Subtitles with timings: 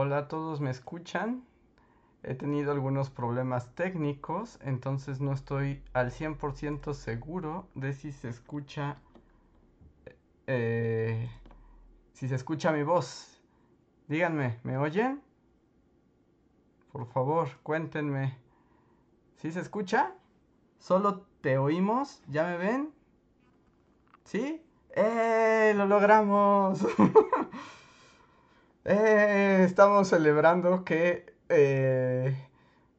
[0.00, 1.42] Hola todos, ¿me escuchan?
[2.22, 8.98] He tenido algunos problemas técnicos, entonces no estoy al 100% seguro de si se escucha
[10.46, 11.28] eh,
[12.12, 13.42] si se escucha mi voz.
[14.06, 15.20] Díganme, ¿me oyen?
[16.92, 18.38] Por favor, cuéntenme.
[19.38, 20.14] ¿Sí se escucha?
[20.78, 22.22] ¿Solo te oímos?
[22.28, 22.94] ¿Ya me ven?
[24.22, 24.62] ¿Sí?
[24.90, 25.72] ¡Eh!
[25.74, 26.86] ¡Lo logramos!
[28.84, 32.36] Eh, estamos celebrando que eh,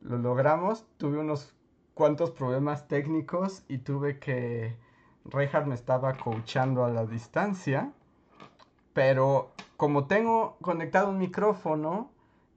[0.02, 0.86] lo logramos.
[0.98, 1.54] Tuve unos
[1.94, 4.78] cuantos problemas técnicos y tuve que...
[5.26, 7.92] Reinhardt me estaba coachando a la distancia.
[8.94, 12.12] Pero como tengo conectado un micrófono,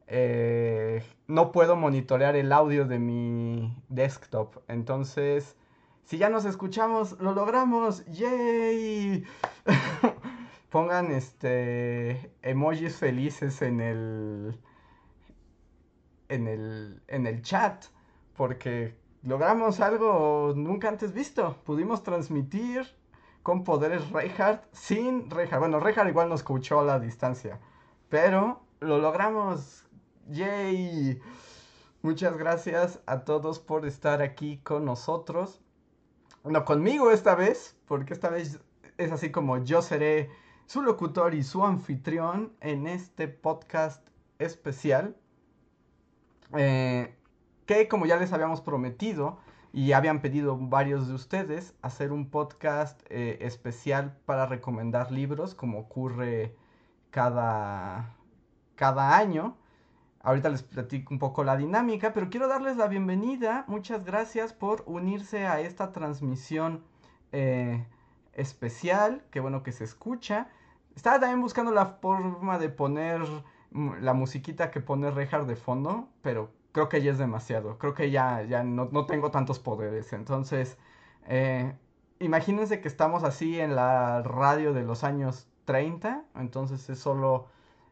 [0.06, 4.56] eh, no puedo monitorear el audio de mi desktop.
[4.69, 5.56] Entonces,
[6.04, 8.04] si ya nos escuchamos, lo logramos.
[8.06, 9.25] ¡Yay!
[10.72, 14.59] pongan este emojis felices en el
[16.31, 17.84] en el en el chat
[18.34, 21.59] porque logramos algo nunca antes visto.
[21.65, 22.88] Pudimos transmitir
[23.43, 25.60] con poderes Reinhardt sin Reinhardt.
[25.60, 27.60] Bueno, Reinhardt igual nos escuchó a la distancia,
[28.09, 29.84] pero lo logramos.
[30.31, 31.21] ¡Yay!
[32.00, 35.60] Muchas gracias a todos por estar aquí con nosotros.
[36.44, 38.59] No conmigo esta vez, porque esta vez
[38.97, 40.31] es así como yo seré
[40.72, 45.15] su locutor y su anfitrión en este podcast especial.
[46.56, 47.15] Eh,
[47.66, 49.37] que como ya les habíamos prometido
[49.75, 55.78] y habían pedido varios de ustedes, hacer un podcast eh, especial para recomendar libros, como
[55.78, 56.56] ocurre
[57.10, 58.16] cada,
[58.75, 59.59] cada año.
[60.22, 63.66] Ahorita les platico un poco la dinámica, pero quiero darles la bienvenida.
[63.69, 66.83] Muchas gracias por unirse a esta transmisión
[67.31, 67.87] eh,
[68.33, 69.22] especial.
[69.31, 70.49] Qué bueno que se escucha.
[70.94, 73.22] Estaba también buscando la forma de poner
[74.00, 77.78] la musiquita que pone Rejar de fondo, pero creo que ya es demasiado.
[77.78, 80.12] Creo que ya, ya no, tengo tantos poderes.
[80.12, 80.78] Entonces,
[81.26, 81.75] eh,
[82.19, 86.25] imagínense que estamos así en la radio de los años 30.
[86.34, 87.47] Entonces es solo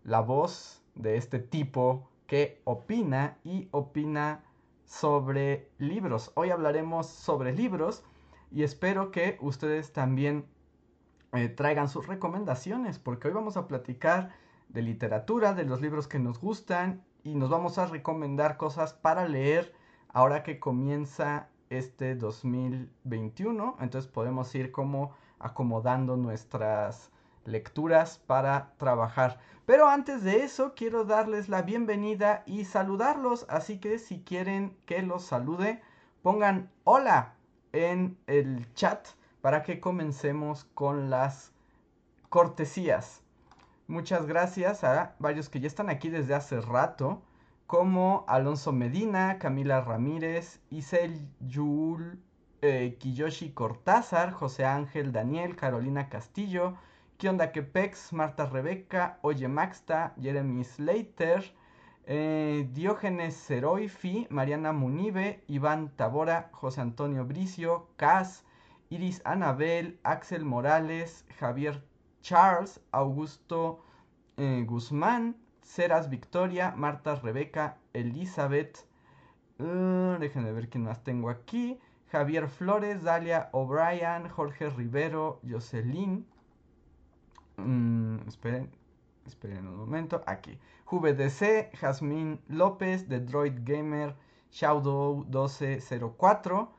[0.05, 4.45] la voz de este tipo que opina y opina
[4.85, 6.33] sobre libros.
[6.35, 8.05] Hoy hablaremos sobre libros
[8.51, 10.47] y espero que ustedes también
[11.33, 14.31] eh, traigan sus recomendaciones, porque hoy vamos a platicar
[14.69, 19.29] de literatura, de los libros que nos gustan y nos vamos a recomendar cosas para
[19.29, 19.73] leer
[20.09, 23.77] ahora que comienza este 2021.
[23.81, 27.11] Entonces podemos ir como acomodando nuestras
[27.45, 29.39] lecturas para trabajar.
[29.67, 35.03] Pero antes de eso quiero darles la bienvenida y saludarlos, así que si quieren que
[35.03, 35.81] los salude,
[36.23, 37.35] pongan hola
[37.73, 39.07] en el chat
[39.41, 41.53] para que comencemos con las
[42.29, 43.23] cortesías.
[43.87, 47.23] Muchas gracias a varios que ya están aquí desde hace rato,
[47.67, 52.21] como Alonso Medina, Camila Ramírez, Isel Yul,
[52.63, 56.77] eh, Kiyoshi Cortázar, José Ángel Daniel, Carolina Castillo,
[57.17, 61.53] Kionda Kepex, Marta Rebeca, Oye Maxta, Jeremy Slater,
[62.07, 68.45] eh, Diógenes Ceroifi, Mariana Munive, Iván Tabora, José Antonio Bricio, Cas,
[68.91, 71.81] Iris Anabel, Axel Morales, Javier
[72.23, 73.85] Charles, Augusto
[74.37, 78.85] eh, Guzmán, Ceras Victoria, Marta Rebeca, Elizabeth,
[79.61, 81.79] uh, déjenme ver quién más tengo aquí,
[82.11, 86.27] Javier Flores, Dalia O'Brien, Jorge Rivero, Jocelyn,
[87.59, 88.71] mm, esperen,
[89.25, 90.59] esperen un momento, aquí.
[90.91, 94.17] VDC, Jazmín López, The Droid Gamer,
[94.51, 96.73] Shadow 1204,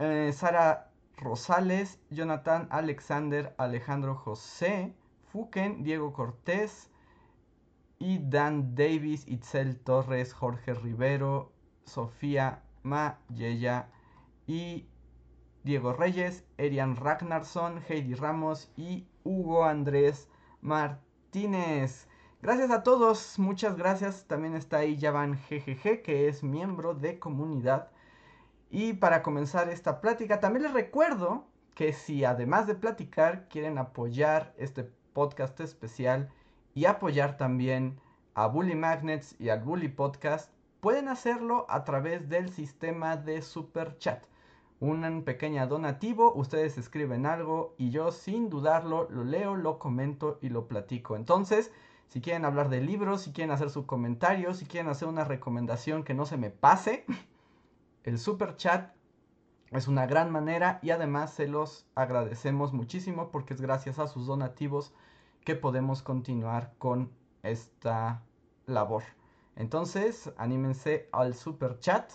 [0.00, 0.89] eh, Sara
[1.20, 4.94] Rosales, Jonathan Alexander, Alejandro José,
[5.32, 6.90] Fuken, Diego Cortés,
[8.00, 11.52] y Dan Davis, Itzel Torres, Jorge Rivero,
[11.84, 13.90] Sofía Mayeya
[14.46, 14.88] y
[15.64, 20.28] Diego Reyes, Erian Ragnarsson, Heidi Ramos y Hugo Andrés
[20.62, 22.08] Martínez.
[22.40, 24.24] Gracias a todos, muchas gracias.
[24.26, 27.90] También está ahí Yavan GGG, que es miembro de comunidad.
[28.70, 31.44] Y para comenzar esta plática, también les recuerdo
[31.74, 36.30] que si además de platicar quieren apoyar este podcast especial
[36.72, 37.98] y apoyar también
[38.34, 43.98] a Bully Magnets y al Bully Podcast, pueden hacerlo a través del sistema de Super
[43.98, 44.24] Chat.
[44.78, 50.48] Un pequeño donativo, ustedes escriben algo y yo sin dudarlo lo leo, lo comento y
[50.48, 51.16] lo platico.
[51.16, 51.70] Entonces,
[52.08, 56.02] si quieren hablar de libros, si quieren hacer su comentario, si quieren hacer una recomendación
[56.02, 57.04] que no se me pase,
[58.04, 58.92] el super chat
[59.70, 64.26] es una gran manera y además se los agradecemos muchísimo porque es gracias a sus
[64.26, 64.92] donativos
[65.44, 67.12] que podemos continuar con
[67.42, 68.22] esta
[68.66, 69.02] labor.
[69.56, 72.12] Entonces, anímense al super chat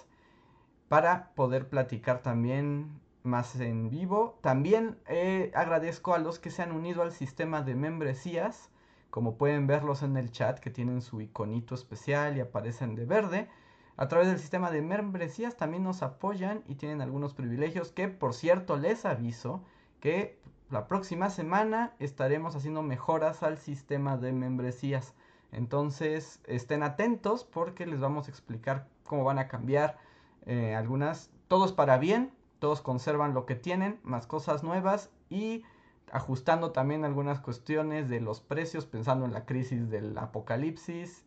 [0.88, 4.38] para poder platicar también más en vivo.
[4.42, 8.70] También eh, agradezco a los que se han unido al sistema de membresías
[9.16, 13.50] como pueden verlos en el chat que tienen su iconito especial y aparecen de verde.
[13.98, 18.34] A través del sistema de membresías también nos apoyan y tienen algunos privilegios que por
[18.34, 19.64] cierto les aviso
[20.02, 20.38] que
[20.70, 25.14] la próxima semana estaremos haciendo mejoras al sistema de membresías.
[25.52, 29.98] Entonces estén atentos porque les vamos a explicar cómo van a cambiar
[30.46, 31.32] eh, algunas.
[31.48, 35.64] Todos para bien, todos conservan lo que tienen, más cosas nuevas y
[36.12, 41.25] ajustando también algunas cuestiones de los precios, pensando en la crisis del apocalipsis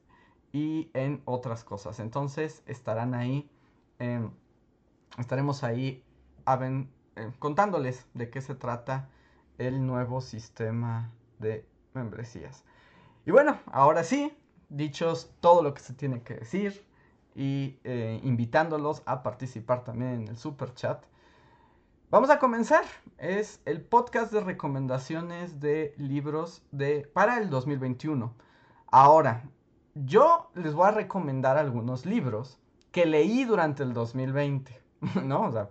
[0.52, 2.00] y en otras cosas.
[2.00, 3.50] Entonces estarán ahí,
[3.98, 4.30] em,
[5.18, 6.04] estaremos ahí
[6.46, 6.88] em,
[7.38, 9.08] contándoles de qué se trata
[9.58, 12.64] el nuevo sistema de membresías.
[13.26, 14.36] Y bueno, ahora sí,
[14.68, 16.84] dichos todo lo que se tiene que decir
[17.34, 21.04] y eh, invitándolos a participar también en el super chat.
[22.10, 22.84] Vamos a comenzar.
[23.18, 28.34] Es el podcast de recomendaciones de libros de para el 2021.
[28.86, 29.44] Ahora,
[30.04, 32.58] yo les voy a recomendar algunos libros
[32.92, 34.80] que leí durante el 2020,
[35.24, 35.42] ¿no?
[35.42, 35.70] O sea,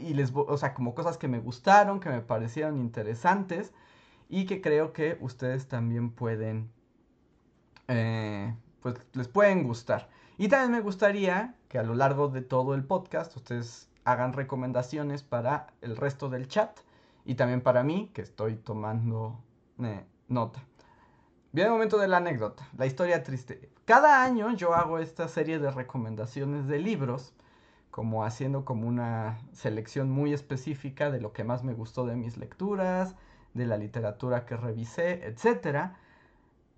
[0.00, 3.72] y les, o sea, como cosas que me gustaron, que me parecieron interesantes
[4.28, 6.70] y que creo que ustedes también pueden,
[7.88, 10.08] eh, pues les pueden gustar.
[10.38, 15.22] Y también me gustaría que a lo largo de todo el podcast ustedes hagan recomendaciones
[15.22, 16.80] para el resto del chat
[17.24, 19.38] y también para mí, que estoy tomando
[19.82, 20.64] eh, nota.
[21.52, 23.68] Viene el momento de la anécdota, la historia triste.
[23.84, 27.34] Cada año yo hago esta serie de recomendaciones de libros,
[27.90, 32.38] como haciendo como una selección muy específica de lo que más me gustó de mis
[32.38, 33.16] lecturas,
[33.52, 35.90] de la literatura que revisé, etc.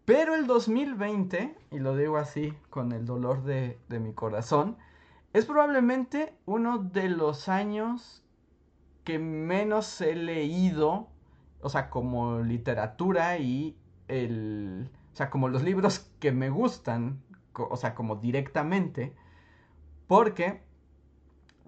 [0.07, 4.77] Pero el 2020, y lo digo así con el dolor de, de mi corazón,
[5.33, 8.25] es probablemente uno de los años
[9.05, 11.07] que menos he leído,
[11.61, 13.77] o sea, como literatura y
[14.09, 17.23] el, o sea, como los libros que me gustan,
[17.55, 19.15] o sea, como directamente,
[20.07, 20.63] porque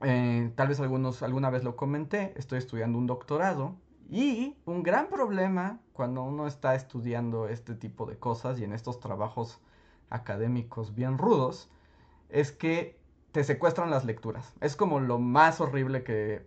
[0.02, 3.76] eh, tal vez algunos alguna vez lo comenté, estoy estudiando un doctorado
[4.10, 9.00] y un gran problema cuando uno está estudiando este tipo de cosas y en estos
[9.00, 9.60] trabajos
[10.10, 11.70] académicos bien rudos
[12.28, 12.98] es que
[13.32, 14.54] te secuestran las lecturas.
[14.60, 16.46] Es como lo más horrible que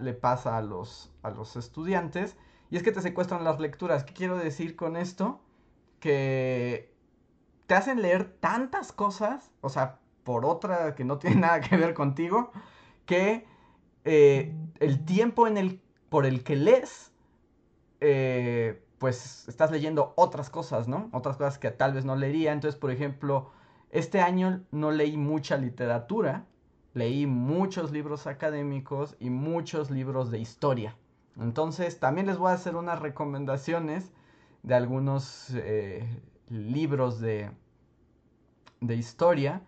[0.00, 2.36] le pasa a los, a los estudiantes.
[2.74, 4.02] Y es que te secuestran las lecturas.
[4.02, 5.40] ¿Qué quiero decir con esto?
[6.00, 6.92] Que
[7.68, 11.94] te hacen leer tantas cosas, o sea, por otra que no tiene nada que ver
[11.94, 12.50] contigo,
[13.06, 13.46] que
[14.04, 17.12] eh, el tiempo en el, por el que lees,
[18.00, 21.10] eh, pues estás leyendo otras cosas, ¿no?
[21.12, 22.50] Otras cosas que tal vez no leería.
[22.50, 23.52] Entonces, por ejemplo,
[23.90, 26.44] este año no leí mucha literatura,
[26.92, 30.96] leí muchos libros académicos y muchos libros de historia.
[31.38, 34.12] Entonces también les voy a hacer unas recomendaciones
[34.62, 36.08] de algunos eh,
[36.48, 37.50] libros de,
[38.80, 39.62] de historia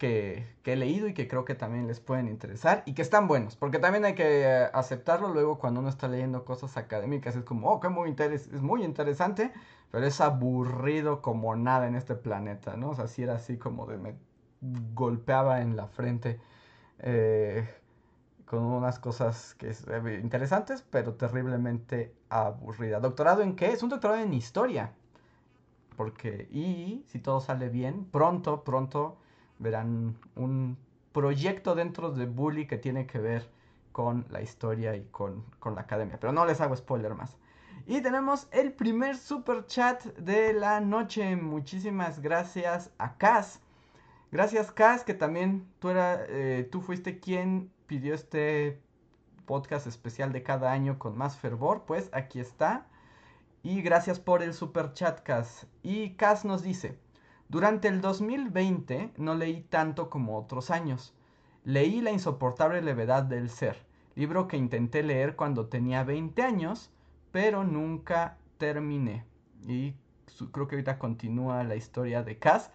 [0.00, 3.56] que, he leído y que creo que también les pueden interesar y que están buenos,
[3.56, 7.80] porque también hay que aceptarlo luego cuando uno está leyendo cosas académicas, es como, oh,
[7.80, 9.52] que muy es muy interesante,
[9.90, 12.90] pero es aburrido como nada en este planeta, ¿no?
[12.90, 14.14] O sea, si era así como de me
[14.94, 16.40] golpeaba en la frente
[17.00, 17.68] eh,
[18.50, 22.98] con unas cosas que es, eh, interesantes, pero terriblemente aburrida.
[22.98, 23.66] ¿Doctorado en qué?
[23.70, 24.92] Es un doctorado en historia.
[25.96, 29.18] porque y si todo sale bien, pronto, pronto
[29.60, 30.76] verán un
[31.12, 33.48] proyecto dentro de Bully que tiene que ver
[33.92, 36.18] con la historia y con, con la academia.
[36.20, 37.36] Pero no les hago spoiler más.
[37.86, 41.36] Y tenemos el primer super chat de la noche.
[41.36, 43.60] Muchísimas gracias a Cas.
[44.32, 48.80] Gracias Cas, que también tú, era, eh, tú fuiste quien pidió este
[49.46, 51.86] podcast especial de cada año con más fervor.
[51.88, 52.86] Pues aquí está.
[53.64, 55.66] Y gracias por el super chat, Cas.
[55.82, 57.00] Y Cas nos dice,
[57.48, 61.16] durante el 2020 no leí tanto como otros años.
[61.64, 66.92] Leí La insoportable levedad del ser, libro que intenté leer cuando tenía 20 años,
[67.32, 69.24] pero nunca terminé.
[69.66, 69.94] Y
[70.52, 72.70] creo que ahorita continúa la historia de Cass.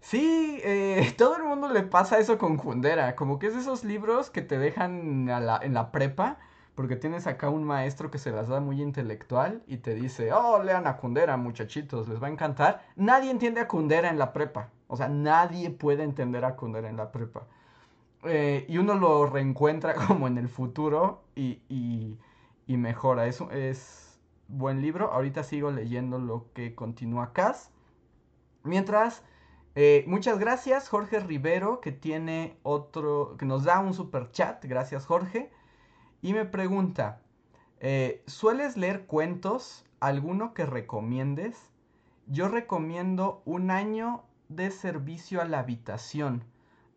[0.00, 4.30] Sí, eh, todo el mundo le pasa eso con Kundera, como que es esos libros
[4.30, 6.38] que te dejan en la prepa,
[6.74, 10.62] porque tienes acá un maestro que se las da muy intelectual y te dice, oh,
[10.62, 12.84] lean a Kundera, muchachitos, les va a encantar.
[12.96, 16.96] Nadie entiende a Kundera en la prepa, o sea, nadie puede entender a Kundera en
[16.96, 17.46] la prepa.
[18.24, 23.26] Eh, y uno lo reencuentra como en el futuro y, y, mejora.
[23.26, 25.12] Eso es buen libro.
[25.12, 27.70] Ahorita sigo leyendo lo que continúa Cas.
[28.62, 29.24] Mientras,
[29.80, 34.64] eh, muchas gracias Jorge Rivero que tiene otro, que nos da un super chat.
[34.64, 35.52] Gracias Jorge.
[36.20, 37.22] Y me pregunta,
[37.78, 39.84] eh, ¿sueles leer cuentos?
[40.00, 41.70] ¿Alguno que recomiendes?
[42.26, 46.42] Yo recomiendo un año de servicio a la habitación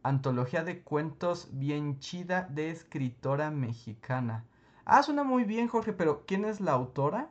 [0.02, 4.46] Antología de cuentos bien chida de escritora mexicana.
[4.84, 7.30] Ah, suena muy bien, Jorge, pero ¿quién es la autora?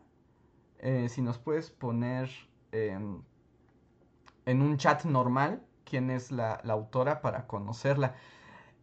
[0.79, 2.31] Eh, si nos puedes poner
[2.71, 3.23] em,
[4.47, 8.15] en un chat normal quién es la, autora para conocerla.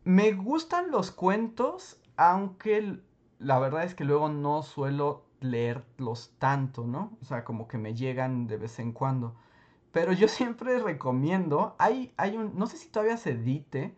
[0.04, 3.00] Me gustan los cuentos, aunque
[3.40, 7.18] la verdad es que luego no suelo leerlos tanto, ¿no?
[7.22, 9.36] O sea, como que me llegan de vez en cuando.
[9.92, 13.96] Pero yo siempre recomiendo, hay, hay un, no sé si todavía se edite,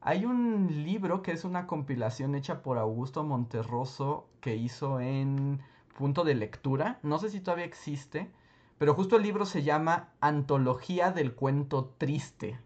[0.00, 5.60] hay un libro que es una compilación hecha por Augusto Monterroso que hizo en
[5.96, 8.30] punto de lectura, no sé si todavía existe,
[8.82, 12.58] pero justo el libro se llama Antología del Cuento Triste.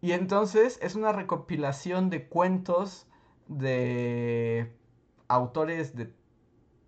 [0.00, 3.08] Y entonces es una recopilación de cuentos
[3.48, 4.72] de
[5.26, 6.14] autores de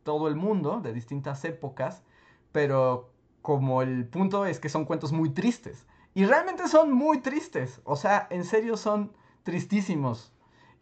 [0.04, 2.04] todo el mundo, de distintas épocas,
[2.52, 3.10] pero
[3.42, 5.84] como el punto es que son cuentos muy tristes.
[6.14, 7.80] Y realmente son muy tristes.
[7.82, 10.32] O sea, en serio son tristísimos.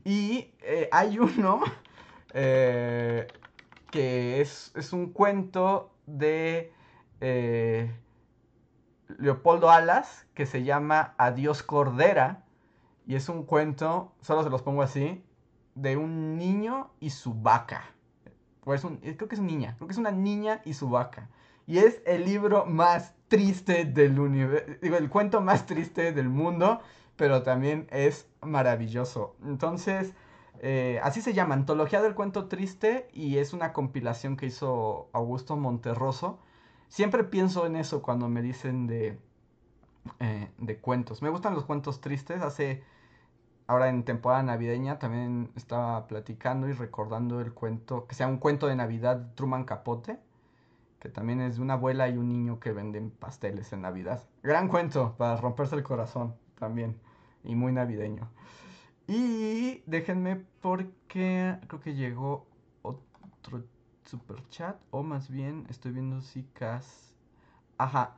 [0.05, 1.63] Y eh, hay uno
[2.35, 3.27] eh,
[3.91, 6.75] que es, un cuento de
[7.23, 7.91] eh,
[9.19, 12.45] Leopoldo Alas que se llama Adiós Cordera.
[13.07, 15.25] Y es un cuento, solo se los pongo así,
[15.75, 17.85] de un niño y su vaca.
[18.65, 21.29] Pues creo que es una niña, creo que es una niña y su vaca.
[21.67, 26.81] Y es el libro más triste del universo, digo, el cuento más triste del mundo,
[27.17, 29.37] pero también es maravilloso.
[29.45, 30.13] Entonces,
[30.61, 35.57] eh, así se llama, Antología del Cuento Triste, y es una compilación que hizo Augusto
[35.57, 36.39] Monterroso.
[36.93, 39.19] Siempre pienso en eso cuando me dicen de,
[40.21, 41.23] eh, de cuentos.
[41.23, 42.43] Me gustan los cuentos tristes.
[42.43, 42.85] Hace,
[43.67, 48.67] ahora en temporada navideña, también estaba platicando y recordando el cuento, que sea un cuento
[48.67, 50.21] de Navidad, Truman Capote
[51.01, 54.23] que también es de una abuela y un niño que venden pasteles en Navidad.
[54.43, 57.01] Gran cuento para romperse el corazón también
[57.43, 58.29] y muy navideño.
[59.09, 62.47] Y déjenme porque creo que llegó
[64.05, 67.13] super chat o más bien estoy viendo si Cas
[67.83, 68.17] Ajá.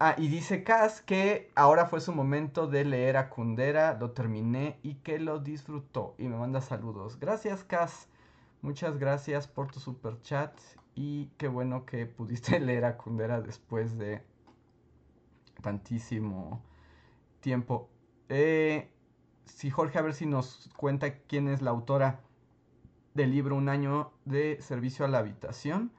[0.00, 4.80] Ah, y dice Cas que ahora fue su momento de leer a Kundera, lo terminé
[4.82, 6.16] y que lo disfrutó.
[6.18, 7.20] Y me manda saludos.
[7.20, 8.08] Gracias, Cas.
[8.62, 10.52] Muchas gracias por tu super chat
[10.96, 14.22] y qué bueno que pudiste leer a Kundera después de
[15.62, 16.62] tantísimo
[17.40, 17.90] tiempo.
[18.28, 18.90] Eh,
[19.44, 22.20] si Jorge, a ver si nos cuenta quién es la autora
[23.14, 25.92] del libro Un año de servicio a la habitación.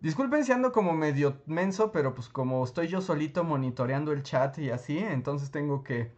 [0.00, 4.58] Disculpen si ando como medio menso, pero pues como estoy yo solito monitoreando el chat
[4.58, 6.10] y así, entonces tengo que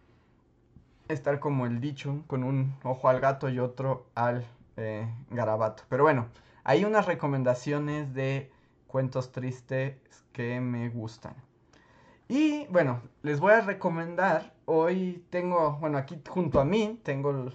[1.09, 4.47] estar como el dicho, con un ojo al gato y otro al
[4.77, 5.83] eh, garabato.
[5.89, 6.29] Pero bueno,
[6.65, 8.51] hay unas recomendaciones de
[8.87, 9.97] cuentos tristes
[10.33, 11.35] que me gustan.
[12.29, 17.53] Y bueno, les voy a recomendar, hoy tengo, bueno, aquí junto a mí tengo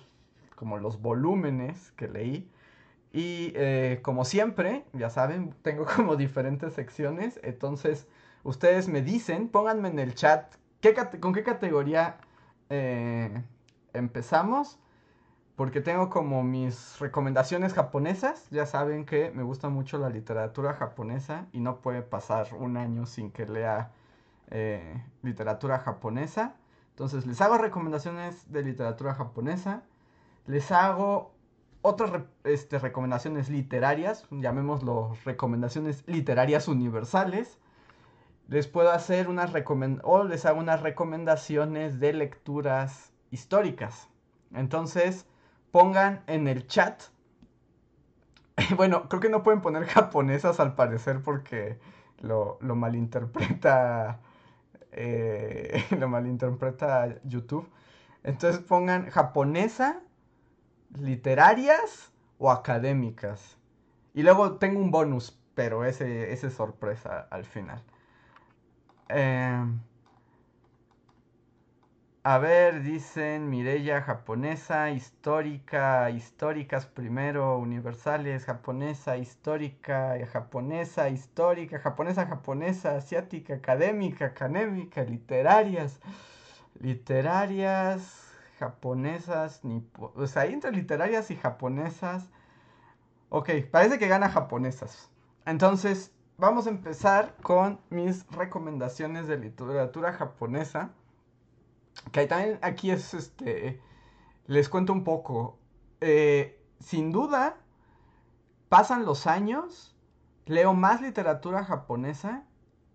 [0.56, 2.52] como los volúmenes que leí.
[3.14, 7.40] Y eh, como siempre, ya saben, tengo como diferentes secciones.
[7.44, 8.08] Entonces,
[8.44, 12.18] ustedes me dicen, pónganme en el chat ¿qué con qué categoría
[12.70, 13.44] eh,
[13.94, 14.80] empezamos
[15.58, 18.48] porque tengo como mis recomendaciones japonesas.
[18.52, 23.08] Ya saben que me gusta mucho la literatura japonesa y no puede pasar un año
[23.08, 23.92] sin que lea
[24.52, 26.56] eh, literatura japonesa.
[26.92, 29.82] Entonces les hago recomendaciones de literatura japonesa.
[30.46, 31.34] Les hago
[31.88, 37.60] otras este, recomendaciones literarias, llamémoslo recomendaciones literarias universales.
[38.50, 39.53] Les puedo hacer unas
[40.03, 44.10] o les hago unas recomendaciones de lecturas históricas.
[44.53, 45.25] Entonces,
[45.72, 47.01] pongan en el chat.
[48.75, 51.79] Bueno, creo que no pueden poner japonesas al parecer porque
[52.20, 54.20] lo, lo malinterpreta.
[54.91, 57.70] Eh, lo malinterpreta YouTube.
[58.24, 60.01] Entonces pongan japonesa,
[61.00, 63.58] literarias o académicas.
[64.13, 67.84] Y luego tengo un bonus, pero ese, es sorpresa al final.
[69.10, 69.63] Eh,
[72.30, 82.98] a ver, dicen Mirella japonesa, histórica, históricas primero, universales, japonesa, histórica, japonesa, histórica, japonesa, japonesa,
[82.98, 86.01] asiática, académica, académica, literarias,
[86.82, 88.27] literarias,
[88.60, 92.30] japonesas, ni, o sea, entre literarias y japonesas.
[93.30, 95.10] Ok, parece que gana japonesas.
[95.46, 100.92] Entonces, vamos a empezar con mis recomendaciones de literatura japonesa.
[102.12, 103.82] Que también aquí es este.
[104.46, 105.58] Les cuento un poco.
[106.02, 107.58] Eh, sin duda,
[108.70, 109.96] pasan los años,
[110.46, 112.44] leo más literatura japonesa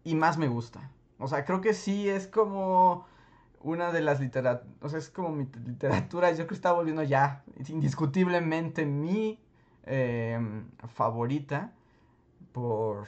[0.05, 0.91] y más me gusta.
[1.19, 3.07] O sea, creo que sí es como
[3.63, 7.03] una de las literaturas, o sea, es como mi literatura, yo creo que está volviendo
[7.03, 9.39] ya indiscutiblemente mi
[9.85, 11.73] em, favorita
[12.53, 13.07] por,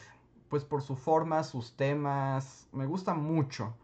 [0.49, 3.75] pues por su forma, sus temas, me gusta mucho.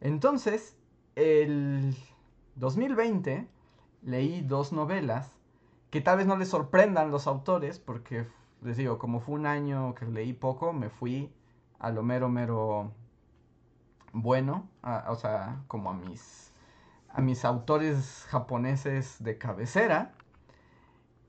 [0.00, 0.76] Entonces,
[1.16, 1.96] el
[2.56, 3.46] 2020
[4.02, 5.32] leí dos novelas
[5.90, 8.26] que tal vez no les sorprendan los autores, porque
[8.62, 11.32] les digo, como fue un año que leí poco, me fui
[11.78, 12.92] a lo mero, mero
[14.14, 14.70] bueno,
[15.08, 16.52] o sea, como a mis,
[17.10, 20.12] a mis autores japoneses de cabecera.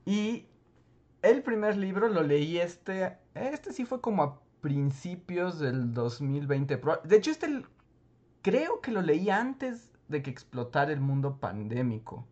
[0.04, 0.46] Y
[1.20, 6.80] el primer libro lo leí este, este sí fue como a principios del 2020.
[7.04, 7.64] De hecho, este
[8.42, 12.24] creo que lo leí antes de que explotara el mundo pandémico.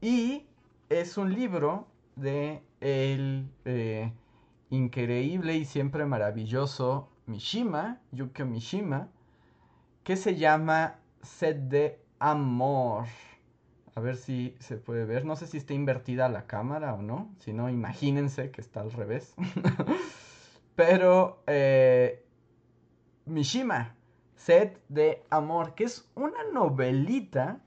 [0.00, 0.46] Y
[0.88, 4.12] es un libro de el eh,
[4.70, 9.08] increíble y siempre maravilloso Mishima, Yukio Mishima,
[10.08, 13.04] que se llama Sed de Amor.
[13.94, 15.26] A ver si se puede ver.
[15.26, 17.28] No sé si está invertida la cámara o no.
[17.40, 19.34] Si no, imagínense que está al revés.
[20.76, 22.24] Pero eh,
[23.26, 23.96] Mishima
[24.34, 27.60] Sed de Amor, que es una novelita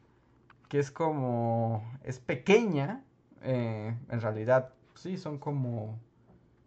[0.67, 3.03] que es como, es pequeña,
[3.43, 5.99] eh, en realidad, sí, son como,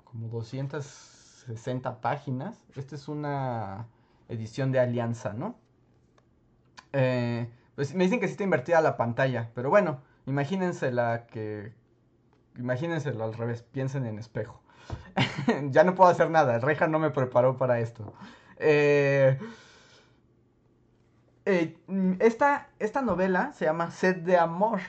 [0.04, 2.62] como 260 páginas.
[2.76, 3.88] Esta es una
[4.28, 5.63] edición de Alianza, ¿no?
[6.96, 11.72] Eh, pues me dicen que sí está invertida la pantalla, pero bueno, imagínense la que,
[12.56, 14.62] imagínenselo al revés, piensen en espejo.
[15.70, 18.14] ya no puedo hacer nada, Reja no me preparó para esto.
[18.58, 19.38] Eh,
[21.46, 21.76] eh,
[22.20, 24.80] esta, esta novela se llama Sed de Amor.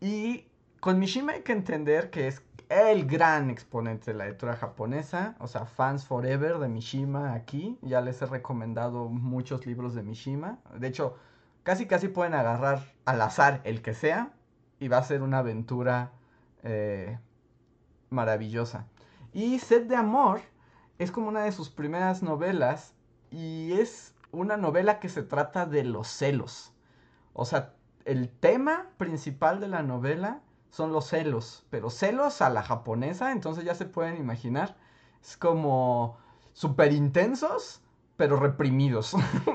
[0.00, 0.46] Y
[0.80, 5.36] con Mishima hay que entender que es el gran exponente de la lectura japonesa.
[5.38, 7.78] O sea, fans forever de Mishima aquí.
[7.82, 10.58] Ya les he recomendado muchos libros de Mishima.
[10.78, 11.16] De hecho,
[11.62, 14.32] casi casi pueden agarrar al azar el que sea.
[14.80, 16.12] Y va a ser una aventura
[16.62, 17.18] eh,
[18.10, 18.86] maravillosa.
[19.32, 20.40] Y Sed de Amor
[20.98, 22.94] es como una de sus primeras novelas.
[23.30, 26.72] Y es una novela que se trata de los celos.
[27.32, 32.62] O sea, el tema principal de la novela son los celos, pero celos a la
[32.62, 34.76] japonesa, entonces ya se pueden imaginar.
[35.22, 36.16] Es como
[36.52, 37.82] súper intensos,
[38.16, 39.14] pero reprimidos.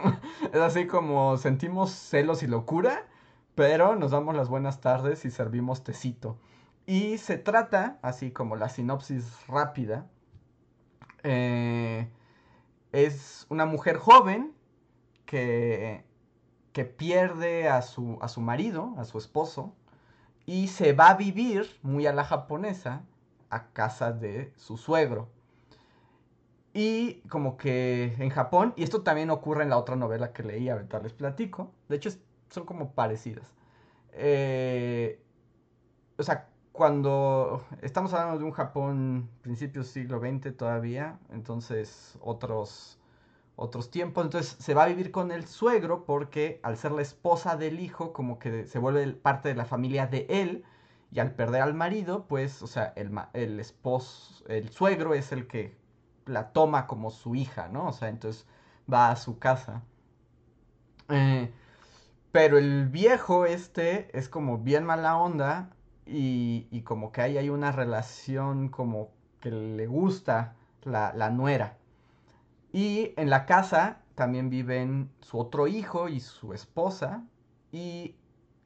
[0.53, 3.05] es así como sentimos celos y locura,
[3.55, 6.37] pero nos damos las buenas tardes y servimos tecito.
[6.85, 10.07] Y se trata, así como la sinopsis rápida,
[11.23, 12.09] eh,
[12.91, 14.53] es una mujer joven
[15.25, 16.05] que,
[16.73, 19.73] que pierde a su, a su marido, a su esposo,
[20.45, 23.03] y se va a vivir, muy a la japonesa,
[23.49, 25.29] a casa de su suegro.
[26.73, 30.69] Y como que en Japón, y esto también ocurre en la otra novela que leí,
[30.69, 32.09] ahorita les platico, de hecho
[32.49, 33.53] son como parecidas.
[34.13, 35.21] Eh,
[36.17, 42.99] o sea, cuando estamos hablando de un Japón principios siglo XX todavía, entonces otros
[43.55, 44.25] otros tiempos.
[44.25, 48.13] Entonces se va a vivir con el suegro porque al ser la esposa del hijo,
[48.13, 50.63] como que se vuelve parte de la familia de él.
[51.11, 55.47] y al perder al marido, pues, o sea, el, el esposo, el suegro es el
[55.47, 55.77] que
[56.25, 57.87] la toma como su hija, ¿no?
[57.87, 58.47] O sea, entonces
[58.91, 59.83] va a su casa.
[61.09, 61.53] Eh,
[62.31, 67.49] pero el viejo este es como bien mala onda y, y como que ahí hay
[67.49, 69.11] una relación como
[69.41, 71.79] que le gusta la, la nuera.
[72.73, 77.23] Y en la casa también viven su otro hijo y su esposa.
[77.71, 78.15] Y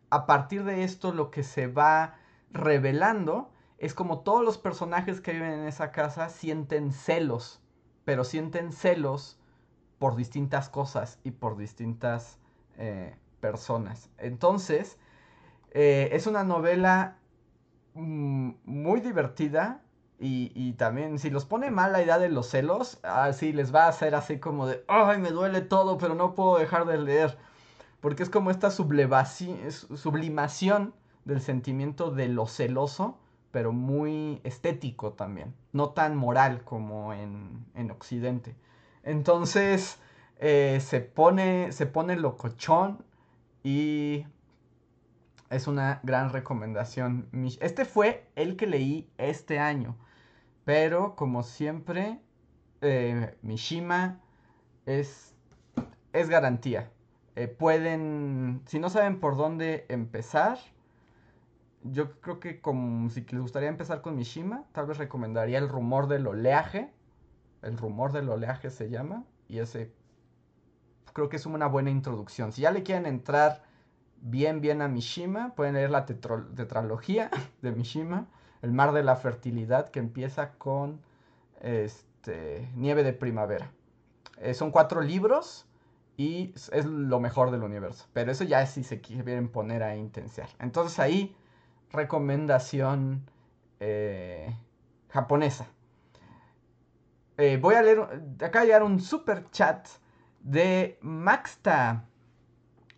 [0.10, 2.16] a partir de esto lo que se va
[2.50, 7.62] revelando es como todos los personajes que viven en esa casa sienten celos,
[8.06, 9.40] pero sienten celos
[10.00, 12.40] por distintas cosas y por distintas
[12.78, 14.10] eh, personas.
[14.18, 14.98] Entonces,
[15.72, 17.18] eh, es una novela
[17.94, 19.84] mm, muy divertida
[20.20, 23.90] y, también si los pone mal la idea de los celos, así les va a
[23.90, 27.38] hacer así como de, ay, me duele todo, pero no puedo dejar de leer.
[28.00, 30.94] Porque es como esta sublimación
[31.26, 33.20] del sentimiento de lo celoso,
[33.52, 38.56] pero muy estético también, no tan moral como en, en Occidente.
[39.04, 40.00] Entonces
[40.40, 43.04] eh, se, pone, se pone locochón
[43.64, 44.26] y
[45.50, 47.28] es una gran recomendación.
[47.60, 49.96] Este fue el que leí este año,
[50.68, 52.20] pero como siempre,
[52.82, 54.20] eh, Mishima
[54.86, 55.34] es,
[56.12, 56.92] es garantía.
[57.38, 60.60] Eh, pueden, si no saben por dónde empezar,
[61.84, 66.10] yo creo que como si les gustaría empezar con Mishima, tal vez recomendaría El rumor
[66.10, 66.92] del oleaje.
[67.62, 69.24] El rumor del oleaje se llama.
[69.48, 69.94] Y ese
[71.14, 72.52] creo que es una buena introducción.
[72.52, 73.64] Si ya le quieren entrar
[74.20, 78.28] bien, bien a Mishima, pueden leer la tetralogía de Mishima.
[78.62, 81.00] El mar de la fertilidad que empieza con
[81.62, 83.72] este, Nieve de primavera.
[84.38, 85.66] Eh, son cuatro libros
[86.16, 88.08] y es lo mejor del universo.
[88.14, 90.50] Pero eso ya es si se quieren poner a intensiar.
[90.60, 91.36] Entonces ahí
[91.92, 93.30] recomendación
[93.80, 94.56] eh,
[95.10, 95.68] japonesa.
[97.38, 98.00] Eh, voy a leer,
[98.44, 99.88] acá llegar un super chat
[100.42, 102.06] de Maxta.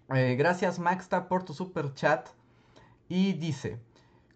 [0.08, 2.30] Gracias Maxta por tu super chat.
[3.10, 3.80] Y dice,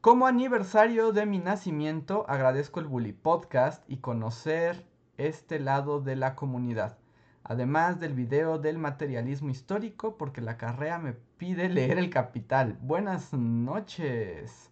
[0.03, 4.85] como aniversario de mi nacimiento agradezco el Bully Podcast y conocer
[5.15, 6.97] este lado de la comunidad.
[7.41, 12.77] Además del video del materialismo histórico porque la carrera me pide leer El Capital.
[12.81, 14.71] Buenas noches.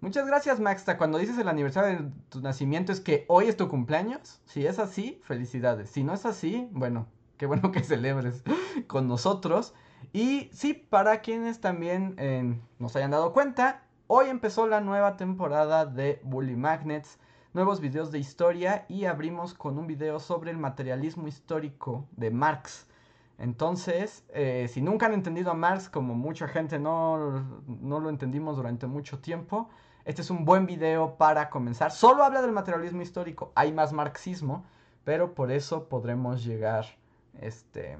[0.00, 0.98] Muchas gracias, Maxta.
[0.98, 4.40] Cuando dices el aniversario de tu nacimiento, ¿es que hoy es tu cumpleaños?
[4.46, 5.90] Si es así, felicidades.
[5.90, 8.42] Si no es así, bueno, qué bueno que celebres
[8.88, 9.74] con nosotros.
[10.12, 15.86] Y sí, para quienes también eh, nos hayan dado cuenta, hoy empezó la nueva temporada
[15.86, 17.18] de Bully Magnets,
[17.54, 22.86] nuevos videos de historia y abrimos con un video sobre el materialismo histórico de Marx.
[23.38, 28.56] Entonces, eh, si nunca han entendido a Marx, como mucha gente no, no lo entendimos
[28.56, 29.70] durante mucho tiempo,
[30.04, 31.90] este es un buen video para comenzar.
[31.90, 34.66] Solo habla del materialismo histórico, hay más marxismo,
[35.04, 36.84] pero por eso podremos llegar
[37.40, 37.96] este,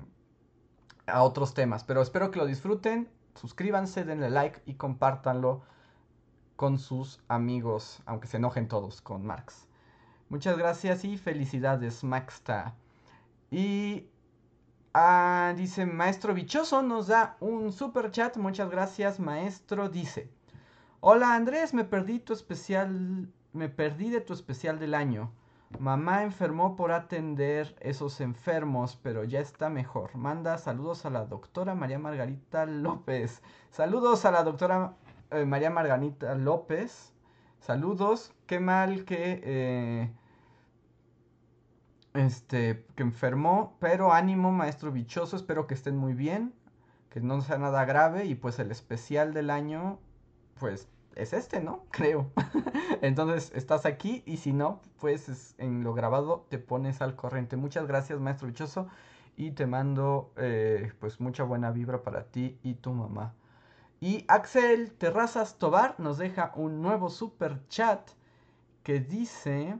[1.06, 1.84] a otros temas.
[1.84, 5.62] Pero espero que lo disfruten, suscríbanse, denle like y compártanlo
[6.62, 9.66] con sus amigos, aunque se enojen todos con Marx.
[10.28, 12.76] Muchas gracias y felicidades, Maxta.
[13.50, 14.06] Y
[14.94, 18.36] Ah, dice Maestro Bichoso, nos da un super chat.
[18.36, 19.88] Muchas gracias, maestro.
[19.88, 20.30] Dice:
[21.00, 23.28] Hola Andrés, me perdí tu especial.
[23.52, 25.32] Me perdí de tu especial del año.
[25.80, 30.14] Mamá enfermó por atender esos enfermos, pero ya está mejor.
[30.14, 33.42] Manda saludos a la doctora María Margarita López.
[33.70, 34.94] Saludos a la doctora
[35.32, 37.12] eh, María Margarita López.
[37.60, 38.32] Saludos.
[38.46, 40.12] Qué mal que eh,
[42.14, 46.52] este, que enfermó, pero ánimo, maestro bichoso, espero que estén muy bien,
[47.10, 49.98] que no sea nada grave y pues el especial del año,
[50.58, 51.84] pues es este, ¿no?
[51.90, 52.30] Creo.
[53.02, 57.56] Entonces estás aquí y si no, pues en lo grabado te pones al corriente.
[57.56, 58.88] Muchas gracias, maestro bichoso,
[59.36, 63.34] y te mando eh, pues mucha buena vibra para ti y tu mamá.
[64.02, 68.10] Y Axel Terrazas Tobar nos deja un nuevo super chat
[68.82, 69.78] que dice...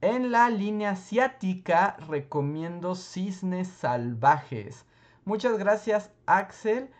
[0.00, 4.86] En la línea asiática recomiendo Cisnes Salvajes.
[5.26, 6.90] Muchas gracias Axel.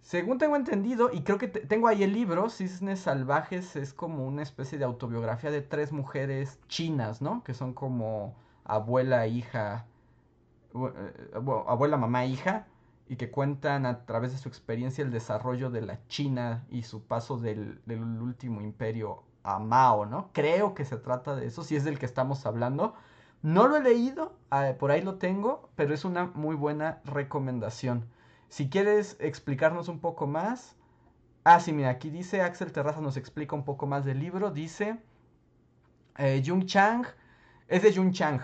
[0.00, 4.42] Según tengo entendido, y creo que tengo ahí el libro, Cisnes Salvajes es como una
[4.42, 7.44] especie de autobiografía de tres mujeres chinas, ¿no?
[7.44, 8.34] Que son como
[8.64, 9.86] abuela, hija,
[10.74, 11.30] eh,
[11.66, 12.66] abuela, mamá, hija,
[13.08, 17.04] y que cuentan a través de su experiencia el desarrollo de la China y su
[17.06, 20.30] paso del, del último imperio a Mao, ¿no?
[20.32, 22.94] Creo que se trata de eso, si es del que estamos hablando.
[23.42, 28.06] No lo he leído, ah, por ahí lo tengo, pero es una muy buena recomendación.
[28.48, 30.76] Si quieres explicarnos un poco más,
[31.44, 34.50] Ah, sí, mira, aquí dice Axel Terraza nos explica un poco más del libro.
[34.50, 34.98] Dice,
[36.18, 37.06] eh, Jung Chang,
[37.68, 38.40] es de Jung Chang.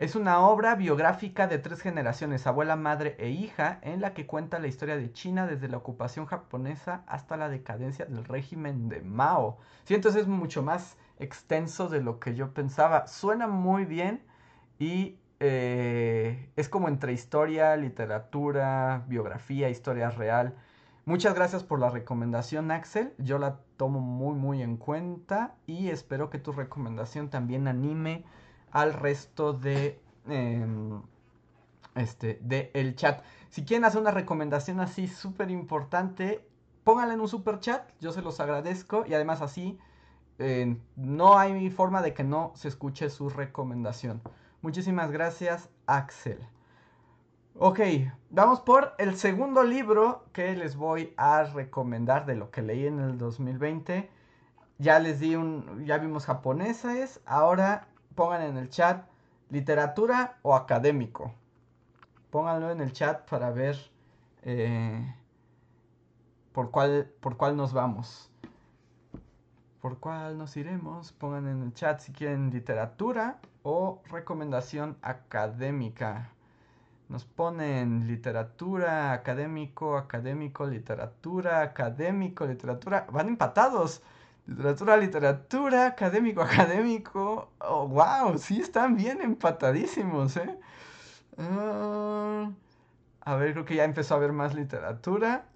[0.00, 4.58] Es una obra biográfica de tres generaciones, abuela, madre e hija, en la que cuenta
[4.58, 9.58] la historia de China desde la ocupación japonesa hasta la decadencia del régimen de Mao.
[9.84, 13.08] Sí, entonces es mucho más extenso de lo que yo pensaba.
[13.08, 14.22] Suena muy bien
[14.78, 20.54] y eh, es como entre historia, literatura, biografía, historia real.
[21.04, 23.12] Muchas gracias por la recomendación, Axel.
[23.18, 28.24] Yo la tomo muy, muy en cuenta y espero que tu recomendación también anime
[28.72, 31.02] al resto de, em,
[31.94, 32.40] este,
[32.74, 33.22] el chat.
[33.48, 36.46] Si quieren hacer una recomendación así súper importante,
[36.84, 39.78] pónganla en un super chat, yo se los agradezco y además así
[40.38, 44.22] eh, no hay forma de que no se escuche su recomendación.
[44.62, 46.38] Muchísimas gracias, Axel.
[47.58, 47.80] Ok,
[48.30, 53.00] vamos por el segundo libro que les voy a recomendar de lo que leí en
[53.00, 54.08] el 2020.
[54.78, 57.89] Ya les di un, ya vimos japoneses, ahora
[58.20, 59.06] pongan en el chat
[59.48, 61.32] literatura o académico.
[62.28, 63.78] Pónganlo en el chat para ver
[64.42, 65.14] eh,
[66.52, 68.30] por, cuál, por cuál nos vamos.
[69.80, 71.12] ¿Por cuál nos iremos?
[71.12, 76.30] Pongan en el chat si quieren literatura o recomendación académica.
[77.08, 83.06] Nos ponen literatura, académico, académico, literatura, académico, literatura.
[83.10, 84.02] Van empatados.
[84.50, 87.52] Literatura, literatura, académico, académico.
[87.60, 90.58] Oh, wow, sí están bien empatadísimos, ¿eh?
[91.38, 92.50] Ah,
[93.20, 95.46] a ver, creo que ya empezó a haber más literatura.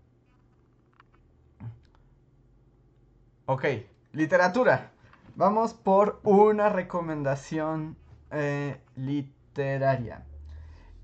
[3.47, 3.65] Ok,
[4.13, 4.93] literatura.
[5.35, 7.97] Vamos por una recomendación
[8.31, 10.25] eh, literaria.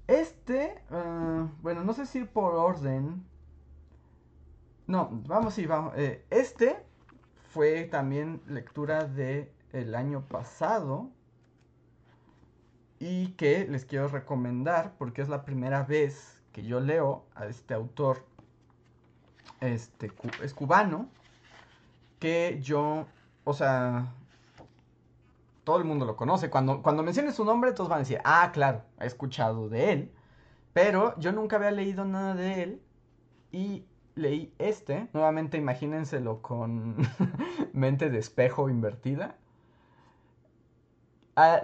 [0.07, 3.27] Este, ah, bueno, no sé si por orden.
[4.87, 5.93] No, vamos, sí, vamos.
[5.97, 6.90] Eh, este
[7.53, 11.11] fue también lectura de el año pasado
[12.99, 17.75] y que les quiero recomendar porque es la primera vez que yo leo a este
[17.75, 18.25] autor
[19.61, 21.09] este es cubano
[22.19, 23.07] que yo
[23.45, 24.13] o sea
[25.65, 26.51] todo el mundo lo conoce.
[26.51, 30.13] Cuando cuando menciones su nombre todos van a decir ah claro he escuchado de él
[30.73, 32.83] pero yo nunca había leído nada de él
[33.51, 33.85] y
[34.15, 35.09] leí este.
[35.13, 36.97] Nuevamente imagínenselo con
[37.73, 39.37] mente de espejo invertida.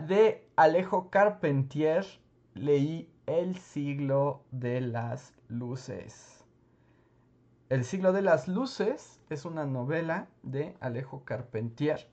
[0.07, 2.07] de Alejo Carpentier
[2.55, 6.45] leí El siglo de las luces.
[7.69, 12.09] El siglo de las luces es una novela de Alejo Carpentier.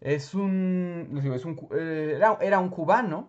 [0.00, 3.28] Es un, es un eh, era, era un cubano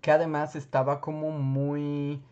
[0.00, 2.22] que además estaba como muy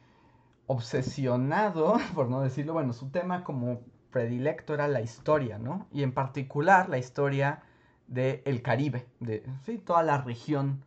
[0.69, 3.81] obsesionado, por no decirlo, bueno, su tema como
[4.13, 5.89] predilecto era la historia, ¿no?
[5.91, 7.63] Y en particular la historia
[8.07, 10.85] del el Caribe, de sí, toda la región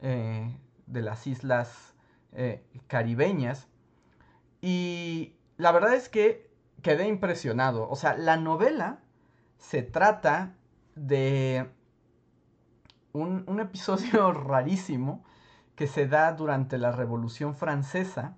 [0.00, 1.94] eh, de las islas
[2.32, 3.68] eh, caribeñas.
[4.60, 6.50] Y la verdad es que
[6.82, 7.88] quedé impresionado.
[7.88, 9.00] O sea, la novela
[9.58, 10.54] se trata
[10.94, 11.70] de
[13.12, 15.24] un, un episodio rarísimo
[15.74, 18.36] que se da durante la Revolución Francesa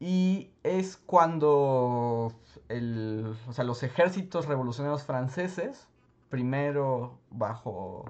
[0.00, 2.32] y es cuando
[2.68, 5.88] los ejércitos revolucionarios franceses,
[6.28, 8.04] primero bajo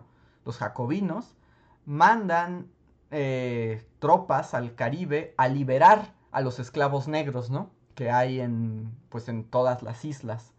[0.45, 1.37] los jacobinos,
[1.85, 2.69] mandan
[3.11, 7.71] eh, tropas al Caribe a liberar a los esclavos negros, ¿no?
[7.95, 10.53] Que hay en, pues, en todas las islas,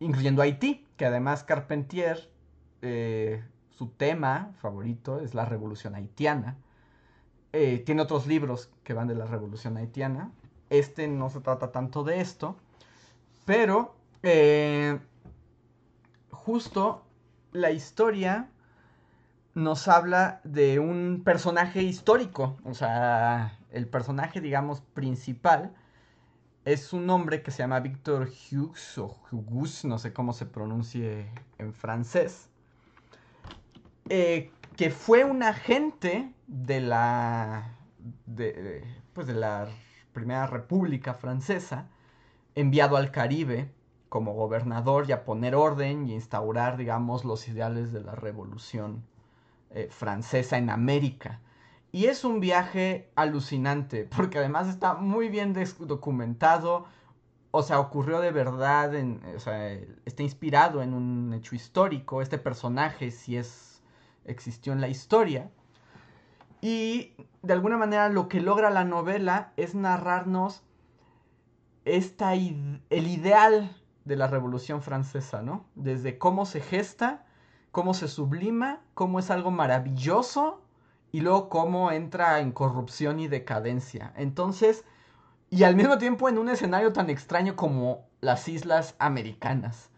[0.00, 2.30] incluyendo Haití, que además Carpentier,
[2.82, 6.56] eh, su tema favorito es la revolución haitiana.
[7.52, 10.32] Eh, tiene otros libros que van de la revolución haitiana.
[10.70, 12.56] Este no se trata tanto de esto.
[13.44, 14.98] Pero eh,
[16.30, 17.04] justo
[17.52, 18.50] la historia
[19.54, 22.56] nos habla de un personaje histórico.
[22.64, 25.74] O sea, el personaje, digamos, principal
[26.64, 31.30] es un hombre que se llama Victor Hughes o Hugus, no sé cómo se pronuncie
[31.56, 32.50] en francés.
[34.10, 37.74] Eh, que fue un agente de la.
[38.26, 39.68] De, pues de la
[40.18, 41.86] Primera República Francesa,
[42.56, 43.70] enviado al Caribe
[44.08, 49.04] como gobernador y a poner orden y instaurar, digamos, los ideales de la Revolución
[49.70, 51.38] eh, Francesa en América.
[51.92, 56.86] Y es un viaje alucinante, porque además está muy bien documentado,
[57.52, 58.92] o sea, ocurrió de verdad,
[59.36, 59.72] o sea,
[60.04, 63.82] está inspirado en un hecho histórico, este personaje si es,
[64.24, 65.48] existió en la historia.
[66.60, 70.62] Y de alguna manera lo que logra la novela es narrarnos
[71.84, 75.64] esta, el ideal de la Revolución Francesa, ¿no?
[75.74, 77.26] Desde cómo se gesta,
[77.70, 80.62] cómo se sublima, cómo es algo maravilloso
[81.12, 84.12] y luego cómo entra en corrupción y decadencia.
[84.16, 84.84] Entonces,
[85.50, 89.90] y al mismo tiempo en un escenario tan extraño como las Islas Americanas.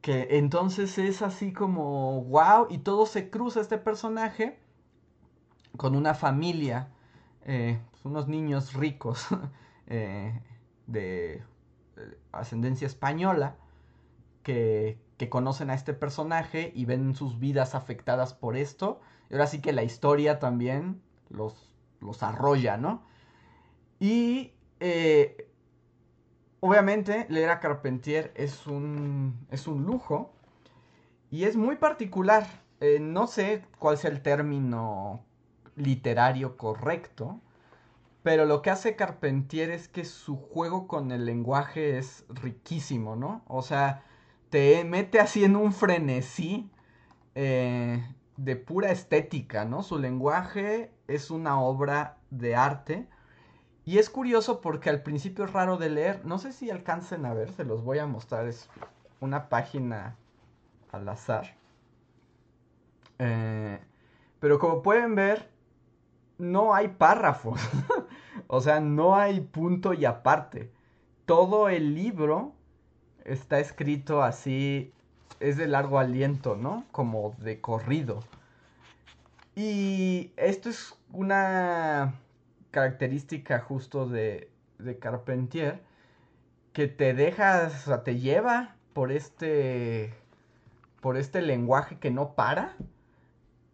[0.00, 4.60] Que entonces es así como, wow, y todo se cruza este personaje
[5.76, 6.88] con una familia,
[7.44, 9.26] eh, unos niños ricos
[9.86, 10.40] eh,
[10.86, 11.42] de eh,
[12.32, 13.56] ascendencia española
[14.42, 14.98] que,
[15.30, 19.00] conocen a este personaje y ven sus vidas afectadas por esto.
[19.30, 23.02] Y ahora sí que la historia también los, los arrolla, ¿no?
[23.98, 24.52] Y
[26.60, 30.32] obviamente leer a Carpentier es un, es un lujo
[31.32, 32.46] y es muy particular.
[33.00, 35.24] No sé cuál sea el término
[35.78, 37.40] literario correcto,
[38.22, 43.42] pero lo que hace Carpentier es que su juego con el lenguaje es riquísimo, ¿no?
[43.46, 44.02] O sea,
[44.50, 46.70] te mete así en un frenesí
[47.34, 48.04] eh,
[48.36, 49.82] de pura estética, ¿no?
[49.82, 53.06] Su lenguaje es una obra de arte
[53.88, 56.24] y es curioso porque al principio es raro de leer.
[56.26, 58.46] No sé si alcancen a ver, se los voy a mostrar.
[58.46, 58.68] Es
[59.20, 60.16] una página
[60.92, 61.56] al azar.
[63.18, 63.80] Eh,
[64.40, 65.48] pero como pueden ver,
[66.38, 67.60] no hay párrafos.
[68.46, 70.70] o sea, no hay punto y aparte.
[71.26, 72.52] Todo el libro
[73.24, 74.92] está escrito así.
[75.40, 76.84] Es de largo aliento, ¿no?
[76.90, 78.20] Como de corrido.
[79.54, 82.14] Y esto es una
[82.70, 85.82] característica justo de, de Carpentier
[86.72, 90.14] que te deja, o sea, te lleva por este
[91.00, 92.76] por este lenguaje que no para,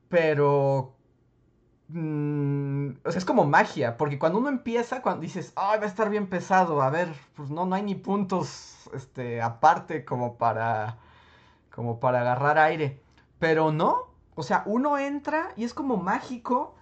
[0.09, 0.95] pero
[1.95, 5.89] mm, o sea, es como magia, porque cuando uno empieza, cuando dices, "Ay, va a
[5.89, 10.99] estar bien pesado", a ver, pues no no hay ni puntos este aparte como para
[11.75, 13.01] como para agarrar aire,
[13.39, 16.75] pero no, o sea, uno entra y es como mágico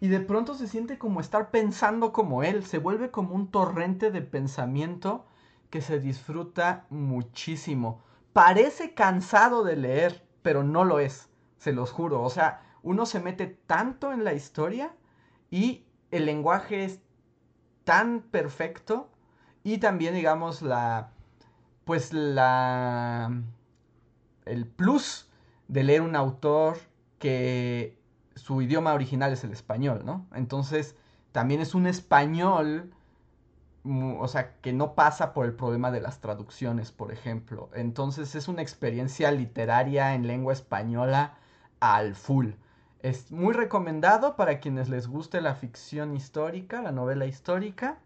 [0.00, 4.10] y de pronto se siente como estar pensando como él, se vuelve como un torrente
[4.10, 5.26] de pensamiento
[5.70, 8.02] que se disfruta muchísimo.
[8.32, 11.28] Parece cansado de leer, pero no lo es,
[11.58, 12.22] se los juro.
[12.22, 14.94] O sea, uno se mete tanto en la historia
[15.50, 17.00] y el lenguaje es
[17.84, 19.10] tan perfecto
[19.64, 21.10] y también digamos la
[21.84, 23.32] pues la
[24.44, 25.28] el plus
[25.68, 26.78] de leer un autor
[27.18, 27.98] que
[28.34, 30.26] su idioma original es el español, ¿no?
[30.34, 30.96] Entonces,
[31.32, 32.92] también es un español,
[33.84, 37.68] o sea, que no pasa por el problema de las traducciones, por ejemplo.
[37.74, 41.34] Entonces, es una experiencia literaria en lengua española
[41.80, 42.50] al full.
[43.00, 47.98] Es muy recomendado para quienes les guste la ficción histórica, la novela histórica.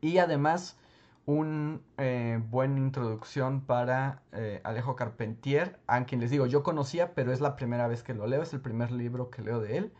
[0.00, 0.76] Y además
[1.24, 7.32] una eh, buena introducción para eh, Alejo Carpentier, a quien les digo, yo conocía, pero
[7.32, 9.92] es la primera vez que lo leo, es el primer libro que leo de él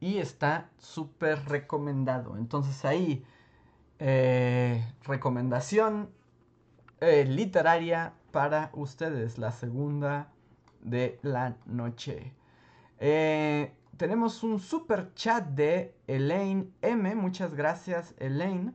[0.00, 2.36] y está súper recomendado.
[2.36, 3.24] Entonces ahí,
[3.98, 6.10] eh, recomendación
[7.00, 10.28] literaria para ustedes, la segunda
[10.82, 12.34] de la noche.
[12.98, 17.14] Tenemos un super chat de Elaine M.
[17.14, 18.74] Muchas gracias, Elaine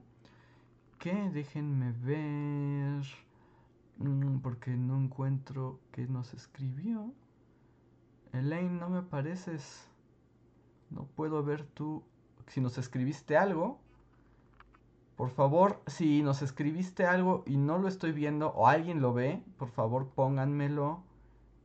[1.02, 1.32] qué?
[1.34, 3.04] Déjenme ver.
[3.98, 7.12] Mm, porque no encuentro que nos escribió.
[8.34, 9.90] Elaine, no me apareces.
[10.92, 12.04] No puedo ver tú
[12.48, 13.80] si nos escribiste algo.
[15.16, 19.44] Por favor, si nos escribiste algo y no lo estoy viendo o alguien lo ve,
[19.58, 21.04] por favor pónganmelo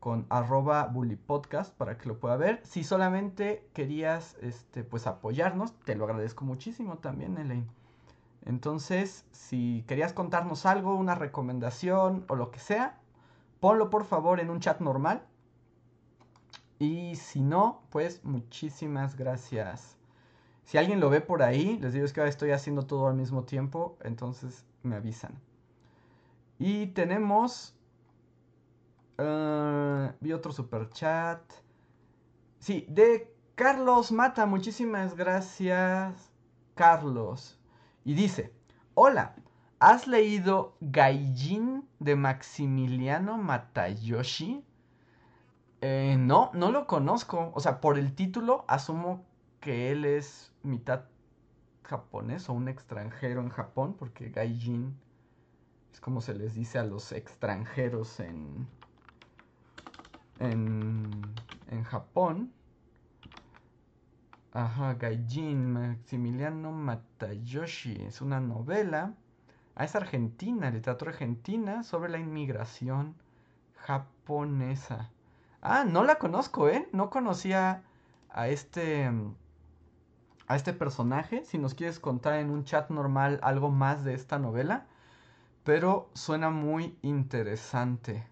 [0.07, 2.61] con arroba bullypodcast para que lo pueda ver.
[2.63, 7.67] Si solamente querías este, pues apoyarnos, te lo agradezco muchísimo también, Elaine.
[8.45, 13.01] Entonces, si querías contarnos algo, una recomendación o lo que sea,
[13.59, 15.27] ponlo por favor en un chat normal.
[16.79, 19.99] Y si no, pues muchísimas gracias.
[20.63, 23.17] Si alguien lo ve por ahí, les digo es que ahora estoy haciendo todo al
[23.17, 25.33] mismo tiempo, entonces me avisan.
[26.61, 27.76] Y tenemos...
[29.19, 31.41] Uh, vi otro super chat.
[32.59, 36.33] Sí, de Carlos Mata, muchísimas gracias.
[36.75, 37.59] Carlos.
[38.05, 38.53] Y dice,
[38.95, 39.35] hola,
[39.81, 44.65] ¿has leído Gaijin de Maximiliano Matayoshi?
[45.81, 47.53] Eh, no, no lo conozco.
[47.55, 49.25] O sea, por el título asumo
[49.61, 51.07] que él es mitad
[51.83, 54.95] japonés o un extranjero en Japón, porque Gaijin
[55.93, 58.69] es como se les dice a los extranjeros en,
[60.41, 61.11] en,
[61.71, 62.53] en Japón.
[64.53, 68.03] Ajá, Gaijin, Maximiliano Matayoshi.
[68.03, 69.15] Es una novela.
[69.75, 73.15] Ah, es argentina, literatura argentina sobre la inmigración
[73.75, 75.11] japonesa.
[75.61, 76.89] Ah, no la conozco, ¿eh?
[76.93, 77.83] No conocía
[78.31, 79.11] a este
[80.49, 84.39] a este personaje, si nos quieres contar en un chat normal algo más de esta
[84.39, 84.87] novela,
[85.65, 88.27] pero suena muy interesante.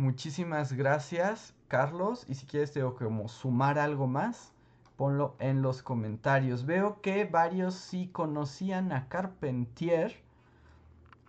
[0.00, 4.50] Muchísimas gracias, Carlos, y si quieres tengo como sumar algo más,
[4.96, 6.64] ponlo en los comentarios.
[6.64, 10.16] Veo que varios sí conocían a Carpentier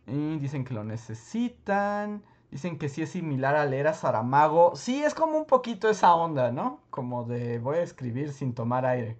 [0.07, 2.24] y dicen que lo necesitan.
[2.49, 4.74] Dicen que sí es similar a leer a Saramago.
[4.78, 6.80] Sí, es como un poquito esa onda, ¿no?
[6.91, 9.17] Como de voy a escribir sin tomar aire.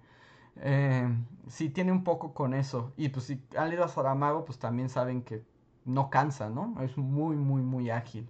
[0.62, 1.06] Eh,
[1.48, 2.94] sí, tiene un poco con eso.
[2.96, 5.42] Y pues si han leído a Saramago, pues también saben que
[5.84, 6.74] no cansa, ¿no?
[6.80, 8.26] Es muy, muy, muy ágil.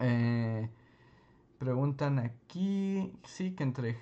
[0.00, 0.68] Eh,
[1.58, 3.98] preguntan aquí, sí, que entre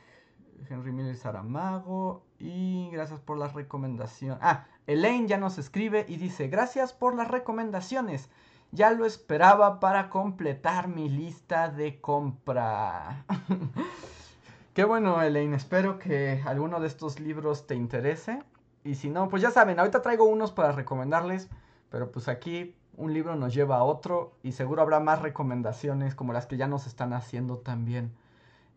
[0.71, 2.25] Henry Miller y Saramago.
[2.39, 4.39] Y gracias por las recomendaciones.
[4.43, 8.31] Ah, Elaine ya nos escribe y dice, gracias por las recomendaciones.
[8.71, 13.25] Ya lo esperaba para completar mi lista de compra.
[14.75, 15.55] Qué bueno, Elaine.
[15.55, 18.43] Espero que alguno de estos libros te interese.
[18.85, 21.49] Y si no, pues ya saben, ahorita traigo unos para recomendarles.
[21.91, 24.37] Pero pues aquí un libro nos lleva a otro.
[24.43, 28.13] Y seguro habrá más recomendaciones como las que ya nos están haciendo también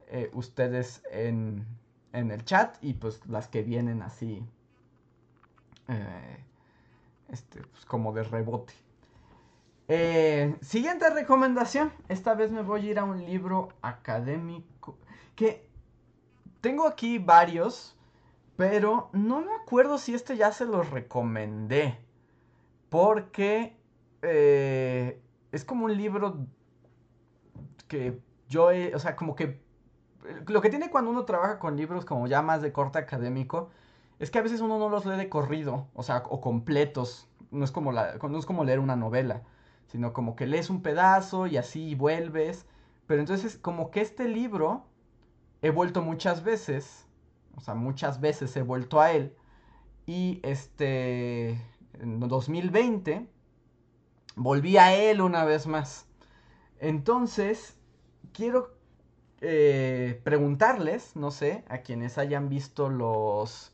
[0.07, 1.65] eh, ustedes en,
[2.13, 2.77] en, el chat.
[2.81, 4.45] Y pues las que vienen así.
[5.87, 6.43] Eh,
[7.29, 8.73] este, pues como de rebote.
[9.87, 11.91] Eh, siguiente recomendación.
[12.07, 14.97] Esta vez me voy a ir a un libro académico.
[15.35, 15.67] Que
[16.61, 17.97] tengo aquí varios.
[18.55, 21.97] Pero no me acuerdo si este ya se los recomendé.
[22.89, 23.80] Porque
[24.21, 26.45] eh, es como un libro
[27.87, 29.61] que yo he, o sea, como que
[30.47, 33.69] lo que tiene cuando uno trabaja con libros como ya más de corte académico
[34.19, 37.27] es que a veces uno no los lee de corrido, o sea, o completos.
[37.49, 39.43] No es como, la, no es como leer una novela
[39.91, 42.65] sino como que lees un pedazo y así vuelves.
[43.07, 44.85] Pero entonces como que este libro
[45.61, 47.05] he vuelto muchas veces,
[47.57, 49.35] o sea, muchas veces he vuelto a él.
[50.05, 51.61] Y este,
[51.99, 53.27] en 2020,
[54.35, 56.07] volví a él una vez más.
[56.79, 57.77] Entonces,
[58.33, 58.73] quiero
[59.41, 63.73] eh, preguntarles, no sé, a quienes hayan visto los,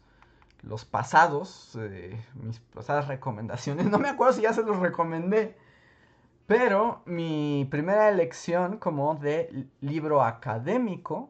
[0.62, 5.58] los pasados, eh, mis pasadas recomendaciones, no me acuerdo si ya se los recomendé,
[6.46, 11.30] pero mi primera elección como de libro académico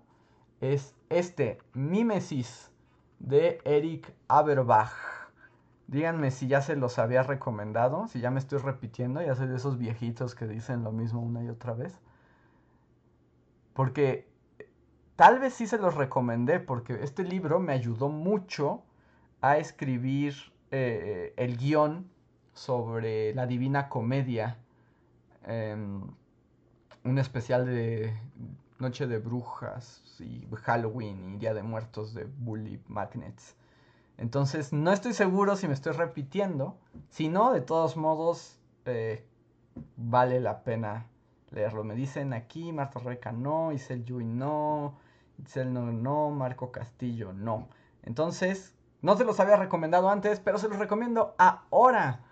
[0.62, 2.72] es este, Mimesis,
[3.20, 5.17] de Eric Aberbach.
[5.88, 9.56] Díganme si ya se los había recomendado, si ya me estoy repitiendo, ya soy de
[9.56, 12.00] esos viejitos que dicen lo mismo una y otra vez.
[13.74, 14.28] Porque
[15.16, 18.84] tal vez sí se los recomendé, porque este libro me ayudó mucho
[19.42, 20.36] a escribir
[20.72, 22.10] eh, el guion
[22.54, 24.58] sobre la Divina Comedia
[25.48, 26.02] Em,
[27.06, 28.14] un especial de
[28.80, 33.56] Noche de Brujas y Halloween y Día de Muertos de Bully Magnets.
[34.18, 36.78] Entonces no estoy seguro si me estoy repitiendo.
[37.10, 39.26] Si no, de todos modos, eh,
[39.96, 41.08] vale la pena
[41.52, 41.84] leerlo.
[41.84, 44.98] Me dicen aquí, Marta Reca no, Isel Yui no,
[45.46, 47.70] Isel no, no, Marco Castillo no.
[48.04, 52.24] Entonces, no se los había recomendado antes, pero se los recomiendo ahora.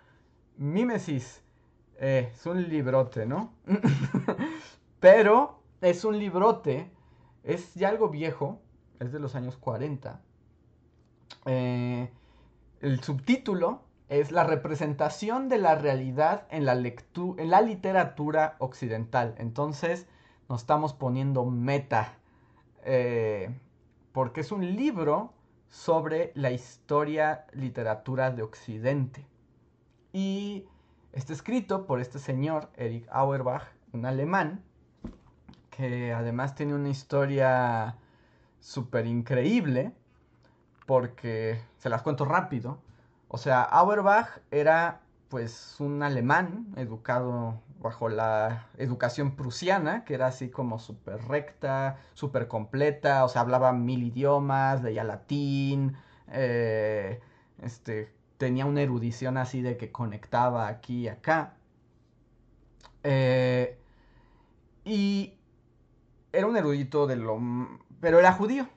[0.56, 1.42] Mimesis
[1.98, 3.52] eh, es un librote, ¿no?
[5.00, 6.90] Pero es un librote,
[7.42, 8.60] es ya algo viejo,
[8.98, 10.20] es de los años 40.
[11.44, 12.10] Eh,
[12.80, 19.34] el subtítulo es la representación de la realidad en la, en la literatura occidental.
[19.38, 20.06] Entonces
[20.48, 22.14] nos estamos poniendo meta.
[22.84, 23.50] Eh,
[24.12, 25.32] porque es un libro
[25.68, 29.26] sobre la historia literatura de Occidente.
[30.12, 30.66] Y
[31.16, 33.62] Está escrito por este señor, Eric Auerbach,
[33.94, 34.62] un alemán,
[35.70, 37.96] que además tiene una historia
[38.60, 39.94] súper increíble,
[40.86, 42.78] porque se las cuento rápido.
[43.28, 50.50] O sea, Auerbach era pues un alemán educado bajo la educación prusiana, que era así
[50.50, 55.96] como súper recta, súper completa, o sea, hablaba mil idiomas, leía latín,
[56.28, 57.20] eh,
[57.62, 61.54] este, tenía una erudición así de que conectaba aquí y acá.
[63.02, 63.78] Eh,
[64.84, 65.34] y
[66.32, 67.38] era un erudito de lo...
[68.00, 68.68] pero era judío.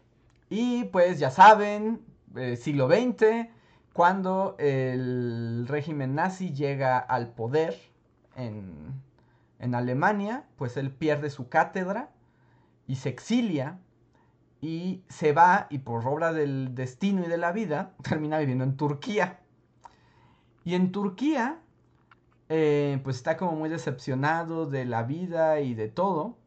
[0.50, 2.02] Y pues ya saben,
[2.36, 3.50] eh, siglo XX,
[3.94, 7.76] cuando el régimen nazi llega al poder
[8.36, 9.02] en,
[9.60, 12.12] en Alemania, pues él pierde su cátedra
[12.88, 13.80] y se exilia
[14.62, 18.78] y se va y por obra del destino y de la vida termina viviendo en
[18.78, 19.40] Turquía.
[20.66, 21.60] Y en Turquía,
[22.50, 26.39] eh, pues está como muy decepcionado de la vida y de todo.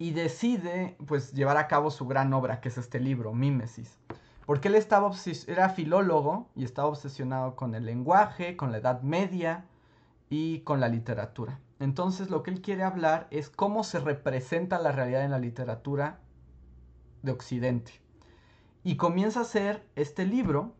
[0.00, 3.98] Y decide, pues, llevar a cabo su gran obra, que es este libro, Mímesis.
[4.46, 5.12] Porque él estaba
[5.46, 9.66] era filólogo y estaba obsesionado con el lenguaje, con la Edad Media
[10.30, 11.60] y con la literatura.
[11.80, 16.18] Entonces lo que él quiere hablar es cómo se representa la realidad en la literatura
[17.20, 17.92] de Occidente.
[18.82, 20.72] Y comienza a hacer este libro.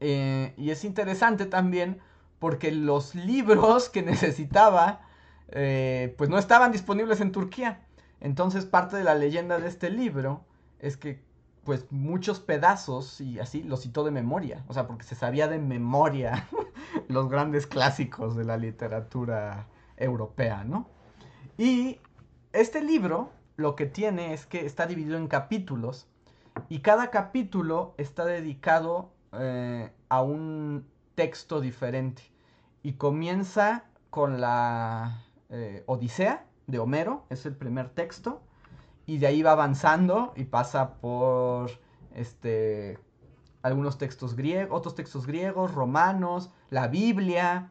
[0.00, 2.00] Eh, y es interesante también
[2.40, 5.02] porque los libros que necesitaba
[5.52, 7.86] eh, pues no estaban disponibles en Turquía.
[8.22, 10.44] Entonces parte de la leyenda de este libro
[10.78, 11.20] es que
[11.64, 14.64] pues muchos pedazos y así los citó de memoria.
[14.68, 16.48] O sea, porque se sabía de memoria
[17.08, 19.66] los grandes clásicos de la literatura
[19.96, 20.88] europea, ¿no?
[21.58, 21.98] Y
[22.52, 26.06] este libro lo que tiene es que está dividido en capítulos
[26.68, 32.22] y cada capítulo está dedicado eh, a un texto diferente.
[32.84, 38.42] Y comienza con la eh, Odisea de Homero, es el primer texto,
[39.06, 41.70] y de ahí va avanzando y pasa por
[42.14, 42.98] este
[43.62, 47.70] algunos textos griegos, otros textos griegos, romanos, la Biblia.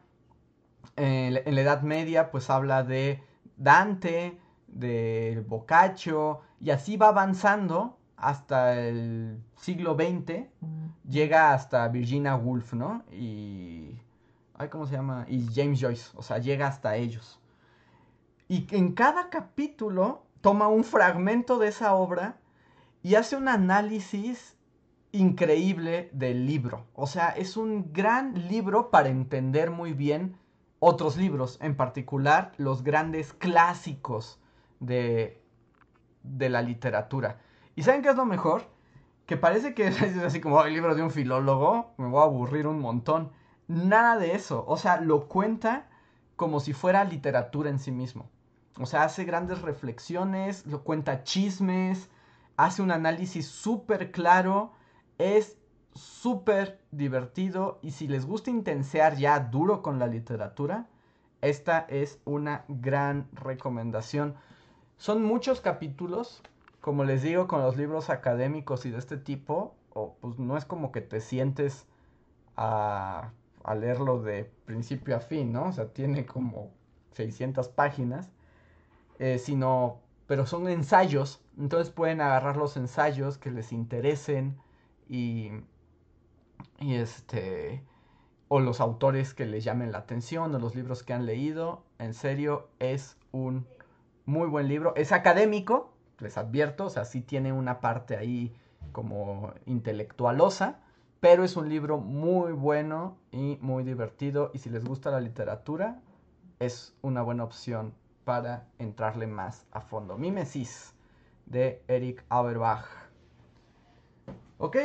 [0.96, 3.22] En, en la Edad Media, pues habla de
[3.56, 10.46] Dante, de Boccaccio, y así va avanzando hasta el siglo XX,
[11.08, 13.02] llega hasta Virginia Woolf, ¿no?
[13.10, 13.98] Y...
[14.54, 15.26] Ay, ¿cómo se llama?
[15.28, 17.40] Y James Joyce, o sea, llega hasta ellos.
[18.48, 22.36] Y en cada capítulo toma un fragmento de esa obra
[23.02, 24.56] y hace un análisis
[25.12, 26.86] increíble del libro.
[26.94, 30.36] O sea, es un gran libro para entender muy bien
[30.80, 34.40] otros libros, en particular los grandes clásicos
[34.80, 35.40] de,
[36.22, 37.38] de la literatura.
[37.76, 38.64] ¿Y saben qué es lo mejor?
[39.26, 42.66] Que parece que es así como el libro de un filólogo, me voy a aburrir
[42.66, 43.30] un montón.
[43.68, 44.64] Nada de eso.
[44.66, 45.88] O sea, lo cuenta
[46.36, 48.28] como si fuera literatura en sí mismo.
[48.78, 52.08] O sea, hace grandes reflexiones, lo cuenta chismes,
[52.56, 54.72] hace un análisis súper claro,
[55.18, 55.58] es
[55.94, 60.88] súper divertido y si les gusta intensear ya duro con la literatura,
[61.42, 64.36] esta es una gran recomendación.
[64.96, 66.42] Son muchos capítulos,
[66.80, 70.64] como les digo, con los libros académicos y de este tipo, o pues no es
[70.64, 71.86] como que te sientes
[72.56, 73.32] a,
[73.64, 75.66] a leerlo de principio a fin, ¿no?
[75.68, 76.70] O sea, tiene como
[77.12, 78.30] 600 páginas,
[79.18, 84.58] eh, sino, pero son ensayos, entonces pueden agarrar los ensayos que les interesen
[85.08, 85.50] y,
[86.80, 87.82] y este,
[88.48, 92.14] o los autores que les llamen la atención, o los libros que han leído, en
[92.14, 93.66] serio, es un
[94.26, 98.54] muy buen libro, es académico, les advierto, o sea, sí tiene una parte ahí
[98.92, 100.81] como intelectualosa,
[101.22, 106.00] pero es un libro muy bueno y muy divertido y si les gusta la literatura
[106.58, 107.94] es una buena opción
[108.24, 110.18] para entrarle más a fondo.
[110.18, 110.96] Mimesis
[111.46, 112.86] de Eric Auerbach.
[114.58, 114.76] Ok,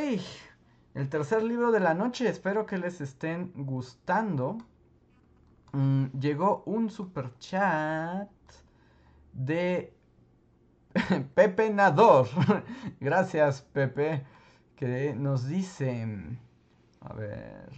[0.94, 4.58] el tercer libro de la noche, espero que les estén gustando.
[5.72, 8.30] Mm, llegó un super chat
[9.32, 9.92] de
[11.34, 12.28] Pepe Nador.
[13.00, 14.24] Gracias, Pepe.
[14.78, 16.06] Que nos dice.
[17.00, 17.68] A ver.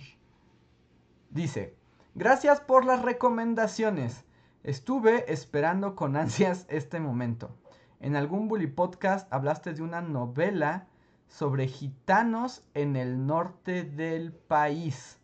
[1.30, 1.74] Dice.
[2.14, 4.26] Gracias por las recomendaciones.
[4.64, 7.57] Estuve esperando con ansias este momento.
[8.01, 10.88] En algún Bully Podcast hablaste de una novela
[11.26, 15.18] sobre gitanos en el norte del país.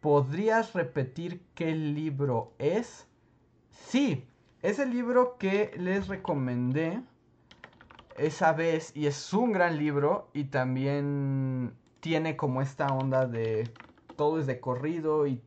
[0.00, 3.06] ¿Podrías repetir qué libro es?
[3.68, 4.26] Sí,
[4.62, 7.02] es el libro que les recomendé
[8.20, 13.70] esa vez y es un gran libro y también tiene como esta onda de
[14.16, 15.42] todo es de corrido y,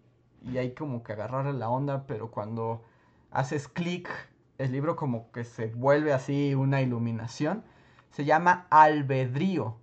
[0.57, 2.83] hay como que agarrar la onda, pero cuando
[3.31, 4.09] haces clic,
[4.57, 7.63] el libro como que se vuelve así una iluminación.
[8.09, 9.77] Se llama Albedrío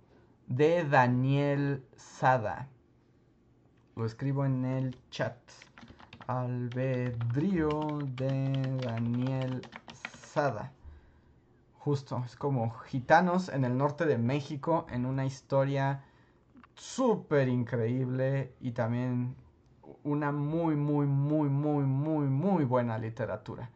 [0.45, 2.67] de Daniel Sada.
[3.95, 5.35] Lo escribo en el chat.
[6.27, 7.69] Albedrío
[8.15, 9.61] de Daniel
[10.19, 10.71] Sada.
[11.83, 16.03] Justo, es como gitanos en el norte de México en una historia
[16.75, 19.35] súper increíble y también
[20.03, 23.71] una muy, muy, muy, muy, muy, muy buena literatura.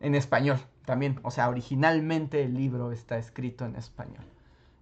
[0.00, 4.24] En español también, o sea, originalmente el libro está escrito en español.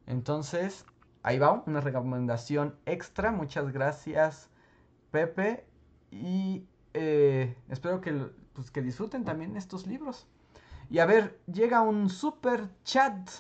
[0.07, 0.87] Entonces,
[1.23, 3.33] ahí va, una recomendación extra.
[3.33, 4.49] Muchas gracias,
[5.11, 5.67] Pepe.
[6.11, 6.65] Y
[6.95, 10.27] eh, espero que, pues, que disfruten también estos libros.
[10.93, 13.31] Y a ver, llega un super chat.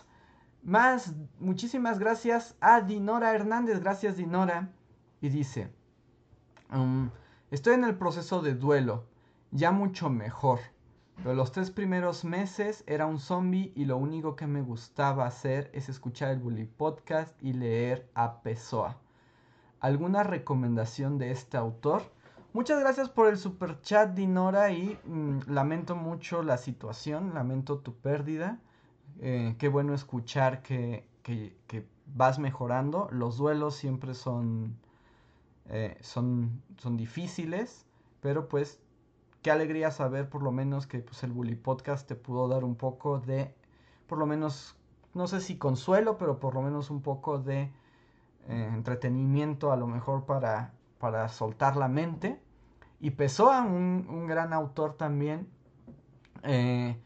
[0.63, 3.81] Más, muchísimas gracias a Dinora Hernández.
[3.81, 4.71] Gracias, Dinora.
[5.21, 5.71] Y dice:
[6.73, 7.11] Um,
[7.51, 9.05] estoy en el proceso de duelo,
[9.51, 10.61] ya mucho mejor.
[11.17, 15.71] Pero los tres primeros meses era un zombie y lo único que me gustaba hacer
[15.75, 18.97] es escuchar el Bully Podcast y leer a Pessoa.
[19.79, 22.03] ¿Alguna recomendación de este autor?
[22.55, 27.95] Muchas gracias por el super chat, Dinora, y mm, lamento mucho la situación, lamento tu
[27.95, 28.61] pérdida.
[29.21, 33.09] Eh, qué bueno escuchar que, que, vas mejorando.
[33.11, 34.77] Los duelos siempre son,
[35.71, 37.87] eh, son, son difíciles,
[38.21, 38.81] pero pues
[39.41, 42.77] qué alegría saber por lo menos que pues, el Bully Podcast te pudo dar un
[42.77, 43.55] poco de,
[44.07, 44.77] por lo menos,
[45.15, 47.73] no sé si consuelo, pero por lo menos un poco de
[48.49, 52.41] eh, entretenimiento a lo mejor para, para soltar la mente.
[53.01, 55.49] Y Pessoa, un, un gran autor también,
[56.45, 56.97] eh,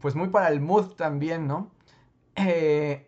[0.00, 1.70] pues muy para el mood también, ¿no?
[2.36, 3.06] Eh,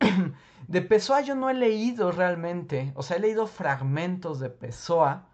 [0.66, 5.28] de Pessoa yo no he leído realmente, o sea, he leído fragmentos de Pessoa,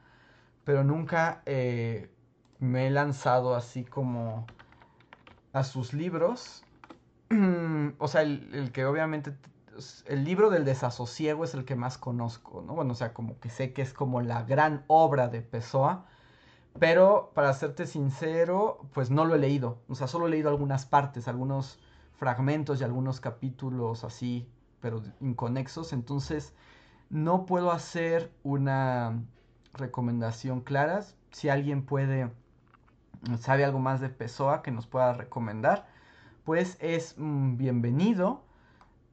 [0.63, 4.47] pero nunca me he lanzado así como
[5.55, 6.67] a sus libros.
[7.99, 9.33] o sea, el, que obviamente
[10.07, 12.75] el libro del desasosiego es el que más conozco, ¿no?
[12.75, 16.07] Bueno, o sea, como que sé que es como la gran obra de Pessoa,
[16.79, 20.87] pero para serte sincero, pues no lo he leído, o sea, solo he leído algunas
[20.87, 21.79] partes, algunos
[22.19, 24.49] fragmentos y algunos capítulos así,
[24.81, 26.55] pero inconexos, entonces
[27.11, 29.23] no puedo hacer una
[29.75, 32.31] recomendación clara, si alguien puede
[33.41, 35.87] sabe algo más de Pessoa que nos pueda recomendar,
[36.45, 38.43] pues es mm, bienvenido.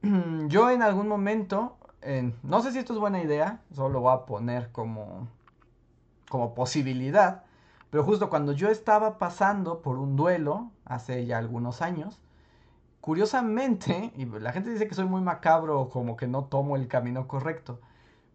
[0.47, 1.77] Yo en algún momento,
[2.43, 5.27] no sé si esto es buena idea, solo lo voy a poner como,
[6.29, 7.43] como posibilidad,
[7.89, 12.21] pero justo cuando yo estaba pasando por un duelo, hace ya algunos años,
[13.01, 17.27] curiosamente, y la gente dice que soy muy macabro, como que no tomo el camino
[17.27, 17.79] correcto,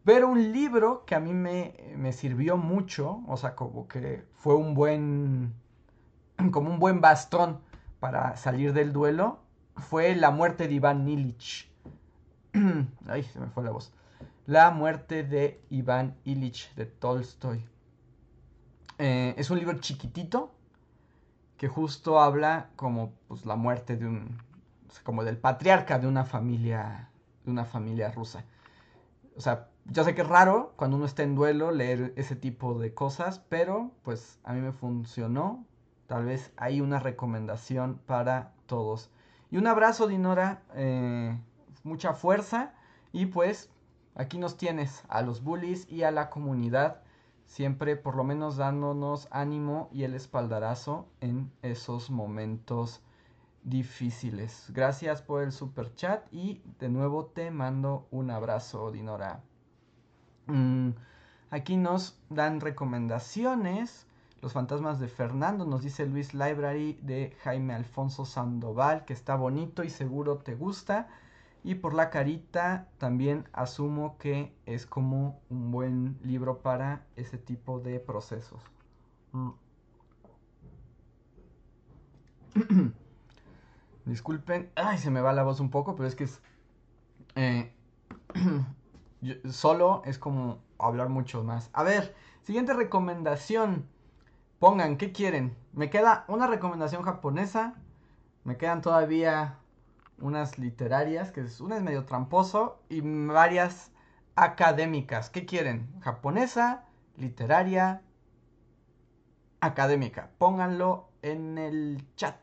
[0.04, 4.54] pero un libro que a mí me, me sirvió mucho, o sea, como que fue
[4.54, 5.54] un buen,
[6.52, 7.60] como un buen bastón
[8.00, 9.40] para salir del duelo,
[9.80, 11.70] fue La muerte de Iván Illich.
[13.06, 13.92] Ay, se me fue la voz.
[14.46, 17.64] La muerte de Iván Illich de Tolstoy.
[18.98, 20.52] Eh, es un libro chiquitito
[21.56, 24.38] que justo habla como pues, la muerte de un,
[25.04, 27.10] como del patriarca de una familia,
[27.44, 28.44] de una familia rusa.
[29.36, 32.78] O sea, yo sé que es raro cuando uno está en duelo leer ese tipo
[32.78, 35.64] de cosas, pero pues a mí me funcionó.
[36.06, 39.10] Tal vez hay una recomendación para todos.
[39.50, 40.62] Y un abrazo, Dinora.
[40.74, 41.36] Eh,
[41.82, 42.74] mucha fuerza.
[43.12, 43.70] Y pues
[44.14, 47.02] aquí nos tienes a los bullies y a la comunidad.
[47.46, 53.02] Siempre por lo menos dándonos ánimo y el espaldarazo en esos momentos
[53.64, 54.66] difíciles.
[54.72, 59.42] Gracias por el super chat y de nuevo te mando un abrazo, Dinora.
[60.46, 60.90] Mm,
[61.50, 64.06] aquí nos dan recomendaciones.
[64.42, 69.84] Los fantasmas de Fernando, nos dice Luis Library de Jaime Alfonso Sandoval, que está bonito
[69.84, 71.08] y seguro te gusta.
[71.62, 77.80] Y por la carita también asumo que es como un buen libro para ese tipo
[77.80, 78.62] de procesos.
[79.32, 79.50] Mm.
[84.06, 86.40] Disculpen, ay, se me va la voz un poco, pero es que es...
[87.34, 87.72] Eh,
[89.50, 91.68] solo es como hablar mucho más.
[91.74, 93.86] A ver, siguiente recomendación.
[94.60, 95.56] Pongan, ¿qué quieren?
[95.72, 97.76] Me queda una recomendación japonesa.
[98.44, 99.56] Me quedan todavía
[100.18, 103.90] unas literarias, que es una es medio tramposo, y varias
[104.36, 105.30] académicas.
[105.30, 105.88] ¿Qué quieren?
[106.02, 106.84] Japonesa,
[107.16, 108.02] literaria,
[109.62, 110.28] académica.
[110.36, 112.36] Pónganlo en el chat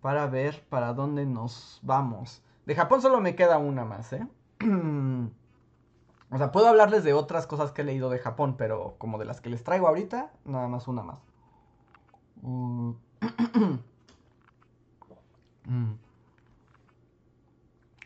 [0.00, 2.40] para ver para dónde nos vamos.
[2.66, 4.28] De Japón solo me queda una más, ¿eh?
[6.30, 9.26] O sea, puedo hablarles de otras cosas que he leído de Japón, pero como de
[9.26, 11.31] las que les traigo ahorita, nada más una más.
[12.42, 12.92] Mm.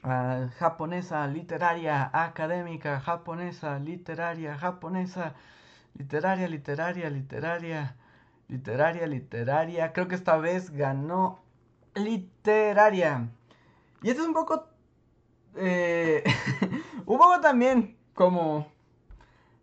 [0.09, 5.35] Ah, japonesa, literaria, académica, japonesa, literaria, japonesa,
[5.99, 7.97] literaria, literaria, literaria,
[8.49, 9.93] literaria, literaria.
[9.93, 11.41] Creo que esta vez ganó
[11.97, 13.29] literaria.
[14.03, 14.69] Y esto es un poco...
[15.57, 16.23] Eh,
[17.07, 18.71] un poco también como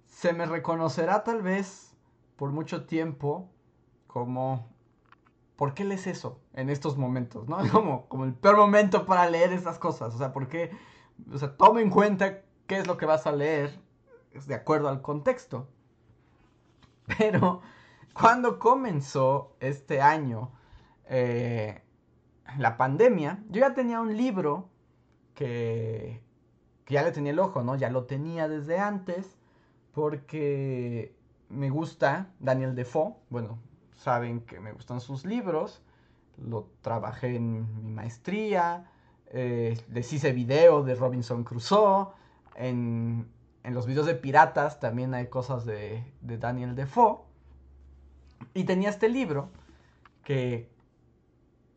[0.08, 1.96] se me reconocerá tal vez
[2.36, 3.50] por mucho tiempo
[4.14, 4.70] como
[5.56, 7.48] ¿por qué lees eso en estos momentos?
[7.48, 7.58] ¿No?
[7.72, 10.14] Como, como el peor momento para leer esas cosas.
[10.14, 10.70] O sea, ¿por qué?
[11.34, 13.80] O sea, toma en cuenta qué es lo que vas a leer
[14.46, 15.68] de acuerdo al contexto.
[17.18, 17.62] Pero
[18.14, 20.52] cuando comenzó este año
[21.06, 21.82] eh,
[22.60, 24.70] la pandemia, yo ya tenía un libro
[25.34, 26.22] que
[26.86, 27.76] que ya le tenía el ojo, ¿no?
[27.76, 29.38] Ya lo tenía desde antes
[29.94, 31.16] porque
[31.50, 33.16] me gusta Daniel Defoe.
[33.30, 33.60] Bueno,
[34.04, 35.82] saben que me gustan sus libros.
[36.38, 38.92] Lo trabajé en mi maestría.
[39.28, 42.10] Eh, les hice video de Robinson Crusoe.
[42.56, 43.28] En,
[43.64, 47.22] en, los videos de piratas también hay cosas de, de Daniel Defoe.
[48.54, 49.50] Y tenía este libro
[50.24, 50.70] que,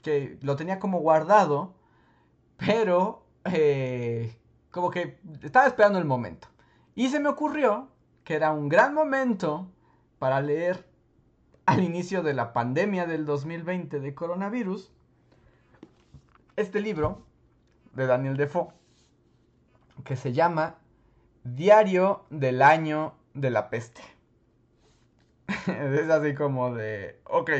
[0.03, 1.75] que lo tenía como guardado,
[2.57, 4.37] pero eh,
[4.73, 6.49] como que estaba esperando el momento.
[6.97, 7.89] Y se me ocurrió
[8.25, 9.71] que era un gran momento
[10.19, 10.96] para leer
[11.67, 14.93] al inicio de la pandemia del 2020 de coronavirus
[16.57, 17.27] este libro
[17.93, 18.69] de Daniel Defoe
[20.05, 20.79] que se llama
[21.45, 24.03] Diario del año de la peste.
[25.67, 27.51] es así como de, ok,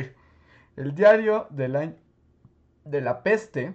[0.75, 1.95] el diario del año
[2.85, 3.73] de la peste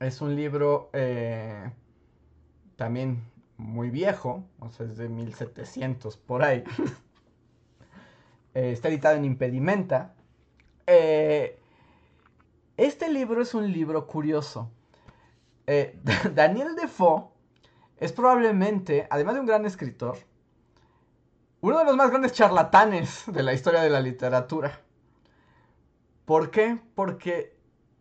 [0.00, 1.70] es un libro eh,
[2.76, 3.22] también
[3.56, 6.64] muy viejo, o sea, es de 1700 por ahí.
[8.54, 10.14] Eh, está editado en Impedimenta.
[10.86, 11.60] Eh,
[12.76, 14.70] este libro es un libro curioso.
[16.34, 17.28] Daniel Defoe
[17.98, 20.18] es probablemente, además de un gran escritor,
[21.60, 24.80] uno de los más grandes charlatanes de la historia de la literatura.
[26.24, 26.80] ¿Por qué?
[26.94, 27.56] Porque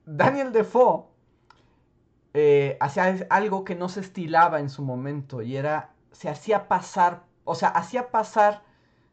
[0.05, 1.05] Daniel Defoe
[2.33, 7.23] eh, hacía algo que no se estilaba en su momento y era, se hacía pasar,
[7.43, 8.63] o sea, hacía pasar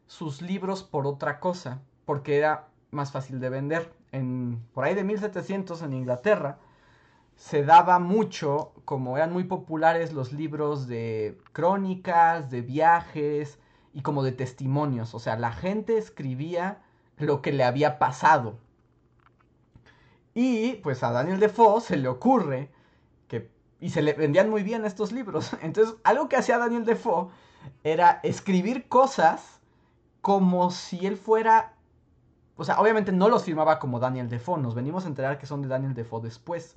[0.07, 3.93] sus libros por otra cosa, porque era más fácil de vender.
[4.11, 6.59] En, por ahí de 1700 en Inglaterra
[7.35, 13.59] se daba mucho, como eran muy populares los libros de crónicas, de viajes
[13.93, 16.81] y como de testimonios, o sea, la gente escribía
[17.17, 18.57] lo que le había pasado.
[20.33, 22.71] Y pues a Daniel Defoe se le ocurre
[23.79, 25.51] y se le vendían muy bien estos libros.
[25.61, 27.29] Entonces, algo que hacía Daniel Defoe
[27.83, 29.56] era escribir cosas
[30.27, 31.71] como si él fuera...
[32.57, 35.61] O sea, obviamente no los firmaba como Daniel Defoe, nos venimos a enterar que son
[35.61, 36.75] de Daniel Defoe después.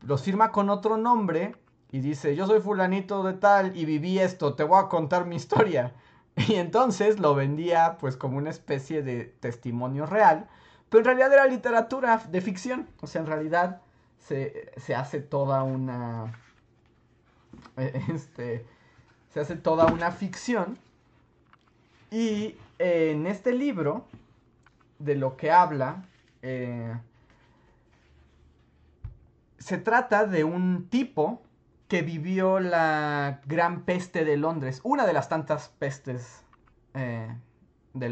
[0.00, 1.54] Los firma con otro nombre
[1.92, 5.36] y dice, yo soy fulanito de tal y viví esto, te voy a contar mi
[5.36, 5.92] historia.
[6.48, 10.48] Y entonces lo vendía pues como una especie de testimonio real,
[10.88, 12.88] pero en realidad era literatura de ficción.
[13.02, 13.82] O sea, en realidad
[14.18, 16.32] se, hace toda una.
[17.76, 18.66] Este.
[19.32, 20.76] Se hace toda una ficción.
[22.10, 24.06] Y en este libro,
[24.98, 26.04] de lo que habla,
[26.42, 26.94] eh,
[29.58, 31.42] se trata de un tipo
[31.88, 36.42] que vivió la gran peste de Londres, una de las tantas pestes
[36.94, 37.28] eh,
[37.92, 38.08] de,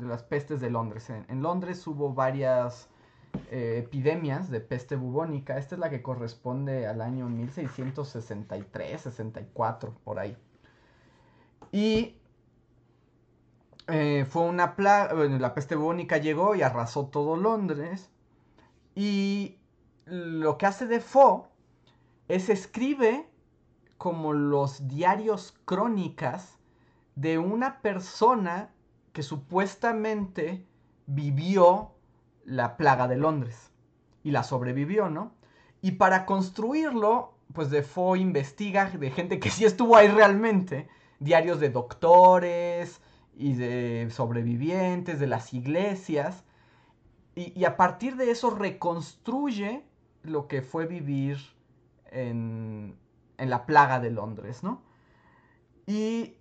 [0.00, 1.10] las pestes de Londres.
[1.10, 2.88] en Londres hubo varias
[3.50, 5.58] eh, epidemias de peste bubónica.
[5.58, 10.36] Esta es la que corresponde al año 1663, 64, por ahí.
[11.70, 12.16] Y
[13.94, 18.08] eh, fue una plaga, la peste bubónica llegó y arrasó todo Londres.
[18.94, 19.58] Y
[20.06, 21.42] lo que hace Defoe
[22.26, 23.28] es escribe
[23.98, 26.58] como los diarios crónicas
[27.16, 28.70] de una persona
[29.12, 30.66] que supuestamente
[31.04, 31.90] vivió
[32.46, 33.72] la plaga de Londres
[34.24, 35.32] y la sobrevivió, ¿no?
[35.82, 40.88] Y para construirlo, pues Defoe investiga de gente que sí estuvo ahí realmente,
[41.18, 43.02] diarios de doctores
[43.34, 46.44] y de sobrevivientes, de las iglesias,
[47.34, 49.84] y, a partir de eso reconstruye
[50.22, 51.38] lo que fue vivir
[52.10, 52.94] en,
[53.38, 54.82] en la plaga de Londres, ¿no?
[55.86, 56.34] Y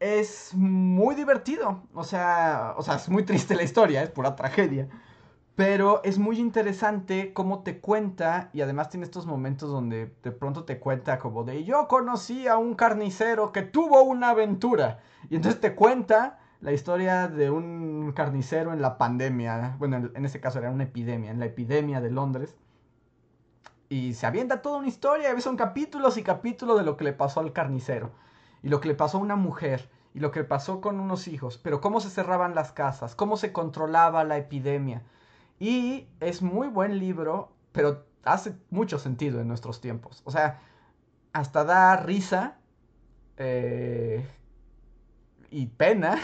[0.00, 1.82] es muy divertido.
[1.94, 4.88] O sea, o sea, es muy triste la historia, es pura tragedia.
[5.60, 10.64] Pero es muy interesante cómo te cuenta y además tiene estos momentos donde de pronto
[10.64, 15.00] te cuenta como de yo conocí a un carnicero que tuvo una aventura.
[15.28, 19.76] Y entonces te cuenta la historia de un carnicero en la pandemia.
[19.78, 22.56] Bueno, en este caso era una epidemia, en la epidemia de Londres.
[23.90, 27.40] Y se avienta toda una historia, son capítulos y capítulos de lo que le pasó
[27.40, 28.12] al carnicero
[28.62, 31.58] y lo que le pasó a una mujer y lo que pasó con unos hijos,
[31.58, 35.02] pero cómo se cerraban las casas, cómo se controlaba la epidemia.
[35.60, 40.22] Y es muy buen libro, pero hace mucho sentido en nuestros tiempos.
[40.24, 40.60] O sea,
[41.34, 42.58] hasta da risa
[43.36, 44.26] eh,
[45.50, 46.18] y pena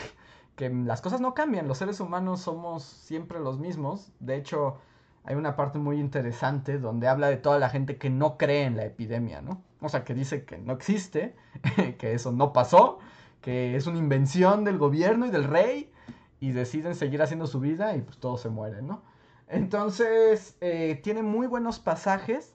[0.57, 1.69] que las cosas no cambian.
[1.69, 4.11] Los seres humanos somos siempre los mismos.
[4.21, 4.79] De hecho,
[5.23, 8.77] hay una parte muy interesante donde habla de toda la gente que no cree en
[8.77, 9.63] la epidemia, ¿no?
[9.83, 11.37] O sea, que dice que no existe,
[11.99, 13.01] que eso no pasó,
[13.43, 15.93] que es una invención del gobierno y del rey
[16.41, 19.03] y deciden seguir haciendo su vida y pues todos se mueren, ¿no?
[19.49, 22.55] Entonces, eh, tiene muy buenos pasajes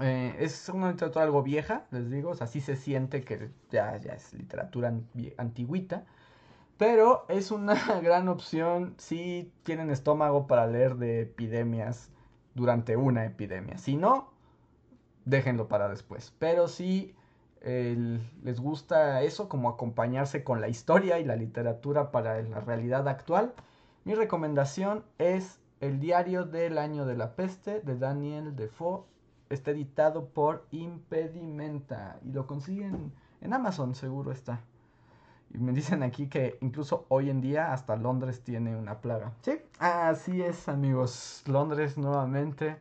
[0.00, 3.96] Eh, es una literatura algo vieja, les digo, o sea, sí se siente que ya,
[3.96, 4.92] es literatura
[5.36, 6.04] antigüita.
[6.78, 12.10] Pero es una gran opción si tienen estómago para leer de epidemias
[12.54, 13.78] durante una epidemia.
[13.78, 14.32] Si no,
[15.24, 16.34] déjenlo para después.
[16.38, 17.14] Pero si
[17.62, 23.54] les gusta eso, como acompañarse con la historia y la literatura para la realidad actual,
[24.04, 29.04] mi recomendación es El diario del año de la peste de Daniel Defoe.
[29.48, 34.60] Está editado por Impedimenta y lo consiguen en Amazon, seguro está.
[35.54, 39.32] Y me dicen aquí que incluso hoy en día hasta Londres tiene una plaga.
[39.42, 41.42] Sí, así es amigos.
[41.46, 42.78] Londres nuevamente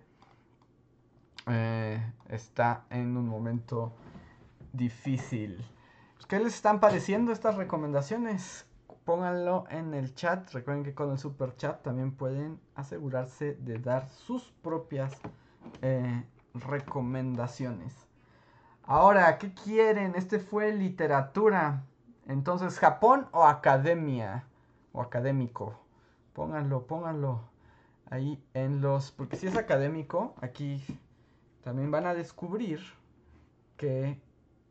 [1.47, 3.93] eh, está en un momento
[4.73, 5.65] difícil.
[6.27, 8.65] ¿Qué les están pareciendo estas recomendaciones?
[9.05, 10.51] Pónganlo en el chat.
[10.51, 15.19] Recuerden que con el super chat también pueden asegurarse de dar sus propias
[15.81, 16.23] eh,
[16.53, 17.93] recomendaciones.
[18.83, 20.15] Ahora, ¿qué quieren?
[20.15, 21.83] Este fue literatura.
[22.27, 24.45] Entonces, Japón o academia
[24.91, 25.79] o académico.
[26.33, 27.41] Pónganlo, pónganlo
[28.09, 29.11] ahí en los...
[29.11, 30.83] Porque si es académico, aquí
[31.63, 32.81] también van a descubrir
[33.77, 34.21] que,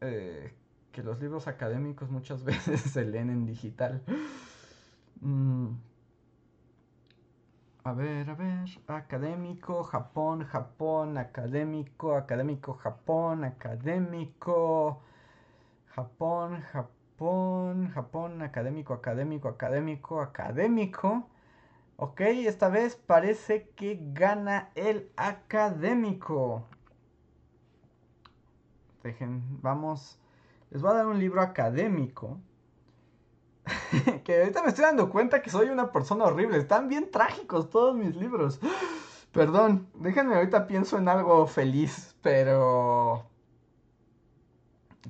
[0.00, 0.54] eh,
[0.92, 4.02] que los libros académicos muchas veces se leen en digital.
[5.20, 5.68] Mm.
[7.84, 8.68] A ver, a ver.
[8.86, 15.00] Académico, Japón, Japón, académico, académico, Japón, académico,
[15.94, 16.90] Japón, Japón.
[17.20, 21.28] Japón, académico, académico, académico, académico.
[21.96, 26.64] Ok, esta vez parece que gana el académico.
[29.02, 30.19] Dejen, vamos.
[30.70, 32.40] Les voy a dar un libro académico.
[34.24, 36.58] que ahorita me estoy dando cuenta que soy una persona horrible.
[36.58, 38.60] Están bien trágicos todos mis libros.
[39.32, 43.30] Perdón, déjenme ahorita pienso en algo feliz, pero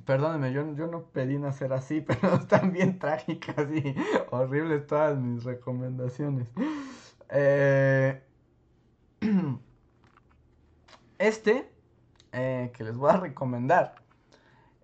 [0.05, 3.95] Perdónenme, yo, yo no pedí nacer así, pero están bien trágicas y
[4.31, 6.47] horribles todas mis recomendaciones.
[7.29, 8.21] Eh,
[11.19, 11.69] este
[12.31, 13.95] eh, que les voy a recomendar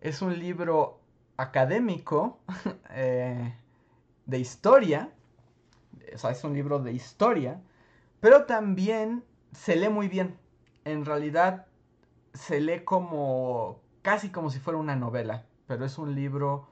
[0.02, 1.00] es un libro
[1.38, 2.40] académico
[2.92, 3.54] eh,
[4.26, 5.12] de historia.
[6.14, 7.62] O sea, es un libro de historia,
[8.20, 10.38] pero también se lee muy bien.
[10.86, 11.68] En realidad
[12.34, 16.68] se lee como casi como si fuera una novela, pero es un libro,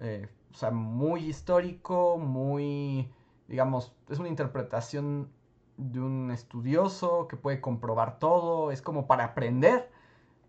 [0.00, 3.12] eh, o sea, muy histórico, muy,
[3.48, 5.30] digamos, es una interpretación
[5.76, 9.90] de un estudioso que puede comprobar todo, es como para aprender,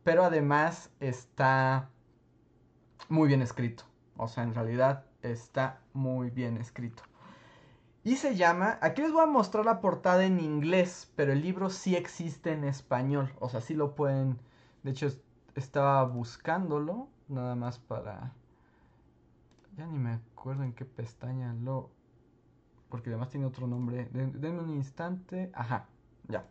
[0.04, 1.90] pero además está
[3.10, 3.84] muy bien escrito,
[4.18, 7.04] o sea, en realidad está muy bien escrito.
[8.04, 11.70] Y se llama, aquí les voy a mostrar la portada en inglés, pero el libro
[11.70, 14.40] sí existe en español, o sea, sí lo pueden,
[14.84, 15.08] de hecho
[15.56, 18.34] estaba buscándolo, nada más para...
[19.78, 21.90] Ya ni me acuerdo en qué pestaña lo...
[22.90, 24.10] Porque además tiene otro nombre.
[24.12, 25.50] Denme un instante.
[25.54, 25.88] Ajá,
[26.28, 26.46] ya.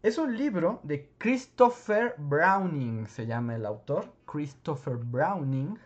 [0.00, 4.14] Es un libro de Christopher Browning, se llama el autor.
[4.26, 5.76] Christopher Browning.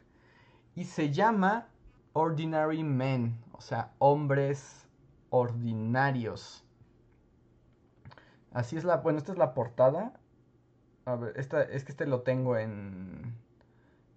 [0.75, 1.69] Y se llama
[2.13, 4.87] Ordinary Men, o sea, hombres
[5.31, 6.63] ordinarios.
[8.53, 10.13] Así es la, bueno, esta es la portada.
[11.07, 13.35] A ver, esta, es que este lo tengo en,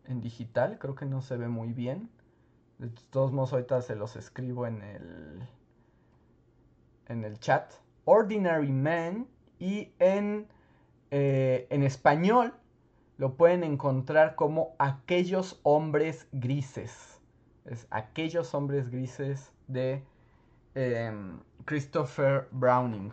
[0.03, 2.09] en digital, creo que no se ve muy bien.
[2.79, 5.47] De todos modos, ahorita se los escribo en el,
[7.07, 7.71] en el chat.
[8.03, 9.27] Ordinary Man
[9.59, 10.47] y en,
[11.11, 12.53] eh, en español
[13.17, 17.19] lo pueden encontrar como aquellos hombres grises.
[17.65, 20.03] Es aquellos hombres grises de
[20.75, 23.11] em, Christopher Browning.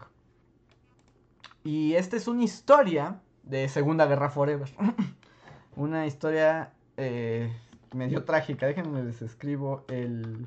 [1.64, 4.68] Y esta es una historia de Segunda Guerra Forever.
[5.76, 7.50] Una historia eh,
[7.94, 8.66] medio trágica.
[8.66, 10.46] Déjenme les escribo el,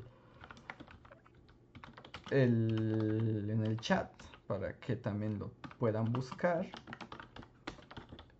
[2.30, 4.08] el en el chat
[4.46, 6.66] para que también lo puedan buscar.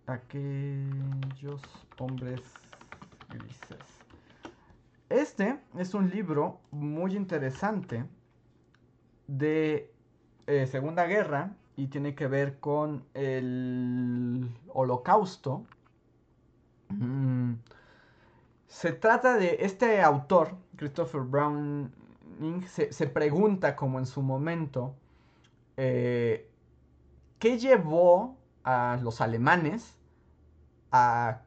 [0.07, 1.62] Aquellos
[1.98, 2.40] hombres
[3.28, 3.96] grises.
[5.09, 8.04] Este es un libro muy interesante
[9.26, 9.92] de
[10.46, 15.64] eh, Segunda Guerra y tiene que ver con el holocausto.
[16.88, 17.54] Mm.
[18.66, 21.90] Se trata de este autor, Christopher Browning,
[22.66, 24.94] se, pregunta como en su momento,
[25.77, 26.51] eh,
[27.39, 29.97] ¿qué llevó a los alemanes
[30.93, 31.43] a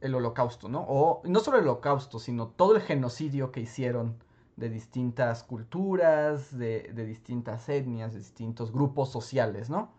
[0.00, 0.84] el holocausto, ¿no?
[0.86, 4.18] O no solo el holocausto, sino todo el genocidio que hicieron
[4.56, 9.90] de distintas culturas, de, distintas etnias, de distintos grupos sociales, ¿no?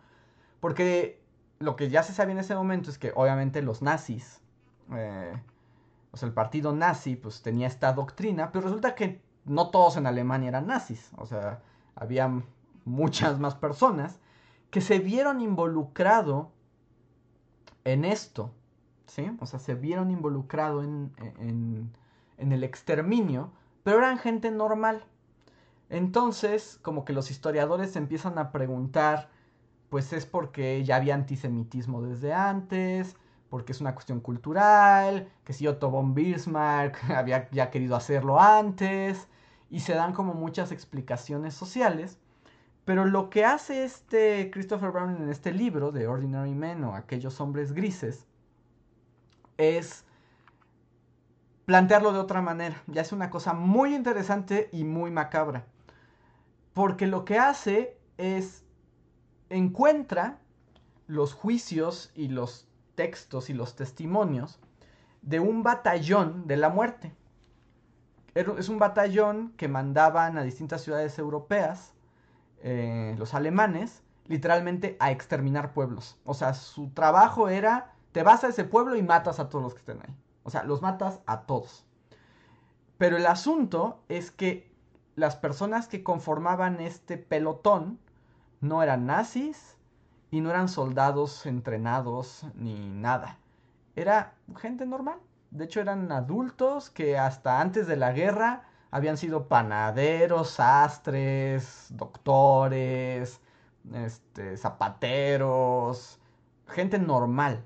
[0.60, 1.22] Porque
[1.60, 4.42] lo que ya se sabía en ese momento es que obviamente los nazis,
[4.94, 5.34] eh,
[6.12, 10.06] o sea, el partido nazi, pues tenía esta doctrina, pero resulta que no todos en
[10.06, 11.62] Alemania eran nazis, o sea,
[11.96, 12.32] había
[12.86, 14.20] muchas más personas
[14.70, 16.52] que se vieron involucrado
[17.84, 18.52] en esto,
[19.08, 19.32] ¿sí?
[19.40, 21.12] O sea, se vieron involucrado en,
[22.38, 23.52] en, el exterminio,
[23.84, 25.04] pero eran gente normal.
[25.90, 29.30] Entonces, como que los historiadores empiezan a preguntar,
[29.90, 33.16] pues es porque ya había antisemitismo desde antes,
[33.50, 39.28] porque es una cuestión cultural, que si Otto von Bismarck había ya querido hacerlo antes,
[39.70, 42.20] y se dan como muchas explicaciones sociales.
[42.86, 47.42] Pero lo que hace este Christopher Brown en este libro de Ordinary Men o Aquellos
[47.42, 48.28] Hombres Grises
[49.58, 50.06] es
[51.66, 52.82] plantearlo de otra manera.
[52.86, 55.66] Ya es una cosa muy interesante y muy macabra.
[56.74, 58.64] Porque lo que hace es
[59.50, 60.40] encuentra
[61.08, 64.60] los juicios y los textos y los testimonios
[65.24, 67.14] de un batallón de la muerte.
[68.36, 71.95] Es un batallón que mandaban a distintas ciudades europeas,
[72.68, 76.18] eh, los alemanes, literalmente a exterminar pueblos.
[76.26, 79.74] O sea, su trabajo era, te vas a ese pueblo y matas a todos los
[79.76, 80.16] que estén ahí.
[80.42, 81.86] O sea, los matas a todos.
[82.98, 84.74] Pero el asunto es que
[85.16, 88.00] las personas que conformaban este pelotón
[88.62, 89.78] no eran nazis
[90.32, 93.38] y no eran soldados entrenados ni nada.
[93.96, 95.20] Era gente normal.
[95.52, 98.64] De hecho, eran adultos que hasta antes de la guerra
[98.96, 103.42] habían sido panaderos, sastres, doctores,
[103.94, 106.22] este, zapateros,
[106.66, 107.66] gente normal.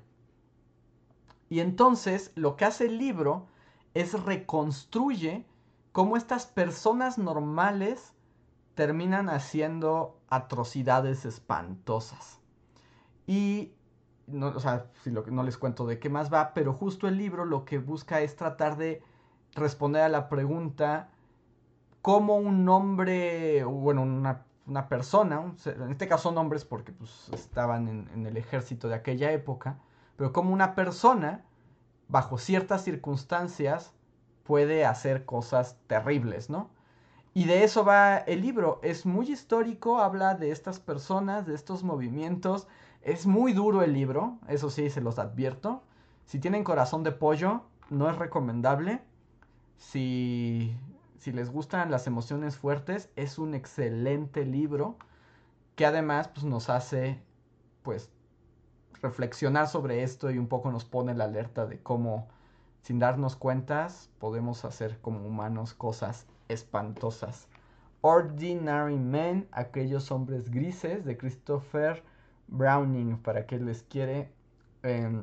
[1.48, 3.46] Y entonces lo que hace el libro
[3.94, 5.46] es reconstruye
[5.92, 8.12] cómo estas personas normales
[8.74, 12.40] terminan haciendo atrocidades espantosas.
[13.28, 13.72] Y
[14.26, 17.44] no, o sea, si no les cuento de qué más va, pero justo el libro
[17.44, 19.00] lo que busca es tratar de
[19.54, 21.08] responder a la pregunta
[22.02, 27.88] cómo un hombre, bueno, una, una persona, en este caso son hombres porque pues, estaban
[27.88, 29.78] en, en el ejército de aquella época,
[30.16, 31.44] pero cómo una persona,
[32.08, 33.92] bajo ciertas circunstancias,
[34.44, 36.70] puede hacer cosas terribles, ¿no?
[37.32, 38.80] Y de eso va el libro.
[38.82, 42.66] Es muy histórico, habla de estas personas, de estos movimientos.
[43.02, 45.82] Es muy duro el libro, eso sí, se los advierto.
[46.24, 49.02] Si tienen corazón de pollo, no es recomendable.
[49.76, 50.76] Si,
[51.20, 54.96] si les gustan las emociones fuertes, es un excelente libro
[55.76, 57.20] que además pues, nos hace
[57.82, 58.08] pues
[59.02, 62.28] reflexionar sobre esto y un poco nos pone la alerta de cómo
[62.80, 67.48] sin darnos cuentas podemos hacer como humanos cosas espantosas.
[68.00, 72.02] Ordinary Men, aquellos hombres grises de Christopher
[72.48, 74.32] Browning, para que les quiere,
[74.82, 75.22] eh,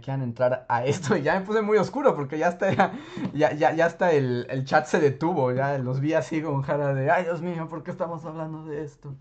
[0.00, 1.16] quieran entrar a esto.
[1.26, 2.92] Ya me puse muy oscuro porque ya está,
[3.32, 6.94] ya, ya, ya está el, el, chat se detuvo, ya los vi así con cara
[6.94, 9.14] de, ay Dios mío, ¿por qué estamos hablando de esto?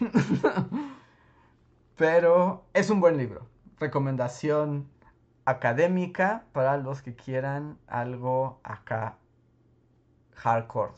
[1.96, 3.46] Pero es un buen libro.
[3.78, 4.88] Recomendación
[5.44, 9.18] académica para los que quieran algo acá
[10.34, 10.92] hardcore.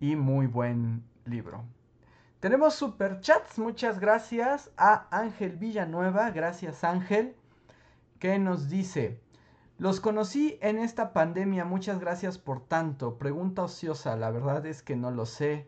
[0.00, 1.64] Y muy buen libro.
[2.40, 3.58] Tenemos super chats.
[3.58, 6.30] Muchas gracias a Ángel Villanueva.
[6.30, 7.36] Gracias Ángel.
[8.22, 9.18] Que nos dice.
[9.78, 11.64] Los conocí en esta pandemia.
[11.64, 13.18] Muchas gracias por tanto.
[13.18, 14.14] Pregunta ociosa.
[14.14, 15.66] La verdad es que no lo sé.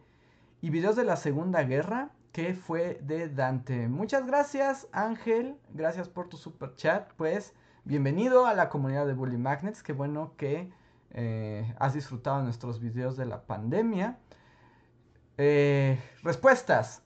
[0.61, 2.13] ¿Y videos de la Segunda Guerra?
[2.31, 3.89] que fue de Dante.
[3.89, 5.57] Muchas gracias, Ángel.
[5.71, 7.13] Gracias por tu super chat.
[7.17, 9.83] Pues, bienvenido a la comunidad de Bully Magnets.
[9.83, 10.71] Qué bueno que
[11.11, 14.17] eh, has disfrutado nuestros videos de la pandemia.
[15.39, 17.03] Eh, respuestas.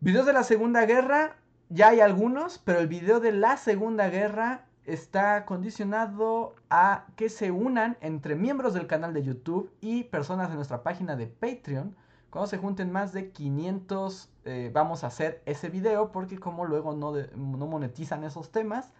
[0.00, 1.37] Videos de la Segunda Guerra,
[1.70, 7.50] ya hay algunos, pero el video de la Segunda Guerra está condicionado a que se
[7.50, 11.94] unan entre miembros del canal de YouTube y personas de nuestra página de Patreon.
[12.30, 16.94] Cuando se junten más de 500 eh, vamos a hacer ese video porque como luego
[16.94, 18.94] no, no monetizan esos temas,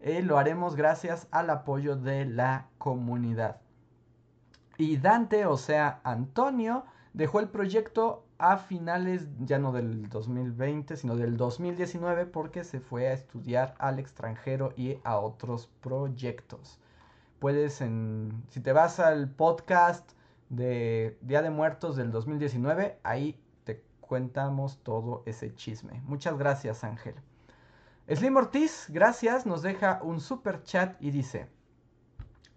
[0.00, 3.60] eh, lo haremos gracias al apoyo de la comunidad.
[4.76, 11.14] Y Dante, o sea, Antonio, dejó el proyecto a finales ya no del 2020, sino
[11.14, 16.80] del 2019 porque se fue a estudiar al extranjero y a otros proyectos.
[17.38, 20.10] Puedes, en, si te vas al podcast
[20.48, 26.02] de Día de Muertos del 2019, ahí te cuentamos todo ese chisme.
[26.06, 27.14] Muchas gracias, Ángel.
[28.08, 31.46] Slim Ortiz, gracias, nos deja un super chat y dice,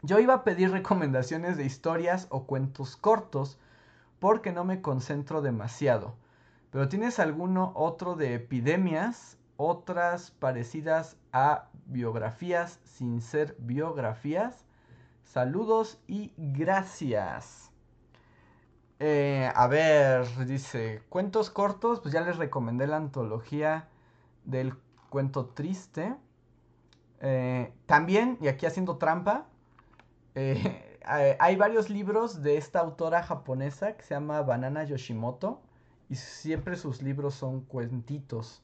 [0.02, 3.60] yo iba a pedir recomendaciones de historias o cuentos cortos
[4.24, 6.16] porque no me concentro demasiado,
[6.72, 14.64] pero ¿tienes alguno otro de epidemias otras parecidas a biografías sin ser biografías.
[15.26, 17.70] Saludos y gracias.
[19.02, 23.90] Eh, a ver, dice, cuentos cortos, pues ya les recomendé la antología
[24.46, 24.74] del
[25.10, 26.16] cuento triste.
[27.20, 29.48] Eh, también, y aquí haciendo trampa,
[30.36, 35.62] eh, hay varios libros de esta autora japonesa que se llama Banana Yoshimoto.
[36.10, 38.62] Y siempre sus libros son cuentitos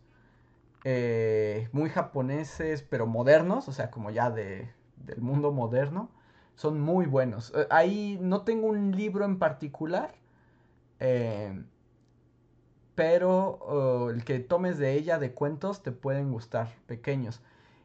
[1.71, 4.69] muy japoneses, pero modernos, o sea, como ya de,
[5.05, 6.09] del mundo moderno.
[6.55, 7.53] Son muy buenos.
[7.69, 10.13] ahí no tengo un libro en particular,
[10.99, 11.63] eh,
[12.95, 17.41] pero oh, el que tomes de ella de cuentos te pueden gustar, pequeños.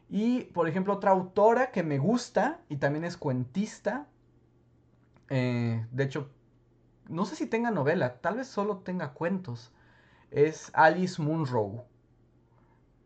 [0.09, 4.07] Y, por ejemplo, otra autora que me gusta y también es cuentista.
[5.29, 6.29] Eh, de hecho,
[7.07, 9.71] no sé si tenga novela, tal vez solo tenga cuentos.
[10.31, 11.85] Es Alice Munro.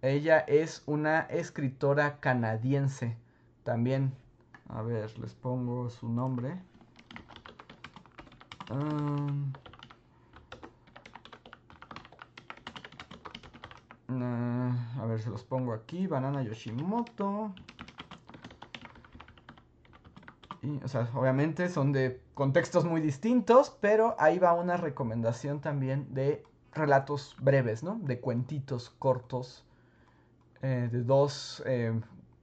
[0.01, 3.17] Ella es una escritora canadiense.
[3.63, 4.13] También,
[4.69, 6.61] a ver, les pongo su nombre.
[8.71, 9.51] Um,
[14.99, 16.07] a ver, se los pongo aquí.
[16.07, 17.53] Banana Yoshimoto.
[20.83, 26.43] O sea, obviamente son de contextos muy distintos, pero ahí va una recomendación también de
[26.73, 27.99] relatos breves, ¿no?
[28.03, 29.65] De cuentitos cortos
[30.61, 31.99] eh, de dos eh,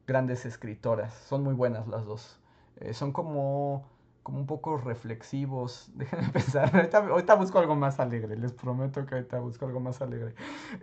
[0.06, 1.12] grandes escritoras.
[1.14, 2.40] Son muy buenas las dos.
[2.76, 3.86] Eh, son como,
[4.22, 5.90] como un poco reflexivos.
[5.94, 6.74] Déjenme pensar.
[6.94, 8.36] Ahorita busco algo más alegre.
[8.36, 10.34] Les prometo que ahorita busco algo más alegre.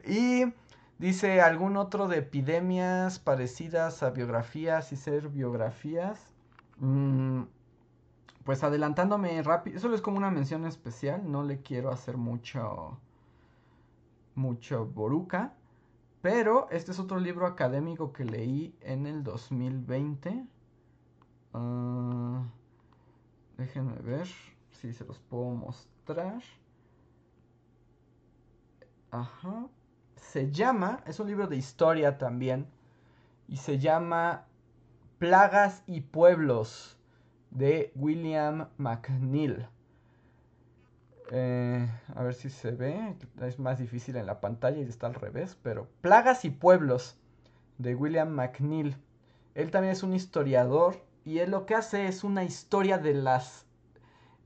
[0.06, 0.46] Y
[1.00, 6.33] Dice algún otro de epidemias parecidas a biografías y ser biografías.
[6.78, 7.44] Mm,
[8.44, 13.00] pues adelantándome rápido, eso es como una mención especial, no le quiero hacer mucho
[14.36, 15.54] mucho boruca,
[16.22, 20.46] pero este es otro libro académico que leí en el 2020.
[21.54, 22.44] Ah,
[23.58, 24.28] déjenme ver
[24.72, 26.42] si se los puedo mostrar.
[29.12, 29.68] Ajá
[30.24, 32.68] se llama, es un libro de historia también,
[33.48, 34.46] y se llama
[35.24, 36.98] Plagas y Pueblos
[37.50, 39.70] de William McNeil.
[41.32, 45.14] Eh, a ver si se ve, es más difícil en la pantalla y está al
[45.14, 47.18] revés, pero Plagas y Pueblos
[47.78, 48.98] de William McNeil.
[49.56, 53.66] Él también es un historiador y él lo que hace es una historia de las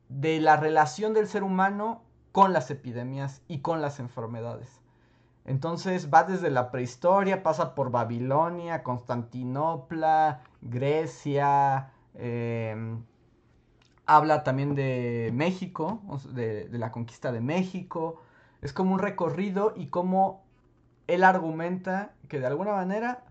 [0.09, 4.79] de la relación del ser humano con las epidemias y con las enfermedades.
[5.47, 13.01] Entonces va desde la prehistoria, pasa por Babilonia, Constantinopla, Grecia, em,
[14.05, 16.01] habla también de México,
[16.33, 18.21] de, la conquista de México.
[18.61, 20.43] Es como un recorrido y como
[21.07, 23.23] él argumenta que de alguna manera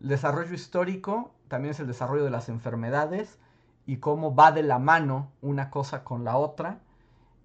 [0.00, 3.38] el desarrollo histórico también es el desarrollo de las enfermedades
[3.84, 6.78] y cómo va de la mano una cosa con la otra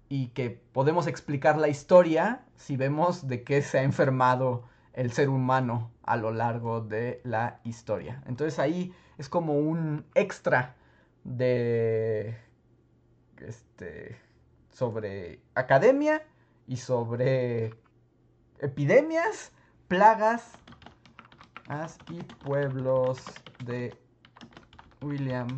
[0.08, 5.28] y que podemos explicar la historia si vemos de qué se ha enfermado el ser
[5.28, 8.22] humano a lo largo de la historia.
[8.26, 10.76] Entonces ahí es como un extra
[11.24, 12.36] de
[13.38, 14.16] este
[14.70, 16.22] sobre academia
[16.66, 17.74] y sobre
[18.60, 19.52] epidemias,
[19.88, 20.52] plagas
[22.10, 23.22] y pueblos
[23.64, 23.96] de
[25.00, 25.48] William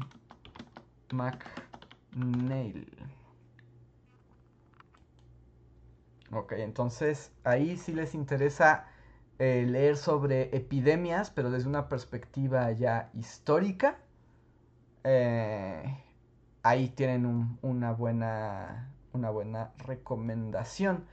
[1.12, 2.95] McNeil.
[6.32, 8.86] Ok, entonces ahí sí les interesa
[9.38, 13.98] eh, leer sobre epidemias, pero desde una perspectiva ya histórica.
[15.04, 15.84] Eh,
[16.62, 21.04] ahí tienen una, buena, una buena recomendación.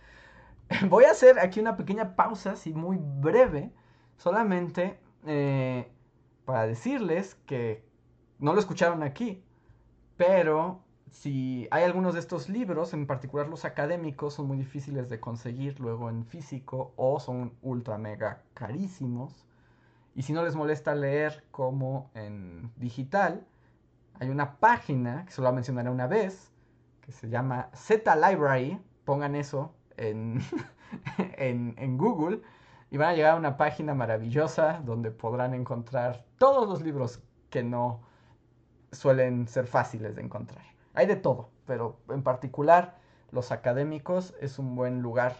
[0.89, 3.71] Voy a hacer aquí una pequeña pausa, así muy breve,
[4.17, 5.91] solamente eh,
[6.45, 7.85] para decirles que
[8.39, 9.43] no lo escucharon aquí,
[10.17, 10.82] pero
[11.13, 15.79] si hay algunos de estos libros, en particular los académicos, son muy difíciles de conseguir
[15.79, 19.45] luego en físico o son ultra mega carísimos.
[20.15, 23.45] Y si no les molesta leer como en digital,
[24.19, 26.51] hay una página que solo mencionaré una vez,
[27.01, 28.81] que se llama Z Library.
[29.05, 30.41] Pongan eso en,
[31.37, 32.41] en, en Google
[32.89, 37.21] y van a llegar a una página maravillosa donde podrán encontrar todos los libros
[37.51, 38.01] que no
[38.91, 40.72] suelen ser fáciles de encontrar.
[40.93, 42.97] Hay de todo, pero en particular
[43.31, 45.35] los académicos es un buen lugar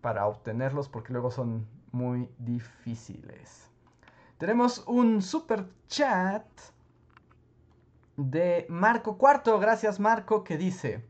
[0.00, 3.70] para obtenerlos porque luego son muy difíciles.
[4.38, 6.46] Tenemos un super chat
[8.16, 9.58] de Marco Cuarto.
[9.58, 11.04] Gracias Marco que dice...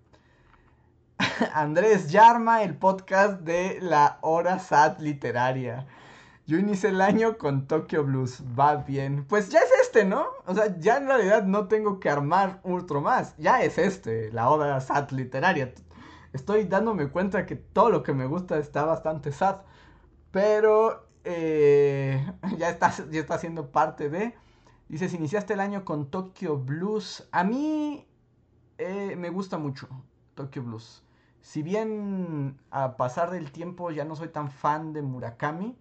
[1.54, 5.86] Andrés Yarma, el podcast de la hora SAT literaria.
[6.46, 8.42] Yo inicié el año con Tokyo Blues.
[8.58, 9.24] Va bien.
[9.24, 10.26] Pues ya es este, ¿no?
[10.44, 13.34] O sea, ya en realidad no tengo que armar otro más.
[13.38, 15.72] Ya es este, la oda sad literaria.
[16.34, 19.62] Estoy dándome cuenta que todo lo que me gusta está bastante sad.
[20.32, 24.34] Pero eh, ya, está, ya está siendo parte de...
[24.88, 27.26] Dices, iniciaste el año con Tokyo Blues.
[27.32, 28.06] A mí
[28.76, 29.88] eh, me gusta mucho
[30.34, 31.02] Tokyo Blues.
[31.40, 35.78] Si bien a pasar del tiempo ya no soy tan fan de Murakami,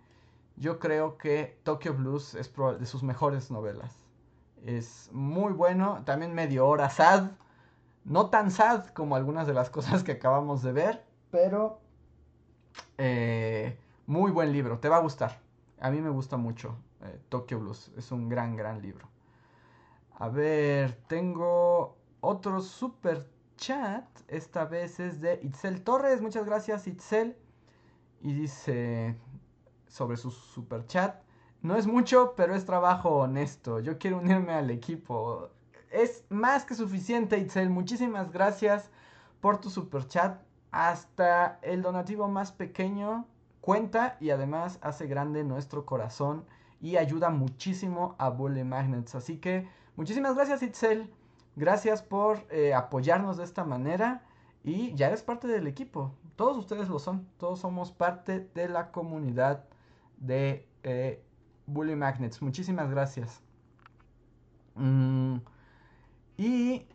[0.56, 4.05] yo creo que Tokyo Blues es de sus mejores novelas.
[4.66, 7.32] Es muy bueno, también medio hora sad.
[8.04, 11.80] No tan sad como algunas de las cosas que acabamos de ver, pero
[12.98, 13.78] eh,
[14.08, 15.40] muy buen libro, te va a gustar.
[15.80, 19.08] A mí me gusta mucho eh, Tokyo Blues, es un gran, gran libro.
[20.18, 27.38] A ver, tengo otro super chat, esta vez es de Itzel Torres, muchas gracias Itzel.
[28.22, 29.16] Y dice
[29.88, 31.22] sobre su super chat,
[31.66, 35.50] no es mucho, pero es trabajo honesto, yo quiero unirme al equipo.
[35.92, 38.92] Es más que suficiente Itzel, muchísimas gracias
[39.42, 40.40] por tu super chat.
[40.72, 43.26] Hasta el donativo más pequeño
[43.62, 46.46] cuenta y además hace grande nuestro corazón
[46.82, 49.16] y ayuda muchísimo a Bully Magnets.
[49.16, 51.12] Así que muchísimas gracias Itzel,
[51.56, 54.24] gracias por eh, apoyarnos de esta manera
[54.64, 56.12] y ya eres parte del equipo.
[56.36, 59.64] Todos ustedes lo son, todos somos parte de la comunidad
[60.18, 61.25] de eh,
[61.68, 62.42] Bully Magnets.
[62.42, 63.42] Muchísimas gracias.
[64.76, 65.38] Mm,
[66.38, 66.88] y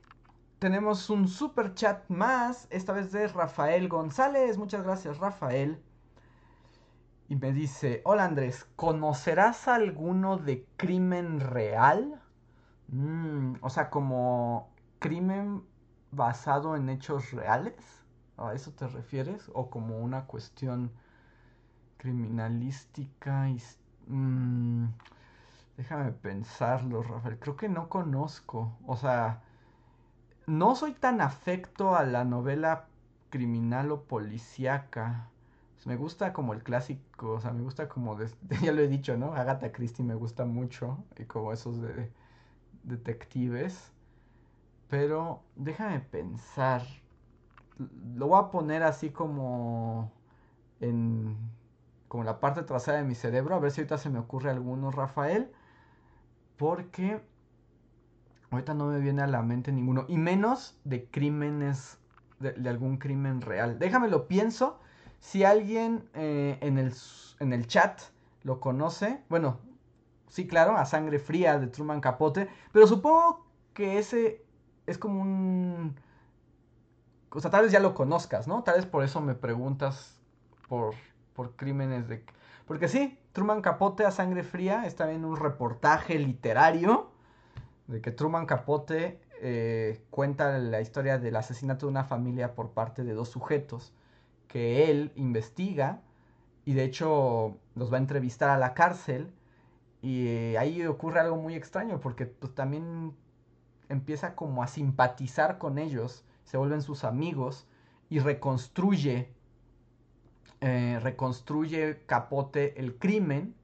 [0.59, 4.59] tenemos un super chat más, esta vez de Rafael González.
[4.59, 5.83] Muchas gracias Rafael
[7.31, 12.21] y me dice, hola Andrés, ¿conocerás alguno de crimen real?
[12.89, 15.63] Mm, o sea, como crimen
[16.11, 17.77] basado en hechos reales.
[18.37, 19.49] ¿A eso te refieres?
[19.55, 20.91] ¿O como una cuestión
[21.99, 23.49] criminalística?
[23.49, 23.63] Y,
[24.11, 24.89] mm,
[25.77, 27.39] déjame pensarlo, Rafael.
[27.39, 28.77] Creo que no conozco.
[28.87, 29.43] O sea,
[30.47, 32.87] no soy tan afecto a la novela
[33.31, 35.29] criminal o policíaca.
[35.87, 38.19] Me gusta como el clásico, o sea, me gusta como,
[38.63, 39.35] ya lo he dicho, ¿no?
[39.35, 42.11] Agatha Christie me gusta mucho, y como esos de
[42.85, 43.93] detectives.
[44.89, 46.83] Pero déjame pensar.
[48.15, 50.13] Lo voy a poner así como
[50.81, 51.37] en
[52.11, 54.91] como la parte trasera de mi cerebro, a ver si ahorita se me ocurre alguno,
[54.91, 55.49] Rafael,
[56.57, 57.23] porque
[58.51, 61.99] ahorita no me viene a la mente ninguno, y menos de crímenes,
[62.41, 63.79] de, algún crimen real.
[63.79, 64.81] Déjame lo pienso
[65.21, 66.93] si alguien eh, en, el,
[67.39, 68.01] en el chat
[68.43, 69.61] lo conoce, bueno,
[70.27, 74.45] sí, claro, a sangre fría de Truman Capote, pero supongo que ese
[74.89, 75.95] es como un...
[77.31, 78.65] O sea, tal vez ya lo conozcas, ¿no?
[78.65, 80.21] Tal vez por eso me preguntas
[80.69, 80.97] por,
[81.35, 82.25] por crímenes de...
[82.67, 87.11] Porque sí, Truman Capote a sangre fría está en un reportaje literario
[87.87, 93.05] de que Truman Capote eh, cuenta la historia del asesinato de una familia por parte
[93.05, 93.93] de dos sujetos
[94.49, 96.03] que él investiga
[96.65, 99.33] y de hecho los va a entrevistar a la cárcel
[100.03, 103.15] y eh, ahí ocurre algo muy extraño porque pues, también
[103.89, 107.67] empieza como a simpatizar con ellos, se vuelven sus amigos
[108.09, 109.33] y reconstruye,
[110.61, 113.55] eh, reconstruye Capote el crimen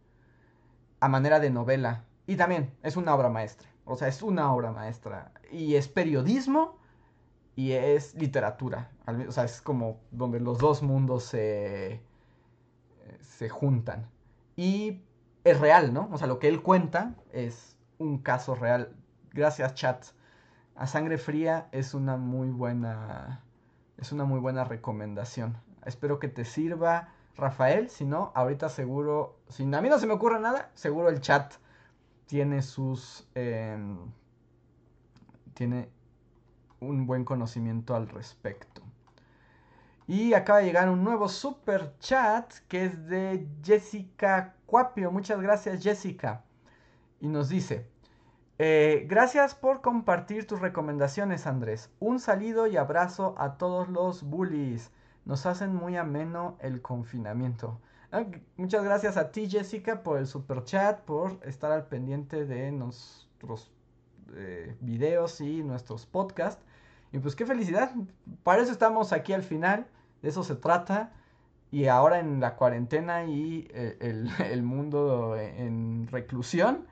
[1.01, 2.05] a manera de novela.
[2.27, 5.33] Y también es una obra maestra, o sea, es una obra maestra.
[5.53, 6.79] Y es periodismo
[7.55, 8.91] y es literatura.
[9.29, 12.03] O sea, es como donde los dos mundos se,
[13.21, 14.11] se juntan.
[14.57, 15.03] Y
[15.45, 16.09] es real, ¿no?
[16.13, 18.97] O sea, lo que él cuenta es un caso real.
[19.33, 20.05] Gracias, chat.
[20.75, 23.43] A sangre fría es una muy buena.
[23.99, 25.57] Es una muy buena recomendación.
[25.87, 27.89] Espero que te sirva, Rafael.
[27.89, 29.39] Si no, ahorita seguro.
[29.49, 31.55] Si a mí no se me ocurre nada, seguro el chat
[32.27, 33.27] tiene sus.
[33.35, 33.97] Em,
[35.55, 35.89] tiene
[36.81, 38.83] un buen conocimiento al respecto.
[40.07, 45.11] Y acaba de llegar un nuevo super chat que es de Jessica Cuapio.
[45.11, 46.45] Muchas gracias Jessica.
[47.21, 47.89] Y nos dice,
[48.59, 51.91] eh, gracias por compartir tus recomendaciones Andrés.
[51.99, 54.93] Un saludo y abrazo a todos los bullies.
[55.27, 57.81] Nos hacen muy ameno el confinamiento.
[58.13, 58.25] Ah,
[58.57, 63.73] muchas gracias a ti Jessica por el super chat, por estar al pendiente de nuestros
[64.35, 66.65] eh, videos y nuestros podcasts.
[67.13, 67.93] Y pues qué felicidad.
[68.45, 69.89] Para eso estamos aquí al final.
[70.23, 71.13] De eso se trata.
[71.73, 76.87] Y ahora en la cuarentena y eh, el, mundo en reclusión,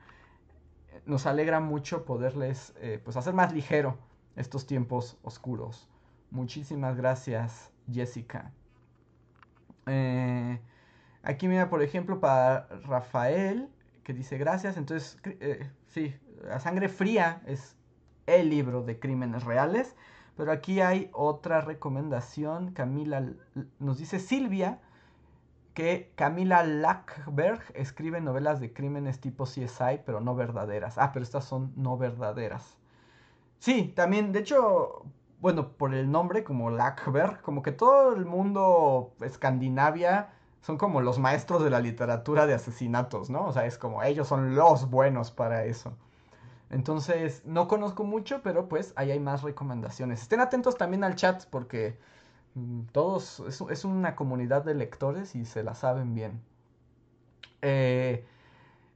[1.05, 3.97] nos alegra mucho poderles eh, pues hacer más ligero
[4.35, 5.87] estos tiempos oscuros.
[6.31, 8.51] Muchísimas gracias, Jessica.
[9.87, 10.59] Eh,
[11.23, 13.69] Aquí mira, por ejemplo, para Rafael,
[14.03, 14.77] que dice gracias.
[14.77, 17.77] Entonces, eh, sí, La Sangre Fría es
[18.27, 19.95] el libro de crímenes reales.
[20.37, 22.73] Pero aquí hay otra recomendación.
[22.73, 23.25] Camila
[23.79, 24.79] nos dice Silvia
[25.73, 30.97] que Camila Lackberg escribe novelas de crímenes tipo CSI, pero no verdaderas.
[30.97, 32.77] Ah, pero estas son no verdaderas.
[33.59, 35.05] Sí, también, de hecho,
[35.45, 40.29] bueno, por el nombre, como Lackberg, como que todo el mundo Escandinavia
[40.61, 43.45] son como los maestros de la literatura de asesinatos, ¿no?
[43.45, 45.95] O sea, es como ellos son los buenos para eso.
[46.71, 50.23] Entonces, no conozco mucho, pero pues ahí hay más recomendaciones.
[50.23, 51.99] Estén atentos también al chat porque
[52.55, 56.41] mm, todos, es, una comunidad de lectores y se la saben bien.
[57.61, 58.25] Eh,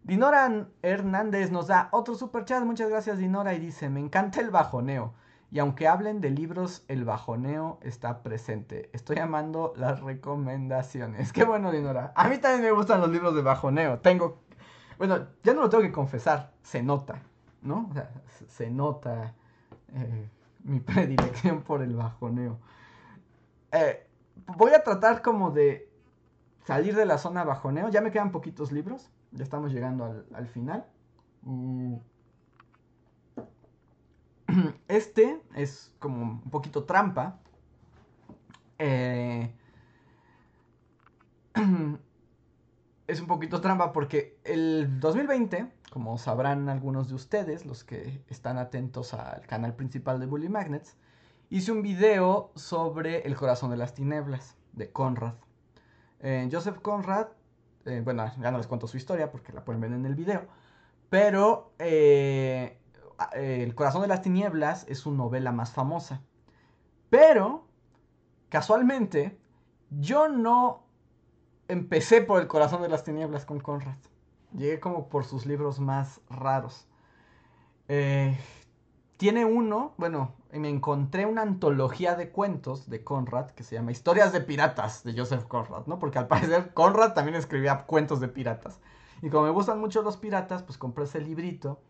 [0.03, 4.49] Dinora Hernández nos da otro super chat, muchas gracias Dinora, y dice, me encanta el
[4.49, 5.13] bajoneo.
[5.51, 8.89] Y aunque hablen de libros, el bajoneo está presente.
[8.93, 11.33] Estoy amando las recomendaciones.
[11.33, 12.13] Qué bueno, Dinora.
[12.15, 13.99] A mí también me gustan los libros de bajoneo.
[13.99, 14.41] Tengo...
[14.97, 17.21] Bueno, ya no lo tengo que confesar, se nota.
[17.61, 17.87] ¿no?
[17.89, 18.09] O sea,
[18.47, 19.33] se nota
[19.93, 20.29] eh,
[20.63, 22.57] mi predilección por el bajoneo.
[23.71, 24.07] Eh,
[24.57, 25.89] voy a tratar como de
[26.65, 27.89] salir de la zona bajoneo.
[27.89, 29.11] Ya me quedan poquitos libros.
[29.31, 30.85] Ya estamos llegando al, final.
[31.43, 31.95] Mm.
[34.87, 37.39] Este es como un poquito trampa.
[38.77, 39.53] Eh,
[43.07, 48.57] es un poquito trampa porque el 2020 como sabrán algunos de ustedes, los que están
[48.57, 50.95] atentos al canal principal de Bully Magnets,
[51.49, 55.33] hice un video sobre El corazón de las tinieblas de Conrad.
[56.19, 57.27] Eh, Joseph Conrad,
[57.85, 60.47] eh, bueno, ya no les cuento su historia porque la pueden ver en el video,
[61.09, 61.73] pero
[63.33, 66.21] El corazón de las tinieblas es su novela más famosa.
[67.09, 67.67] Pero,
[68.49, 69.39] casualmente,
[69.89, 70.83] yo no
[71.67, 73.97] empecé por El corazón de las tinieblas con Conrad.
[74.53, 76.87] Llegué como por sus libros más raros.
[77.87, 78.37] Eh,
[79.17, 84.31] tiene uno, bueno, me encontré una antología de cuentos de Conrad que se llama Historias
[84.31, 85.99] de Piratas de Joseph Conrad, ¿no?
[85.99, 88.79] Porque al parecer Conrad también escribía cuentos de piratas.
[89.21, 91.81] Y como me gustan mucho los piratas, pues compré ese librito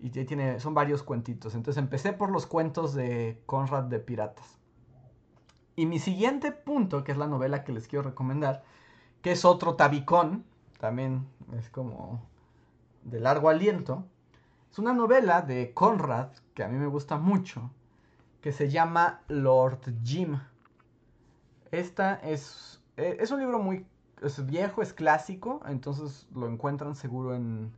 [0.00, 1.54] y tiene, son varios cuentitos.
[1.54, 4.58] Entonces empecé por los cuentos de Conrad de piratas.
[5.76, 8.64] Y mi siguiente punto, que es la novela que les quiero recomendar,
[9.22, 10.44] que es otro tabicón,
[10.78, 11.26] también
[11.56, 12.22] es como
[13.02, 14.04] de largo aliento.
[14.70, 17.70] Es una novela de Conrad que a mí me gusta mucho,
[18.40, 20.40] que se llama Lord Jim.
[21.70, 23.84] Esta es, e, es un libro muy
[24.22, 27.72] es viejo, es clásico, entonces lo encuentran seguro en,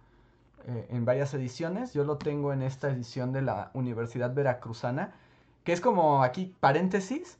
[0.67, 1.93] eh, en varias ediciones.
[1.93, 5.15] Yo lo tengo en esta edición de la Universidad Veracruzana,
[5.65, 7.39] que es como aquí paréntesis.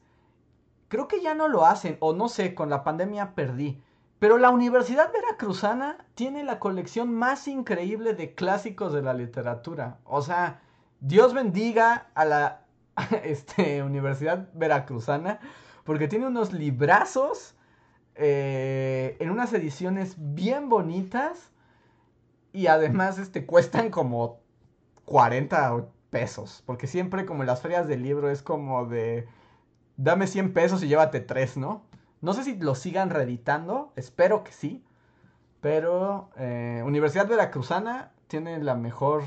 [0.87, 3.81] Creo que ya no lo hacen, o no sé, con la pandemia perdí.
[4.19, 9.97] Pero la Universidad Veracruzana tiene la colección más increíble de clásicos de la literatura.
[10.03, 10.61] O sea,
[10.99, 12.61] Dios bendiga a la
[13.23, 15.39] este, Universidad Veracruzana
[15.83, 17.55] porque tiene unos librazos
[18.15, 21.51] eh, en unas ediciones bien bonitas
[22.53, 24.39] y además este, cuestan como
[25.05, 26.63] 40 pesos.
[26.65, 29.27] Porque siempre como en las ferias del libro es como de
[29.97, 31.83] dame 100 pesos y llévate 3, ¿no?
[32.21, 34.83] No sé si lo sigan reeditando, espero que sí.
[35.59, 39.23] Pero eh, Universidad Veracruzana tiene la mejor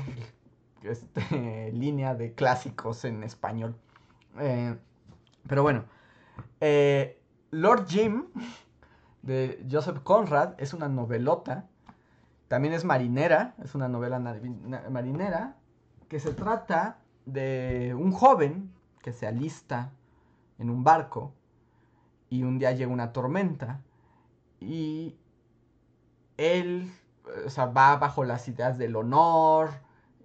[0.83, 3.75] este, línea de clásicos en español.
[4.39, 4.75] Eh,
[5.47, 5.85] pero bueno,
[6.59, 7.21] eh,
[7.51, 8.25] Lord Jim
[9.21, 11.67] de Joseph Conrad es una novelota.
[12.47, 14.19] También es marinera, es una novela
[14.89, 15.55] marinera
[16.07, 19.91] que se trata de un joven que se alista
[20.59, 21.33] en un barco
[22.29, 23.81] y un día llega una tormenta
[24.59, 25.15] y
[26.37, 26.91] él
[27.75, 29.69] va bajo las ideas del honor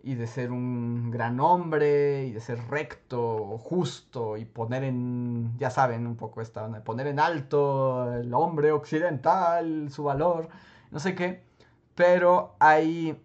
[0.02, 5.70] y de ser un gran hombre y de ser recto, justo y poner en, ya
[5.70, 10.48] saben un poco esta poner en alto el hombre occidental, su valor,
[10.90, 11.42] no sé qué,
[12.00, 13.22] pero hay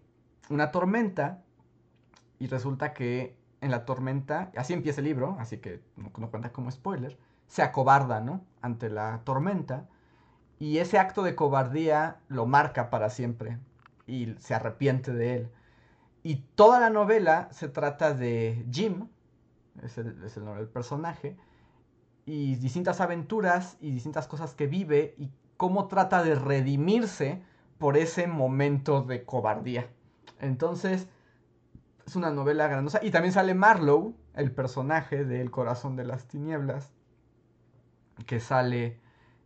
[0.49, 1.41] una tormenta
[2.39, 6.51] y resulta que en la tormenta, así empieza el libro, así que no, no cuenta
[6.51, 8.43] como spoiler, se acobarda, ¿no?
[8.61, 9.87] Ante la tormenta.
[10.59, 13.59] Y ese acto de cobardía lo marca para siempre
[14.07, 15.51] y se arrepiente de él.
[16.21, 19.07] Y toda la novela se trata de Jim,
[19.83, 21.37] es el, es el nombre del personaje,
[22.25, 27.41] y distintas aventuras y distintas cosas que vive y cómo trata de redimirse
[27.77, 29.87] por ese momento de cobardía.
[30.39, 31.07] Entonces,
[32.05, 32.99] es una novela grandiosa.
[33.03, 36.93] Y también sale Marlowe, el personaje de El corazón de las tinieblas,
[38.25, 38.99] que sale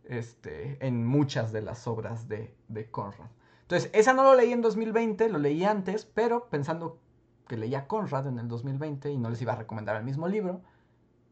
[0.04, 3.30] este, en muchas de las obras de, de Conrad.
[3.62, 6.98] Entonces, esa no lo leí en 2020, lo leí antes, pero pensando
[7.46, 10.60] que leía Conrad en el 2020 y no les iba a recomendar el mismo libro,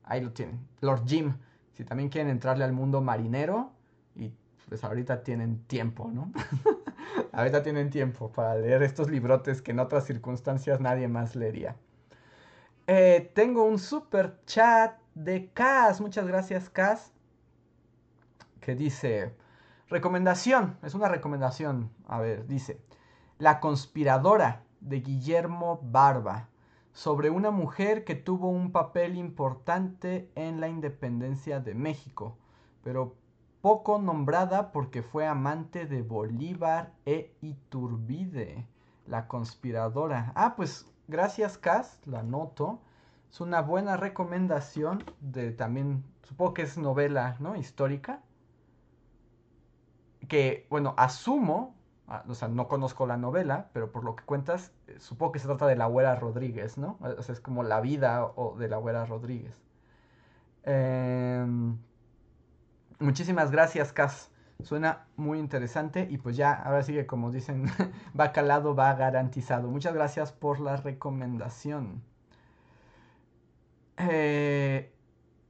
[0.04, 0.66] ahí lo tienen.
[0.80, 1.34] Lord Jim,
[1.74, 3.72] si también quieren entrarle al mundo marinero,
[4.68, 6.30] pues ahorita tienen tiempo, ¿no?
[7.32, 11.76] ahorita tienen tiempo para leer estos librotes que en otras circunstancias nadie más leería.
[12.86, 17.12] Eh, tengo un super chat de Cas, muchas gracias Cas,
[18.60, 19.34] que dice,
[19.88, 22.80] recomendación, es una recomendación, a ver, dice,
[23.38, 26.48] La conspiradora de Guillermo Barba,
[26.92, 32.36] sobre una mujer que tuvo un papel importante en la independencia de México,
[32.82, 33.16] pero
[33.68, 38.66] poco nombrada porque fue amante de Bolívar e Iturbide,
[39.04, 40.32] la conspiradora.
[40.36, 42.80] Ah, pues gracias Cas, la noto.
[43.30, 47.56] Es una buena recomendación de también, supongo que es novela, ¿no?
[47.56, 48.22] Histórica.
[50.28, 51.74] Que, bueno, asumo,
[52.06, 55.40] ah, o sea, no conozco la novela, pero por lo que cuentas, eh, supongo que
[55.40, 56.96] se trata de la abuela Rodríguez, ¿no?
[57.02, 59.60] O sea, es como la vida de la abuela Rodríguez.
[60.62, 61.76] Em,
[62.98, 64.30] muchísimas gracias, Cas.
[64.62, 67.66] Suena muy interesante y pues ya, ahora sí que como dicen,
[68.18, 69.68] va calado, va garantizado.
[69.68, 72.02] Muchas gracias por la recomendación.
[73.98, 74.92] Eh,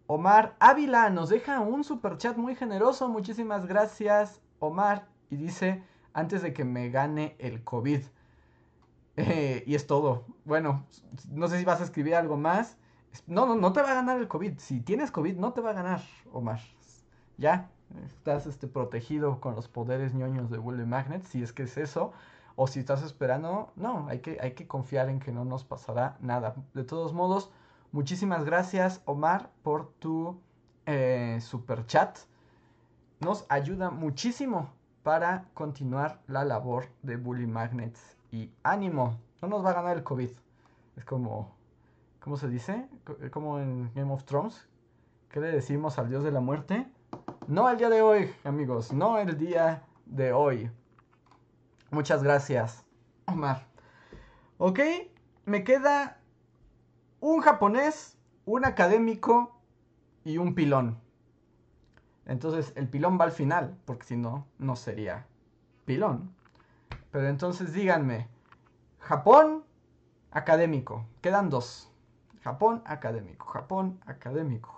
[0.07, 3.09] Omar Ávila nos deja un super chat muy generoso.
[3.09, 5.07] Muchísimas gracias, Omar.
[5.31, 8.03] Y dice, antes de que me gane el COVID.
[9.17, 10.27] Eh, y es todo.
[10.45, 10.87] Bueno,
[11.31, 12.77] no sé si vas a escribir algo más.
[13.27, 14.59] No, no, no te va a ganar el COVID.
[14.59, 16.01] Si tienes COVID, no te va a ganar,
[16.33, 16.61] Omar.
[17.39, 17.71] Ya,
[18.07, 22.13] estás este, protegido con los poderes ñoños de Willy Magnet, si es que es eso.
[22.57, 26.17] O si estás esperando, no, hay que, hay que confiar en que no nos pasará
[26.21, 26.57] nada.
[26.75, 27.51] De todos modos,
[27.91, 30.39] Muchísimas gracias, Omar, por tu
[30.85, 32.19] eh, super chat.
[33.21, 34.71] Nos ayuda muchísimo
[35.03, 38.19] para continuar la labor de Bully Magnets.
[38.31, 40.29] Y ánimo, no nos va a ganar el COVID.
[40.97, 41.51] Es como,
[42.21, 42.87] ¿cómo se dice?
[43.31, 44.69] Como en Game of Thrones.
[45.31, 46.87] ¿Qué le decimos al dios de la muerte?
[47.47, 50.71] No el día de hoy, amigos, no el día de hoy.
[51.91, 52.85] Muchas gracias,
[53.27, 53.67] Omar.
[54.59, 54.81] Ok,
[55.47, 56.21] me queda
[57.21, 59.61] un japonés, un académico
[60.25, 61.01] y un pilón.
[62.27, 65.27] Entonces el pilón va al final, porque si no, no sería
[65.87, 66.35] pilón.
[67.11, 68.29] Pero entonces díganme,
[68.99, 69.65] Japón,
[70.31, 71.07] académico.
[71.23, 71.91] Quedan dos.
[72.43, 73.47] Japón, académico.
[73.47, 74.78] Japón, académico.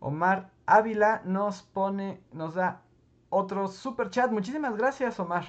[0.00, 2.82] Omar Ávila nos pone, nos da
[3.30, 4.30] otro super chat.
[4.30, 5.44] Muchísimas gracias, Omar.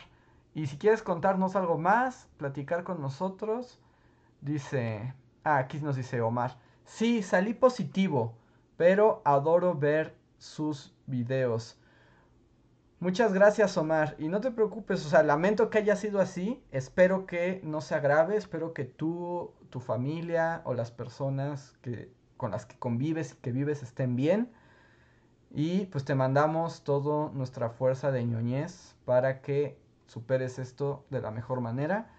[0.53, 3.79] Y si quieres contarnos algo más, platicar con nosotros,
[4.41, 5.13] dice,
[5.43, 8.33] ah, aquí nos dice Omar, sí, salí positivo,
[8.75, 11.79] pero adoro ver sus videos.
[12.99, 17.27] Muchas gracias Omar y no te preocupes, o sea, lamento que haya sido así, espero
[17.27, 22.65] que no se agrave, espero que tú, tu familia o las personas que, con las
[22.65, 24.51] que convives y que vives estén bien
[25.51, 31.31] y pues te mandamos toda nuestra fuerza de ñoñez para que superes esto de la
[31.31, 32.09] mejor manera.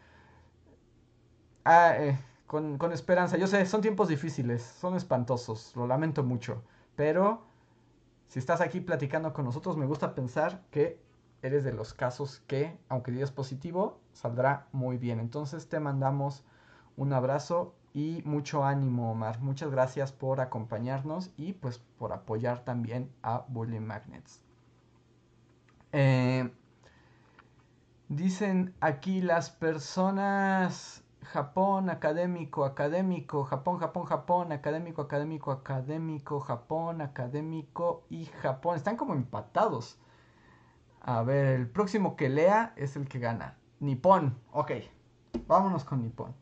[1.65, 3.37] Ah, eh, con, con, esperanza.
[3.37, 6.63] Yo sé, son tiempos difíciles, son espantosos, lo lamento mucho.
[6.97, 7.48] Pero
[8.29, 11.01] si estás aquí platicando con nosotros, me gusta pensar que
[11.43, 15.21] eres de los casos que, aunque digas positivo, saldrá muy bien.
[15.21, 16.45] Entonces te mandamos
[16.97, 19.41] un abrazo y mucho ánimo, Omar.
[19.41, 24.43] Muchas gracias por acompañarnos y pues por apoyar también a Bullying Magnets.
[25.93, 26.51] Eh,
[28.09, 38.05] Dicen aquí las personas Japón, académico, académico, Japón, Japón, Japón, académico, académico, académico, Japón, académico
[38.11, 38.77] y Japón.
[38.77, 39.99] Están como empatados.
[41.01, 43.57] A ver, el próximo que lea es el que gana.
[43.81, 44.39] Nippon.
[44.53, 44.73] Ok,
[45.47, 46.35] vámonos con Nippon.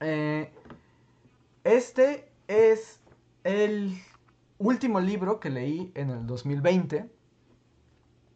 [0.00, 0.52] Eh,
[1.64, 3.00] este es
[3.44, 4.00] el
[4.58, 7.10] último libro que leí en el 2020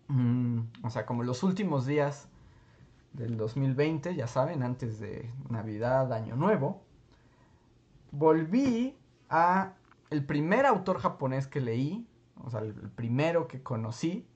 [0.09, 2.29] Mm, o sea, como los últimos días
[3.15, 6.83] del 2020, ya saben, antes de Navidad, Año Nuevo,
[8.11, 8.97] volví
[9.31, 9.73] a
[10.11, 12.07] el primer autor japonés que leí,
[12.45, 14.27] o sea, el primero que conocí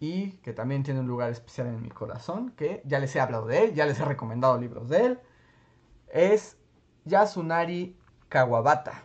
[0.00, 3.46] y que también tiene un lugar especial en mi corazón, que ya les he hablado
[3.46, 5.20] de él, ya les he recomendado libros de él,
[6.08, 6.58] es
[7.04, 7.96] Yasunari
[8.28, 9.04] Kawabata.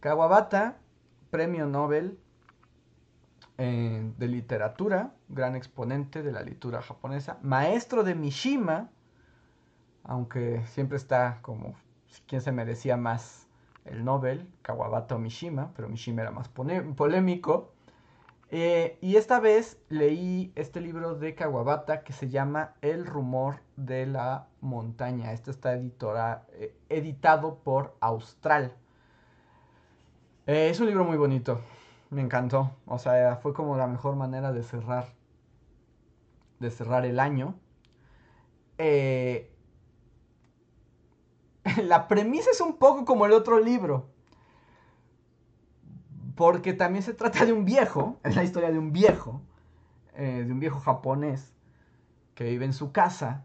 [0.00, 0.78] Kawabata,
[1.30, 2.18] premio Nobel
[3.58, 8.88] eh, de literatura, gran exponente de la literatura japonesa, maestro de Mishima,
[10.04, 11.74] aunque siempre está como
[12.28, 13.48] quién se merecía más
[13.84, 17.72] el Nobel, Kawabata o Mishima, pero Mishima era más polémico.
[18.50, 24.06] Eh, y esta vez leí este libro de Kawabata que se llama El rumor de
[24.06, 25.32] la montaña.
[25.32, 28.72] Este está eh, editado por Austral.
[30.46, 31.60] Es un libro muy bonito.
[32.10, 32.72] Me encantó.
[32.86, 35.14] O sea, fue como la mejor manera de cerrar.
[36.58, 37.54] De cerrar el año.
[41.82, 44.06] la premisa es un poco como el otro libro
[46.38, 49.42] porque también se trata de un viejo, es la historia de un viejo,
[50.14, 51.52] eh, de un viejo japonés
[52.36, 53.44] que vive en su casa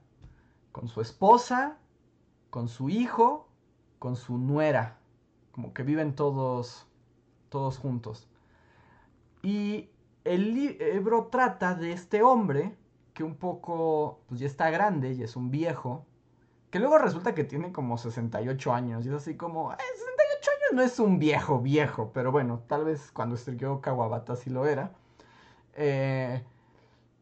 [0.71, 1.79] con su esposa,
[2.51, 3.49] con su hijo,
[3.97, 4.99] con su nuera,
[5.53, 6.85] como que viven todos,
[7.49, 8.27] todos juntos.
[9.43, 9.89] Y
[10.23, 12.75] el libro trata de este hombre
[13.13, 16.05] que un poco, pues ya está grande y es un viejo,
[16.71, 19.77] que luego resulta que tiene como 68 años y es así como, eh,
[20.73, 24.91] no es un viejo viejo, pero bueno, tal vez cuando escribió Kawabata sí lo era.
[25.75, 26.43] Eh,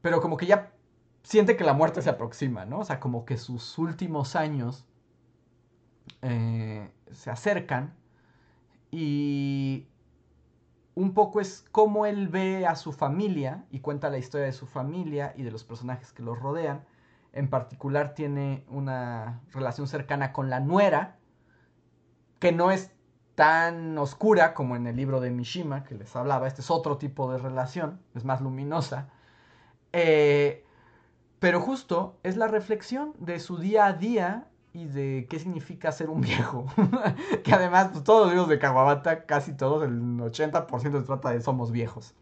[0.02, 0.72] pero como que ya
[1.23, 2.80] siente que la muerte se aproxima, ¿no?
[2.80, 4.85] O sea, como que sus últimos años
[6.22, 7.93] eh, se acercan
[8.89, 9.88] y
[11.01, 14.67] un poco es cómo él ve a su familia y cuenta la historia de su
[14.67, 16.85] familia y de los personajes que los rodean.
[17.33, 21.17] En particular tiene una relación cercana con la nuera,
[22.39, 22.91] que no es
[23.33, 26.47] tan oscura como en el libro de Mishima que les hablaba.
[26.47, 29.09] Este es otro tipo de relación, es más luminosa.
[29.93, 30.63] Eh,
[31.39, 36.10] pero justo es la reflexión de su día a día y de qué significa ser
[36.10, 36.65] un viejo.
[37.43, 41.41] que además, pues, todos los libros de Kawabata, casi todos, el 80% se trata de
[41.41, 42.14] somos viejos.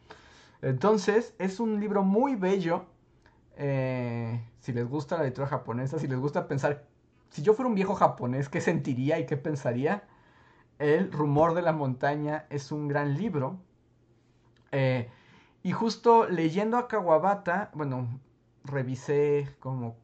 [0.62, 2.86] Entonces, es un libro muy bello.
[3.56, 6.86] Eh, si les gusta la literatura japonesa, si les gusta pensar,
[7.30, 10.04] si yo fuera un viejo japonés, ¿qué sentiría y qué pensaría?
[10.80, 13.58] El rumor de la montaña es un gran libro.
[14.72, 15.10] Eh,
[15.62, 18.20] y justo leyendo a Kawabata, bueno,
[18.64, 19.98] revisé como,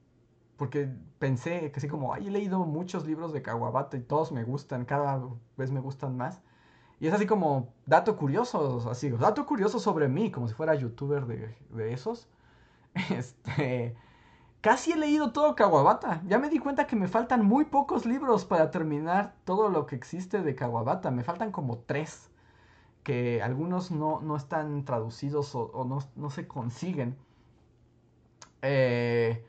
[0.57, 4.43] porque pensé que así como, ay, he leído muchos libros de Kawabata y todos me
[4.43, 5.21] gustan, cada
[5.57, 6.41] vez me gustan más.
[6.99, 11.25] Y es así como dato curioso, así, dato curioso sobre mí, como si fuera youtuber
[11.25, 12.27] de, de esos.
[13.11, 13.95] Este,
[14.65, 16.23] Casi he leído todo Kawabata.
[16.25, 19.95] Ya me di cuenta que me faltan muy pocos libros para terminar todo lo que
[19.95, 21.11] existe de Kawabata.
[21.11, 22.31] Me faltan como tres.
[23.03, 27.15] Que algunos no, están traducidos o, no, se consiguen.
[28.63, 29.45] Eh,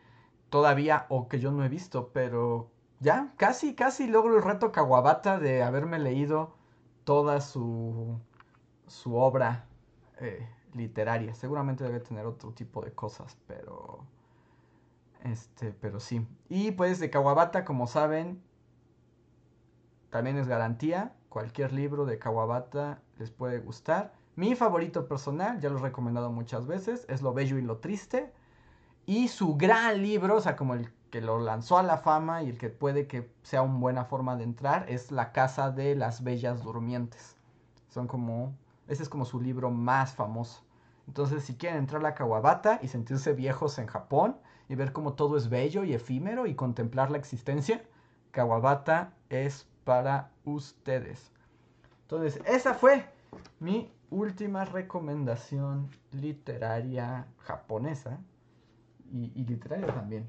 [0.51, 2.11] todavía o que yo no he visto.
[2.13, 2.71] Pero
[3.01, 6.55] ya, casi, casi logro el reto Kawabata de haberme leído
[7.05, 8.19] toda su,
[8.87, 9.67] su obra
[10.19, 11.35] eh, literaria.
[11.35, 14.05] Seguramente debe tener otro tipo de cosas, pero
[15.25, 16.27] este, pero sí.
[16.49, 18.43] Y pues de Kawabata, como saben,
[20.11, 21.15] también es garantía.
[21.29, 24.15] Cualquier libro de Kawabata les puede gustar.
[24.37, 28.33] Mi favorito personal, ya lo he recomendado muchas veces, es Lo Bello y lo Triste.
[29.07, 32.51] Y su gran libro, o sea, como el que lo lanzó a la fama y
[32.51, 36.23] el que puede que sea una buena forma de entrar, es La Casa de las
[36.25, 37.37] Bellas Durmientes.
[37.89, 38.55] Son como,
[38.89, 40.63] ese es como su libro más famoso.
[41.07, 44.37] Entonces, si quieren entrar a la Kawabata y sentirse viejos en Japón,
[44.69, 47.85] y ver cómo todo es bello y efímero y contemplar la existencia,
[48.33, 51.31] Kawabata es para ustedes.
[52.03, 53.07] Entonces, esa fue
[53.61, 58.19] mi última recomendación literaria japonesa
[59.13, 60.29] y, literaria también.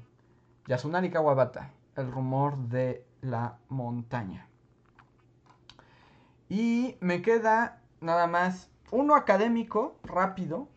[0.66, 4.46] Yasunari Kawabata, el rumor de la montaña.
[6.48, 10.68] Y me queda nada más uno académico, rápido.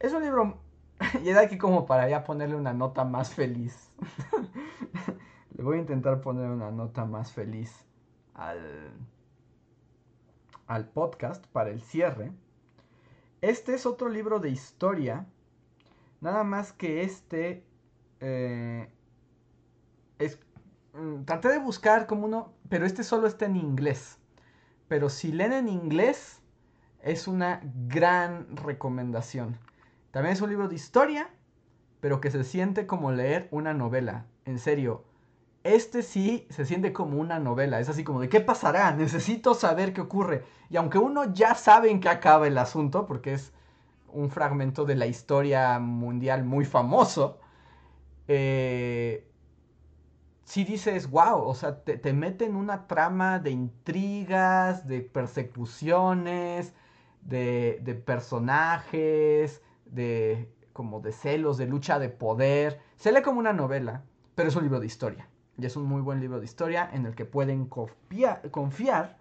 [0.00, 0.58] Es un libro
[1.24, 3.92] y era aquí como para ya ponerle una nota más feliz.
[5.56, 7.86] Le voy a intentar poner una nota más feliz
[8.34, 8.92] al,
[10.66, 12.32] al podcast para el cierre.
[13.40, 15.26] Este es otro libro de historia.
[16.20, 17.64] Nada más que este
[18.20, 18.88] eh,
[20.18, 20.38] es,
[20.94, 24.18] mm, traté de buscar como uno, pero este solo está en inglés.
[24.88, 26.40] Pero si leen en inglés,
[27.02, 29.58] es una gran recomendación.
[30.10, 31.28] También es un libro de historia,
[32.00, 34.26] pero que se siente como leer una novela.
[34.44, 35.04] En serio,
[35.64, 37.80] este sí se siente como una novela.
[37.80, 40.44] Es así como de qué pasará, necesito saber qué ocurre.
[40.70, 43.52] Y aunque uno ya sabe en qué acaba el asunto, porque es
[44.14, 47.38] un fragmento de la historia mundial muy famoso,
[48.28, 49.28] eh,
[50.44, 56.74] sí dices, wow, o sea, te, te mete en una trama de intrigas, de persecuciones,
[57.22, 62.80] de, de personajes, de como de celos, de lucha de poder.
[62.96, 64.04] Se lee como una novela,
[64.34, 65.28] pero es un libro de historia.
[65.56, 69.18] Y es un muy buen libro de historia en el que pueden confiar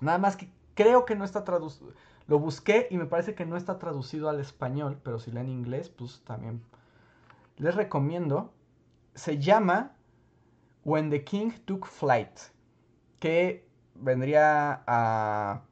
[0.00, 1.94] Nada más que creo que no está traducido.
[2.26, 5.88] Lo busqué y me parece que no está traducido al español, pero si leen inglés,
[5.88, 6.62] pues también
[7.56, 8.52] les recomiendo.
[9.14, 9.96] Se llama
[10.84, 12.38] When the King Took Flight,
[13.20, 15.62] que vendría a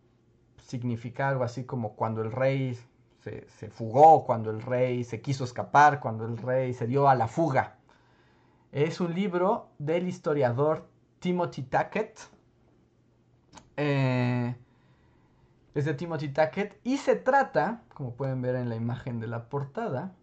[0.58, 2.78] significar algo así como cuando el rey
[3.22, 7.26] se, fugó, cuando el rey se quiso escapar, cuando el rey se dio a la
[7.26, 7.78] fuga.
[8.70, 10.88] Es un libro del historiador
[11.20, 12.18] Timothy Tackett.
[13.76, 14.54] Eh,
[15.74, 19.48] es de Timothy Tackett y se trata, como pueden ver en la imagen de la
[19.48, 20.14] portada,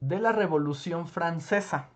[0.00, 1.88] de la Revolución Francesa.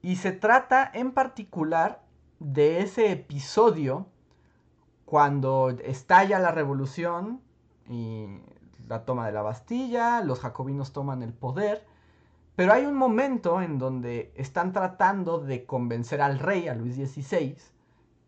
[0.00, 2.02] Y se trata en particular
[2.38, 4.06] de ese episodio
[5.04, 7.40] cuando estalla la revolución
[7.88, 8.26] y
[8.88, 11.84] la toma de la Bastilla, los jacobinos toman el poder,
[12.56, 17.56] pero hay un momento en donde están tratando de convencer al rey, a Luis XVI,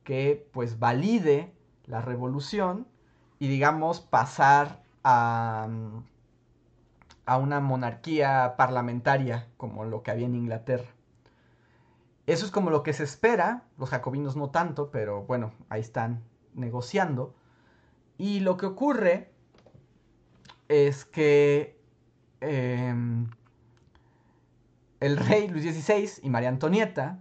[0.04, 1.57] que pues valide
[1.88, 2.86] la revolución
[3.38, 5.68] y digamos pasar a,
[7.26, 10.88] a una monarquía parlamentaria como lo que había en Inglaterra.
[12.26, 16.22] Eso es como lo que se espera, los jacobinos no tanto, pero bueno, ahí están
[16.54, 17.34] negociando.
[18.18, 19.32] Y lo que ocurre
[20.68, 21.80] es que
[22.40, 23.30] em,
[25.00, 27.18] el rey Luis XVI y María Antonieta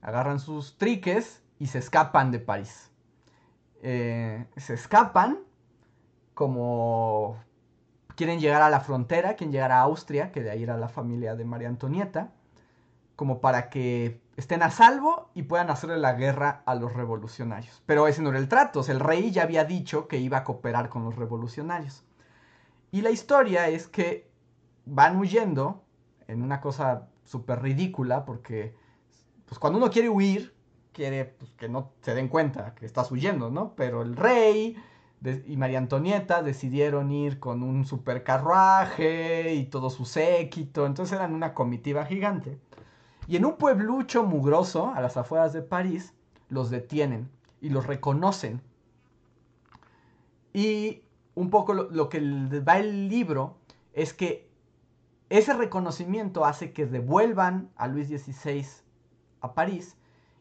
[0.00, 2.90] agarran sus triques y se escapan de París.
[3.82, 5.38] Eh, se escapan
[6.34, 7.38] como
[8.14, 11.36] quieren llegar a la frontera, quieren llegar a Austria, que de ahí era la familia
[11.36, 12.32] de María Antonieta,
[13.16, 17.82] como para que estén a salvo y puedan hacerle la guerra a los revolucionarios.
[17.86, 20.88] Pero ese no era el trato, el rey ya había dicho que iba a cooperar
[20.88, 22.04] con los revolucionarios.
[22.90, 24.30] Y la historia es que
[24.84, 25.84] van huyendo
[26.26, 28.74] en una cosa súper ridícula, porque
[29.46, 30.54] pues cuando uno quiere huir,
[30.98, 33.76] quiere pues, que no se den cuenta que estás huyendo, ¿no?
[33.76, 34.76] Pero el rey
[35.46, 41.34] y María Antonieta decidieron ir con un super carruaje y todo su séquito, entonces eran
[41.34, 42.58] una comitiva gigante.
[43.28, 46.14] Y en un pueblucho mugroso, a las afueras de París,
[46.48, 47.30] los detienen
[47.60, 48.60] y los reconocen.
[50.52, 51.02] Y
[51.36, 52.18] un poco lo, lo que
[52.68, 53.56] va el libro
[53.92, 54.50] es que
[55.28, 58.66] ese reconocimiento hace que devuelvan a Luis XVI
[59.42, 59.97] a París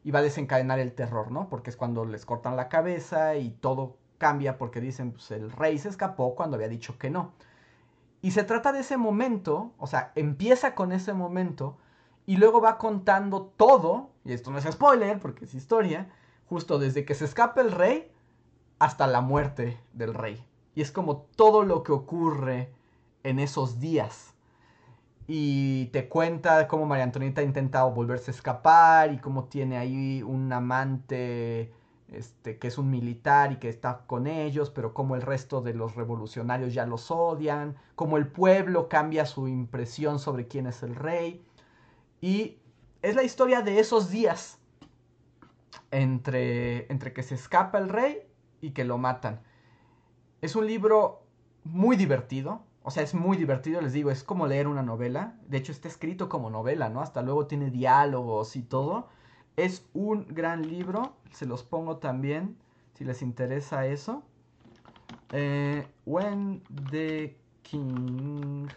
[0.08, 1.50] y va a desencadenar el terror, ¿no?
[1.50, 5.78] Porque es cuando les cortan la cabeza y todo cambia porque dicen, pues el rey
[5.78, 7.34] se escapó cuando había dicho que no.
[8.22, 11.78] Y se trata de ese momento, o sea, empieza con ese momento
[12.26, 16.10] y luego va contando todo, y esto no es spoiler porque es historia,
[16.48, 18.10] justo desde que se escapa el rey
[18.80, 20.42] hasta la muerte del rey.
[20.74, 22.72] Y es como todo lo que ocurre
[23.24, 24.37] en esos días
[25.28, 30.24] y te cuenta cómo María Antonieta ha intentado volverse a escapar y cómo tiene ahí
[30.24, 31.74] un amante
[32.08, 35.74] este, que es un militar y que está con ellos, pero cómo el resto de
[35.74, 40.96] los revolucionarios ya los odian, cómo el pueblo cambia su impresión sobre quién es el
[40.96, 41.46] rey.
[42.22, 42.60] Y
[43.02, 44.60] es la historia de esos días
[45.92, 48.22] entre, entre que se escapa el rey
[48.62, 49.42] y que lo matan.
[50.40, 51.24] Es un libro
[51.66, 55.36] muy divertido, o sea, es muy divertido, les digo, es como leer una novela.
[55.50, 57.02] De hecho, está escrito como novela, ¿no?
[57.02, 59.10] Hasta luego tiene diálogos y todo.
[59.58, 62.56] Es un gran libro, se los pongo también
[62.94, 64.24] si les interesa eso.
[65.34, 68.68] Eh, When the King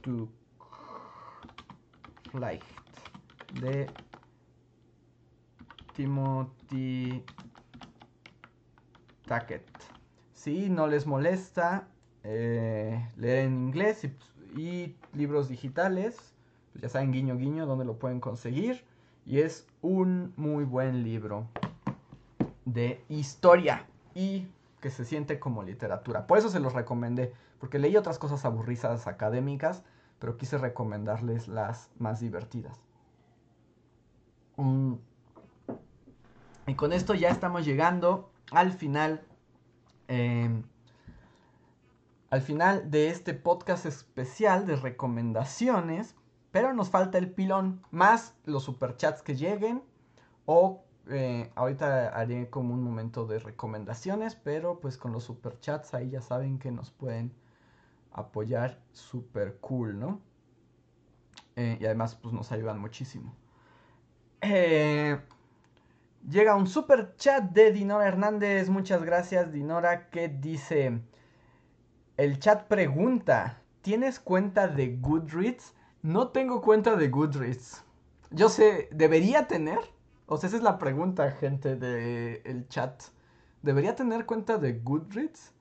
[0.00, 0.30] took
[2.30, 2.62] flight
[3.60, 3.90] de
[5.92, 7.22] Timothy
[9.26, 9.68] Tackett.
[10.32, 11.88] Si no les molesta,
[12.24, 14.06] eh, leer en inglés
[14.56, 16.16] y, libros digitales.
[16.72, 18.84] Pues ya saben, guiño, guiño, donde lo pueden conseguir.
[19.26, 21.46] Y es un muy buen libro
[22.64, 24.46] de historia y
[24.80, 26.26] que se siente como literatura.
[26.26, 29.82] Por eso se los recomendé, porque leí otras cosas aburridas académicas,
[30.18, 32.80] pero quise recomendarles las más divertidas.
[34.56, 34.94] Mm.
[36.66, 39.22] Y con esto ya estamos llegando al final.
[40.08, 40.62] Eh,
[42.32, 46.16] al final de este podcast especial de recomendaciones,
[46.50, 49.82] pero nos falta el pilón, más los superchats que lleguen
[50.46, 56.08] o eh, ahorita haré como un momento de recomendaciones, pero pues con los superchats ahí
[56.08, 57.34] ya saben que nos pueden
[58.12, 60.22] apoyar super cool, ¿no?
[61.56, 63.36] Eh, y además pues nos ayudan muchísimo.
[64.40, 65.20] Eh,
[66.26, 71.02] llega un super chat de Dinora Hernández, muchas gracias Dinora, que dice...
[72.22, 75.74] El chat pregunta, ¿tienes cuenta de Goodreads?
[76.02, 77.82] No tengo cuenta de Goodreads.
[78.30, 79.80] Yo sé, debería tener,
[80.26, 83.02] O sea, esa es la pregunta, gente del chat.
[83.62, 85.52] ¿Debería tener cuenta de Goodreads?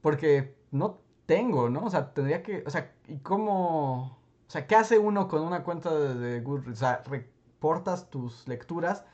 [0.00, 1.84] Porque no tengo, ¿no?
[1.84, 2.64] O sea, tendría que...
[2.66, 4.16] O sea, ¿y cómo...?
[4.48, 6.78] O sea, ¿qué hace uno con una cuenta de, Goodreads?
[6.78, 9.04] O sea, reportas tus lecturas,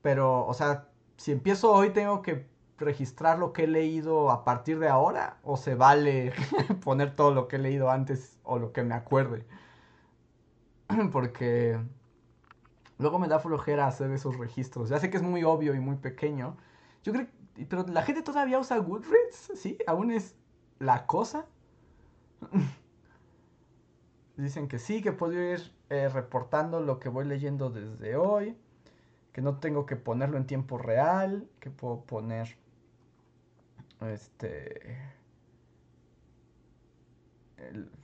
[0.00, 2.46] pero, o sea, si empiezo hoy tengo que
[2.84, 6.32] registrar lo que he leído a partir de ahora o se vale
[6.84, 9.46] poner todo lo que he leído antes o lo que me acuerde.
[11.12, 11.78] Porque
[12.98, 14.88] luego me da flojera hacer esos registros.
[14.88, 16.56] Ya sé que es muy obvio y muy pequeño.
[17.02, 17.26] Yo creo
[17.68, 19.78] pero la gente todavía usa Goodreads, ¿sí?
[19.86, 20.36] Aún es
[20.78, 21.46] la cosa.
[24.36, 28.56] Dicen que sí, que puedo ir eh, reportando lo que voy leyendo desde hoy,
[29.32, 32.56] que no tengo que ponerlo en tiempo real, que puedo poner
[34.08, 34.98] este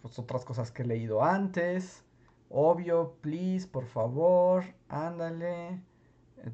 [0.03, 2.05] pues, otras cosas que he leído antes.
[2.49, 5.83] Obvio, please, por favor, ándale.
[6.39, 6.53] Eh,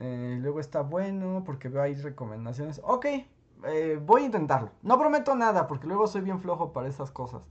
[0.00, 2.80] eh, luego está bueno porque veo ahí recomendaciones.
[2.84, 3.06] Ok,
[4.02, 4.70] voy a intentarlo.
[4.82, 7.42] No prometo nada porque luego soy bien flojo para esas cosas.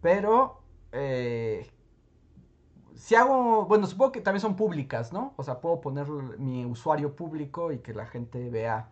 [0.00, 0.60] Pero
[0.92, 1.70] eh,
[2.94, 5.34] si hago, bueno, supongo que también son públicas, ¿no?
[5.36, 8.90] O sea, puedo poner mi usuario público y que la gente vea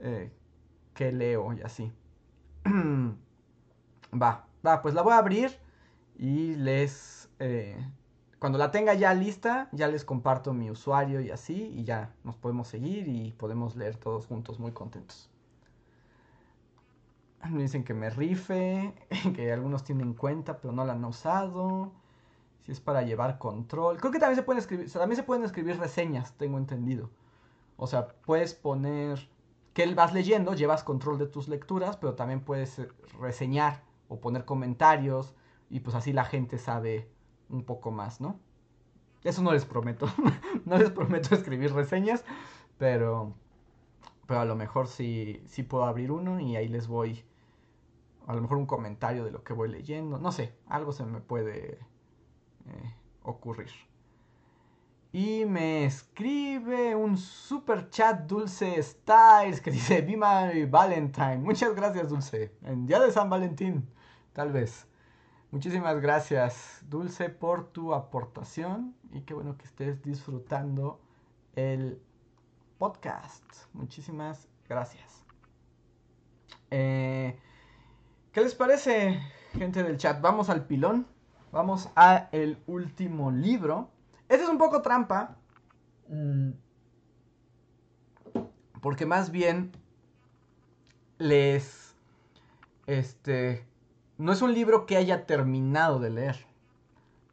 [0.00, 0.32] eh,
[0.94, 1.92] qué leo y así.
[4.14, 5.58] va, va, pues la voy a abrir
[6.16, 7.30] y les...
[7.38, 7.76] Eh,
[8.38, 12.36] cuando la tenga ya lista, ya les comparto mi usuario y así, y ya nos
[12.36, 15.30] podemos seguir y podemos leer todos juntos muy contentos.
[17.48, 18.94] Me dicen que me rife,
[19.34, 21.92] que algunos tienen cuenta pero no la han usado.
[22.64, 23.98] Si es para llevar control.
[23.98, 27.10] Creo que también se pueden escribir, también se pueden escribir reseñas, tengo entendido.
[27.76, 29.28] O sea, puedes poner
[29.74, 32.88] que vas leyendo, llevas control de tus lecturas, pero también puedes eh,
[33.20, 35.34] reseñar o poner comentarios
[35.70, 37.08] y pues así la gente sabe
[37.48, 38.38] un poco más, ¿no?
[39.24, 40.06] Eso no les prometo.
[40.66, 42.24] no les prometo escribir reseñas,
[42.78, 43.34] pero
[44.26, 47.24] pero a lo mejor sí, sí puedo abrir uno y ahí les voy
[48.26, 51.20] a lo mejor un comentario de lo que voy leyendo, no sé, algo se me
[51.20, 51.78] puede
[52.66, 52.94] eh,
[53.24, 53.70] ocurrir.
[55.14, 61.36] Y me escribe un super chat Dulce Styles que dice Be my Valentine.
[61.36, 62.56] Muchas gracias Dulce.
[62.62, 63.86] En día de San Valentín,
[64.32, 64.86] tal vez.
[65.50, 70.98] Muchísimas gracias Dulce por tu aportación y qué bueno que estés disfrutando
[71.56, 72.00] el
[72.78, 73.44] podcast.
[73.74, 75.26] Muchísimas gracias.
[76.70, 77.38] Eh,
[78.32, 79.20] ¿Qué les parece,
[79.52, 80.22] gente del chat?
[80.22, 81.06] Vamos al pilón.
[81.52, 83.91] Vamos a el último libro.
[84.32, 85.36] Este es un poco trampa.
[86.08, 86.52] Mm,
[88.80, 89.72] porque más bien
[91.18, 91.94] les...
[92.86, 93.66] Este...
[94.16, 96.46] No es un libro que haya terminado de leer.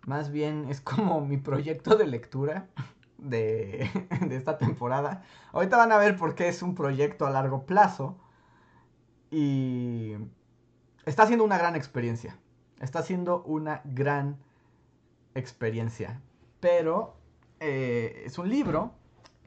[0.06, 2.68] Más bien es como mi proyecto de lectura
[3.18, 3.90] de,
[4.28, 5.24] de esta temporada.
[5.54, 8.18] Ahorita van a ver por qué es un proyecto a largo plazo.
[9.32, 10.16] Y
[11.06, 12.38] está siendo una gran experiencia.
[12.82, 14.38] Está siendo una gran
[15.34, 16.22] experiencia.
[16.60, 17.16] Pero
[17.60, 18.94] eh, es un libro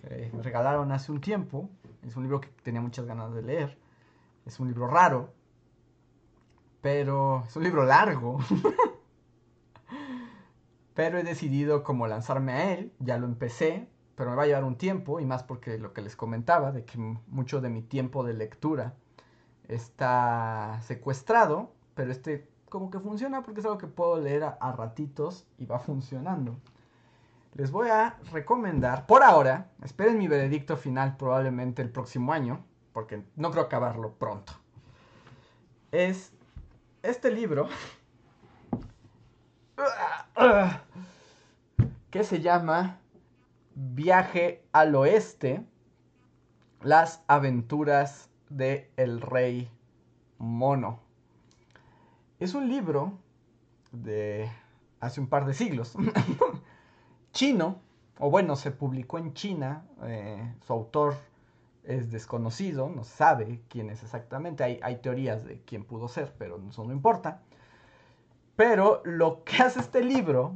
[0.00, 1.68] que me regalaron hace un tiempo.
[2.06, 3.78] Es un libro que tenía muchas ganas de leer.
[4.46, 5.32] Es un libro raro.
[6.80, 8.38] Pero es un libro largo.
[10.94, 12.92] pero he decidido como lanzarme a él.
[12.98, 13.88] Ya lo empecé.
[14.16, 15.20] Pero me va a llevar un tiempo.
[15.20, 16.72] Y más porque lo que les comentaba.
[16.72, 18.94] De que mucho de mi tiempo de lectura
[19.68, 25.46] está secuestrado, pero este como que funciona porque es algo que puedo leer a, ratitos
[25.58, 26.56] y va funcionando.
[27.54, 32.64] Les voy a recomendar, por ahora, esperen mi veredicto final probablemente el próximo año,
[32.94, 34.54] porque no creo acabarlo pronto.
[35.90, 36.32] Es
[37.02, 37.68] este libro
[42.10, 43.00] que se llama
[43.74, 45.66] Viaje al Oeste,
[46.80, 49.70] las aventuras de El Rey
[50.38, 51.00] Mono.
[52.38, 53.18] Es un libro
[53.92, 54.50] de
[55.00, 55.94] hace un par de siglos,
[57.32, 57.80] chino,
[58.18, 61.16] o bueno, se publicó en China, eh, su autor
[61.84, 66.84] es desconocido, no sabe quién es exactamente, hay, teorías de quién pudo ser, pero eso
[66.84, 67.42] no importa.
[68.56, 70.54] Pero lo que hace este libro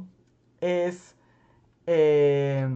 [0.61, 1.15] es...
[1.87, 2.69] Eh,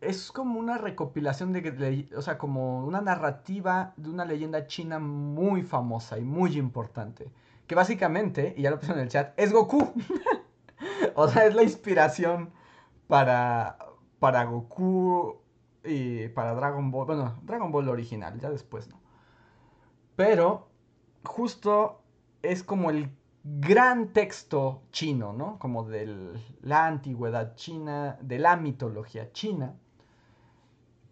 [0.00, 5.62] es como una recopilación de, o sea, como una narrativa de una leyenda china muy
[5.62, 7.30] famosa y muy importante.
[7.66, 9.92] Que básicamente, y ya lo puse en el chat, es Goku.
[11.14, 12.52] o sea, es la inspiración
[13.06, 13.78] para,
[14.18, 15.40] para Goku
[15.84, 17.06] y para Dragon Ball.
[17.06, 19.00] Bueno, Dragon Ball original, ya después no.
[20.16, 20.68] Pero
[21.24, 22.02] justo
[22.42, 23.10] es como el
[23.42, 25.58] gran texto chino, ¿no?
[25.58, 29.76] Como de la antigüedad china, de la mitología china.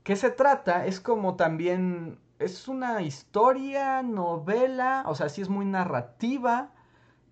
[0.02, 5.66] Que se trata, es como también, es una historia, novela, o sea, sí es muy
[5.66, 6.72] narrativa,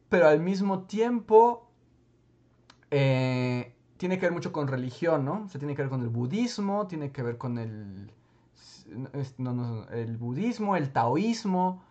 [0.08, 1.65] pero al mismo tiempo
[2.90, 5.48] eh, tiene que ver mucho con religión, ¿no?
[5.48, 8.12] Se tiene que ver con el budismo, tiene que ver con el,
[9.92, 11.82] el budismo, el taoísmo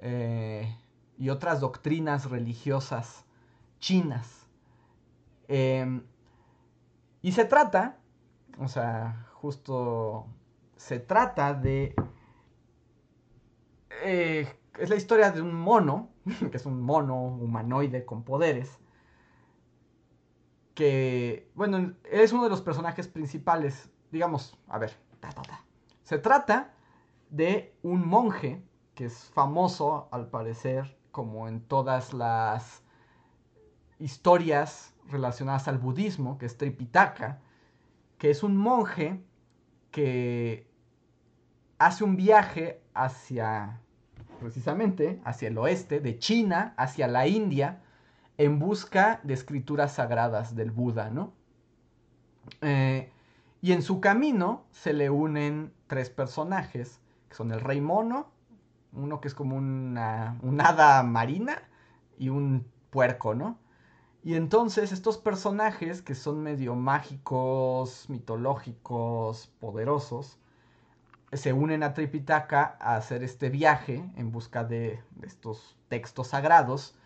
[0.00, 0.76] eh,
[1.18, 3.24] y otras doctrinas religiosas
[3.80, 4.46] chinas.
[5.48, 6.02] Em,
[7.22, 7.98] y se trata,
[8.58, 10.26] o sea, justo
[10.76, 11.94] se trata de...
[14.02, 14.46] Eh,
[14.78, 16.10] es la historia de un mono,
[16.50, 18.78] que es un mono humanoide con poderes,
[20.76, 24.92] que, bueno, es uno de los personajes principales, digamos, a ver,
[26.04, 26.74] se trata
[27.30, 28.62] de un monje
[28.94, 32.82] que es famoso, al parecer, como en todas las
[33.98, 37.40] historias relacionadas al budismo, que es Tripitaka,
[38.18, 39.24] que es un monje
[39.90, 40.70] que
[41.78, 43.80] hace un viaje hacia,
[44.40, 47.82] precisamente, hacia el oeste, de China hacia la India,
[48.38, 51.32] en busca de escrituras sagradas del Buda, ¿no?
[52.60, 53.10] Eh,
[53.62, 58.30] y en su camino se le unen tres personajes, que son el rey mono,
[58.92, 61.62] uno que es como una, hada marina
[62.18, 63.58] y un puerco, ¿no?
[64.22, 70.38] Y entonces estos personajes que son medio mágicos, mitológicos, poderosos,
[71.32, 76.96] se unen a Tripitaka a hacer este viaje en busca de estos textos sagrados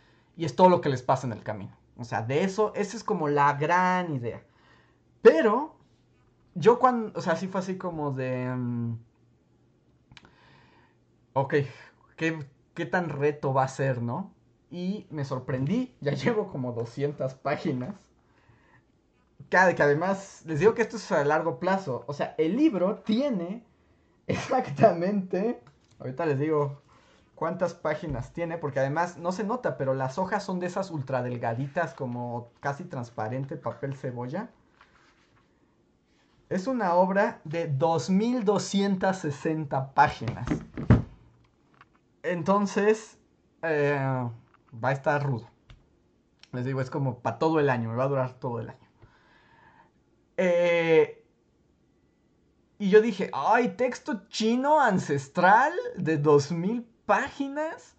[0.41, 1.77] y es todo lo que les pasa en el camino.
[1.99, 4.43] O sea, de eso, esa es como la gran idea.
[5.21, 5.77] Pero,
[6.55, 8.49] yo cuando, o sea, sí fue así como de...
[8.49, 8.99] Mm,
[11.35, 11.55] ok,
[12.17, 12.43] ¿qué,
[12.73, 14.33] ¿qué tan reto va a ser, no?
[14.71, 17.95] Y me sorprendí, ya llevo como 200 páginas.
[19.51, 22.05] Que además, les digo que esto es a largo plazo.
[22.07, 23.63] O sea, el libro tiene
[24.27, 25.61] exactamente,
[25.99, 26.81] ahorita les digo
[27.41, 31.23] cuántas páginas tiene, porque además no se nota, pero las hojas son de esas ultra
[31.23, 34.51] delgaditas, como casi transparente, papel cebolla.
[36.51, 40.47] Es una obra de 2260 páginas.
[42.23, 43.17] Entonces,
[43.63, 44.29] eh,
[44.75, 45.49] va a estar rudo.
[46.53, 48.89] Les digo, es como para todo el año, me va a durar todo el año.
[50.37, 51.25] Eh,
[52.79, 57.97] y yo dije, ay, texto chino ancestral de 2000 páginas.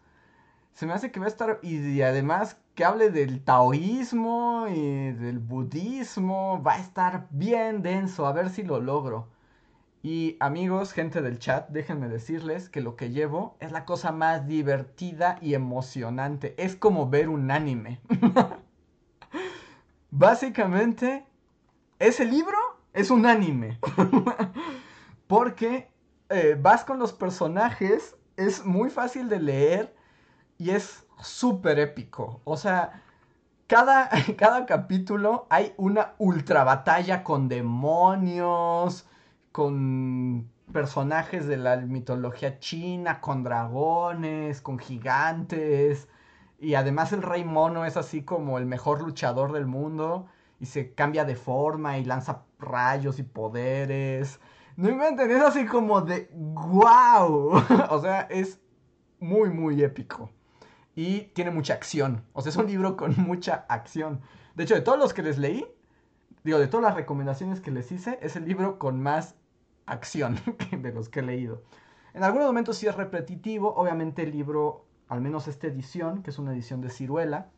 [0.71, 1.59] Se me hace que va a estar.
[1.61, 6.63] Y además que hable del taoísmo y del budismo.
[6.63, 8.25] Va a estar bien denso.
[8.25, 9.27] A ver si lo logro.
[10.01, 14.47] Y amigos, gente del chat, déjenme decirles que lo que llevo es la cosa más
[14.47, 16.55] divertida y emocionante.
[16.57, 17.99] Es como ver un anime.
[20.09, 21.25] Básicamente,
[21.99, 22.57] ese libro
[22.93, 23.77] es un anime.
[25.27, 25.91] Porque
[26.29, 28.15] eh, vas con los personajes
[28.47, 29.95] es muy fácil de leer
[30.57, 32.41] y es súper épico.
[32.43, 33.01] O sea,
[33.68, 39.07] cada, cada capítulo hay una ultra batalla con demonios,
[39.51, 46.07] con personajes de la mitología china, con dragones, con gigantes.
[46.59, 50.27] Y además el rey mono es así como el mejor luchador del mundo
[50.59, 54.39] y se cambia de forma y lanza rayos y poderes.
[54.82, 57.52] No inventen, es así como de wow.
[57.91, 58.60] o sea, es
[59.20, 60.32] muy, muy épico.
[60.95, 62.24] Y tiene mucha acción.
[62.34, 64.22] O sea, es un libro con mucha acción.
[64.56, 65.68] De hecho, de todos los que les leí,
[66.44, 69.36] digo, de todas las recomendaciones que les hice, es el libro con más
[69.86, 70.40] acción
[70.72, 71.62] de los que he leído.
[72.16, 73.76] En algunos momentos sí es repetitivo.
[73.76, 77.52] Obviamente el libro, al menos esta edición, que es una edición de ciruela,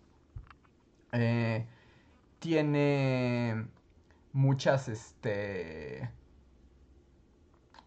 [1.13, 1.67] eh,
[2.39, 3.65] tiene
[4.33, 6.11] muchas, este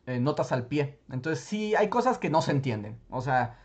[0.06, 0.98] eh, notas al pie.
[1.10, 2.98] Entonces sí, hay cosas que no se entienden.
[3.10, 3.58] O sea,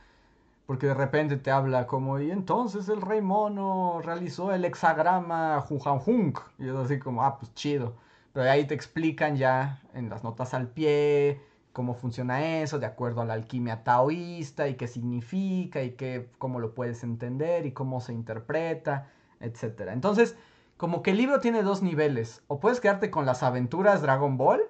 [0.65, 6.39] porque de repente te habla como, y entonces el rey mono realizó el hexagrama Junjanjunk.
[6.59, 7.95] Y es así como, ah, pues chido.
[8.33, 11.41] Pero ahí te explican ya en las notas al pie
[11.73, 16.59] cómo funciona eso de acuerdo a la alquimia taoísta y qué significa y qué, cómo
[16.59, 19.07] lo puedes entender y cómo se interpreta,
[19.39, 19.89] etc.
[19.91, 20.35] Entonces,
[20.77, 22.43] como que el libro tiene dos niveles.
[22.47, 24.61] O puedes quedarte con las aventuras Dragon Ball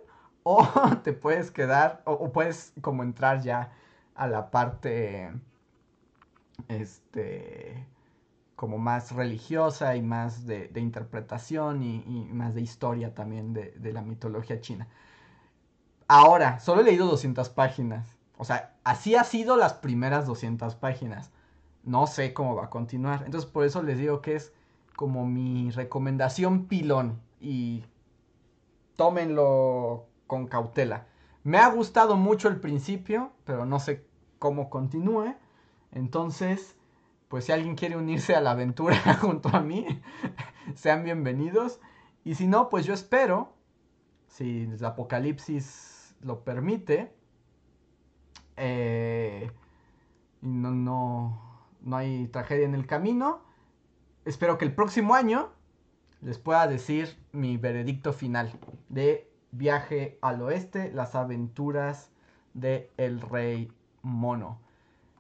[0.44, 0.68] o
[1.04, 3.72] te puedes quedar, o, puedes como entrar ya
[4.16, 5.32] a la parte,
[6.68, 7.86] este,
[8.56, 14.60] como más religiosa y más de, interpretación y, más de historia también de, la mitología
[14.62, 14.88] china.
[16.08, 18.18] Ahora, solo he leído 200 páginas.
[18.38, 21.32] O sea, así ha sido las primeras 200 páginas.
[21.84, 23.24] no sé cómo va a continuar.
[23.26, 24.54] Entonces por eso les digo que es
[24.96, 27.84] como mi recomendación pilón y
[28.96, 31.08] tómenlo con cautela.
[31.44, 34.08] Me ha gustado mucho el principio, pero no sé
[34.40, 35.36] cómo continúe.
[35.92, 36.78] Entonces,
[37.28, 39.86] pues si alguien quiere unirse a la aventura junto a mí,
[40.76, 41.82] sean bienvenidos.
[42.24, 43.52] Y si no, pues yo espero,
[44.30, 47.12] si el apocalipsis lo permite,
[48.56, 49.52] eh,
[50.40, 53.42] no, no, no hay tragedia en el camino,
[54.24, 55.50] espero que el próximo año
[56.22, 62.12] les pueda decir mi veredicto final de Viaje al Oeste, las aventuras
[62.54, 63.72] de El Rey
[64.02, 64.60] Mono.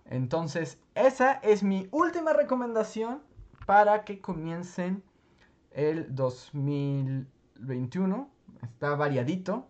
[0.05, 3.21] Entonces, esa es mi última recomendación
[3.65, 5.03] para que comiencen
[5.71, 8.29] el 2021.
[8.63, 9.67] Está variadito.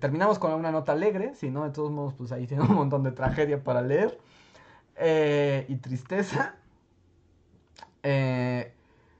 [0.00, 3.02] Terminamos con una nota alegre, si no, de todos modos, pues ahí tiene un montón
[3.02, 4.18] de tragedia para leer.
[4.96, 6.56] Eh, y tristeza.
[8.02, 8.74] Eh,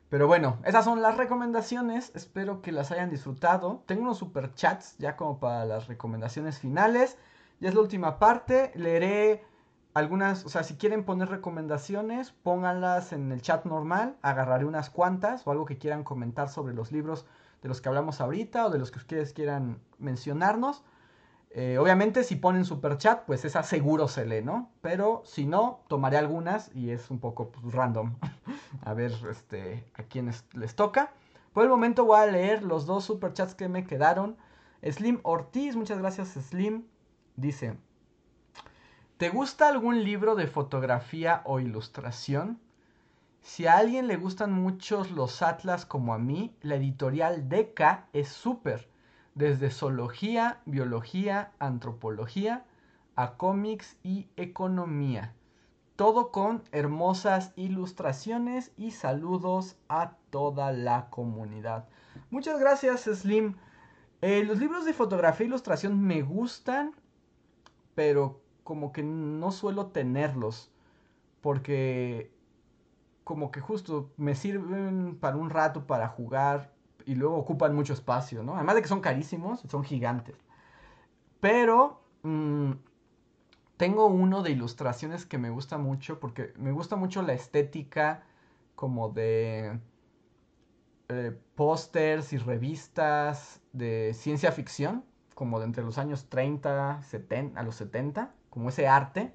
[0.08, 2.12] pero bueno, esas son las recomendaciones.
[2.14, 3.82] Espero que las hayan disfrutado.
[3.86, 7.18] Tengo unos super chats ya como para las recomendaciones finales.
[7.60, 8.72] Ya es la última parte.
[8.74, 9.44] Leeré
[9.92, 14.16] algunas, o sea, si quieren poner recomendaciones, pónganlas en el chat normal.
[14.22, 17.26] Agarraré unas cuantas o algo que quieran comentar sobre los libros
[17.60, 20.84] de los que hablamos ahorita o de los que ustedes quieran mencionarnos.
[21.50, 24.70] Eh, obviamente si ponen super chat, pues esa seguro se lee, ¿no?
[24.82, 28.16] Pero si no, tomaré algunas y es un poco pues, random.
[28.84, 31.12] a ver este, a quienes les toca.
[31.52, 34.36] Por el momento voy a leer los dos super chats que me quedaron.
[34.82, 36.84] Slim Ortiz, muchas gracias Slim.
[37.36, 37.76] Dice,
[39.16, 42.60] ¿te gusta algún libro de fotografía o ilustración?
[43.40, 48.28] Si a alguien le gustan muchos los atlas como a mí, la editorial Deca es
[48.28, 48.88] súper
[49.38, 52.64] desde zoología, biología, antropología,
[53.14, 55.32] a cómics y economía.
[55.94, 61.88] Todo con hermosas ilustraciones y saludos a toda la comunidad.
[62.30, 63.54] Muchas gracias Slim.
[64.22, 66.92] Eh, los libros de fotografía e ilustración me gustan,
[67.94, 70.72] pero como que no suelo tenerlos.
[71.40, 72.32] Porque
[73.22, 76.72] como que justo me sirven para un rato para jugar
[77.08, 78.54] y luego ocupan mucho espacio, ¿no?
[78.54, 80.36] Además de que son carísimos, son gigantes.
[81.40, 82.72] Pero mm,
[83.78, 88.24] tengo uno de ilustraciones que me gusta mucho porque me gusta mucho la estética
[88.74, 89.80] como de
[91.08, 95.02] eh, pósters y revistas de ciencia ficción,
[95.34, 99.32] como de entre los años 30 70, a los 70, como ese arte.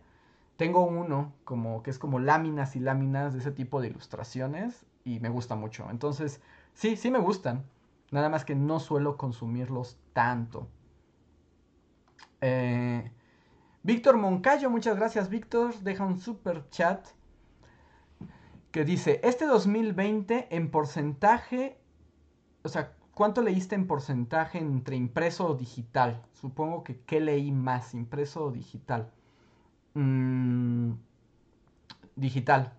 [0.57, 5.19] Tengo uno como que es como láminas y láminas de ese tipo de ilustraciones y
[5.21, 5.87] me gusta mucho.
[5.89, 6.39] Entonces,
[6.73, 7.65] Sí, sí me gustan.
[8.11, 10.67] Nada más que no suelo consumirlos tanto.
[12.41, 13.11] Eh,
[13.83, 15.73] Víctor Moncayo, muchas gracias Víctor.
[15.79, 17.07] Deja un super chat
[18.71, 21.79] que dice, este 2020 en porcentaje,
[22.63, 26.23] o sea, ¿cuánto leíste en porcentaje entre impreso o digital?
[26.33, 29.11] Supongo que ¿qué leí más, impreso o digital?
[29.93, 30.93] Mm,
[32.15, 32.73] digital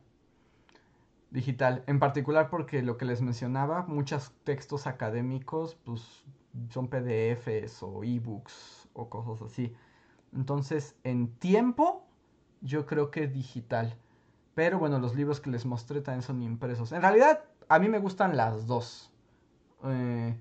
[1.35, 1.83] digital.
[1.89, 6.25] En particular porque lo que les mencionaba, muchos textos académicos pues
[6.71, 9.75] son PDFs o ebooks o cosas así.
[10.33, 12.07] Entonces, en tiempo,
[12.61, 13.97] yo creo que digital.
[14.55, 16.93] Pero bueno, los libros que les mostré también son impresos.
[16.93, 19.13] En realidad, a mí me gustan las dos.
[19.83, 20.37] Eh,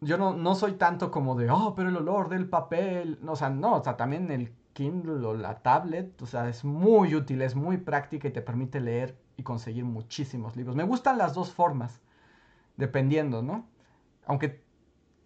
[0.00, 3.18] yo no, no, soy tanto como de, oh, pero el olor del papel.
[3.26, 7.14] o sea, no, o sea, también el Kindle o la tablet, o sea, es muy
[7.14, 10.76] útil, es muy práctica y te permite leer y conseguir muchísimos libros.
[10.76, 12.00] Me gustan las dos formas,
[12.76, 13.66] dependiendo, ¿no?
[14.26, 14.62] Aunque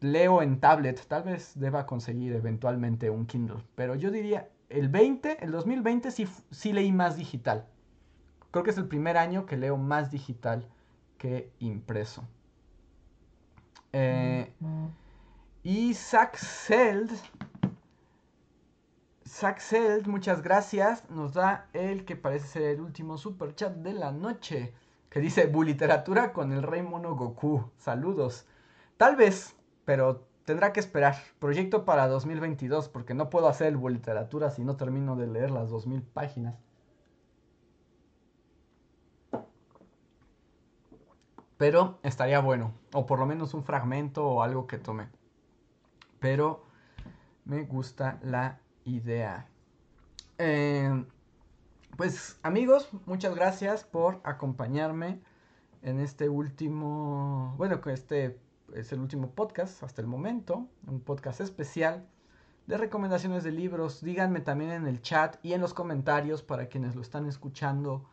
[0.00, 5.44] leo en tablet, tal vez deba conseguir eventualmente un Kindle, pero yo diría, el 20,
[5.44, 7.66] el 2020 sí, sí leí más digital.
[8.50, 10.66] Creo que es el primer año que leo más digital
[11.18, 12.24] que impreso.
[13.92, 14.52] Eh,
[15.62, 17.10] Isaac Seld
[19.28, 21.08] Saxeld, muchas gracias.
[21.10, 24.74] Nos da el que parece ser el último super chat de la noche.
[25.10, 27.70] Que dice Buliteratura con el Rey Mono Goku.
[27.76, 28.46] Saludos.
[28.96, 31.16] Tal vez, pero tendrá que esperar.
[31.38, 35.68] Proyecto para 2022, porque no puedo hacer el Buliteratura si no termino de leer las
[35.68, 36.56] 2000 páginas.
[41.58, 42.72] Pero estaría bueno.
[42.94, 45.08] O por lo menos un fragmento o algo que tome.
[46.18, 46.64] Pero
[47.44, 48.60] me gusta la
[48.96, 49.48] idea.
[50.38, 51.04] Eh,
[51.96, 55.20] pues amigos, muchas gracias por acompañarme
[55.82, 58.38] en este último, bueno, que este
[58.74, 62.06] es el último podcast hasta el momento, un podcast especial
[62.66, 64.02] de recomendaciones de libros.
[64.02, 68.08] Díganme también en el chat y en los comentarios para quienes lo están escuchando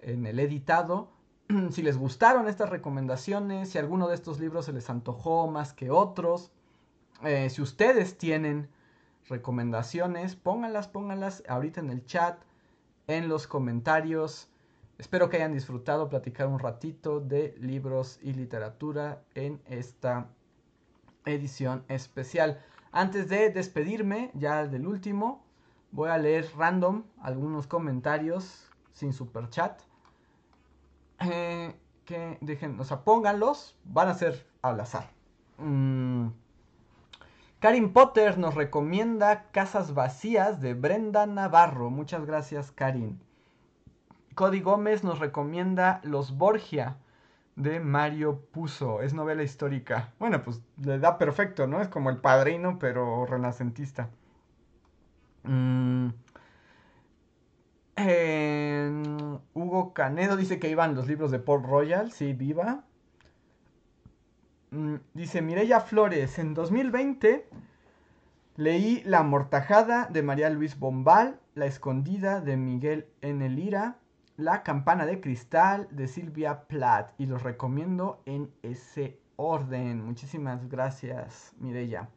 [0.00, 1.10] en el editado.
[1.70, 5.90] si les gustaron estas recomendaciones, si alguno de estos libros se les antojó más que
[5.90, 6.52] otros.
[7.22, 8.68] Eh, si ustedes tienen
[9.28, 12.38] recomendaciones, pónganlas, pónganlas ahorita en el chat,
[13.06, 14.48] en los comentarios.
[14.98, 20.28] Espero que hayan disfrutado platicar un ratito de libros y literatura en esta
[21.24, 22.60] edición especial.
[22.92, 25.44] Antes de despedirme, ya del último,
[25.90, 29.80] voy a leer random algunos comentarios sin super chat.
[31.20, 31.74] Eh,
[32.04, 35.10] que dejen, o sea, pónganlos, van a ser al azar.
[35.58, 36.28] Mm.
[37.64, 41.88] Karin Potter nos recomienda Casas Vacías de Brenda Navarro.
[41.88, 43.18] Muchas gracias, Karin.
[44.34, 46.98] Cody Gómez nos recomienda Los Borgia
[47.56, 49.00] de Mario Puzo.
[49.00, 50.12] Es novela histórica.
[50.18, 51.80] Bueno, pues le da perfecto, ¿no?
[51.80, 54.10] Es como el padrino, pero renacentista.
[55.44, 56.08] Mm.
[59.54, 62.12] Hugo Canedo dice que iban los libros de Port Royal.
[62.12, 62.84] Sí, viva.
[64.74, 66.38] Mm, dice Mireya Flores.
[66.38, 67.48] En 2020
[68.56, 71.38] leí La Mortajada de María Luis Bombal.
[71.54, 73.48] La Escondida de Miguel N.
[73.48, 73.98] Lira
[74.36, 80.04] la campana de cristal de Silvia Plath y los recomiendo en ese orden.
[80.04, 82.08] Muchísimas gracias, Mirella.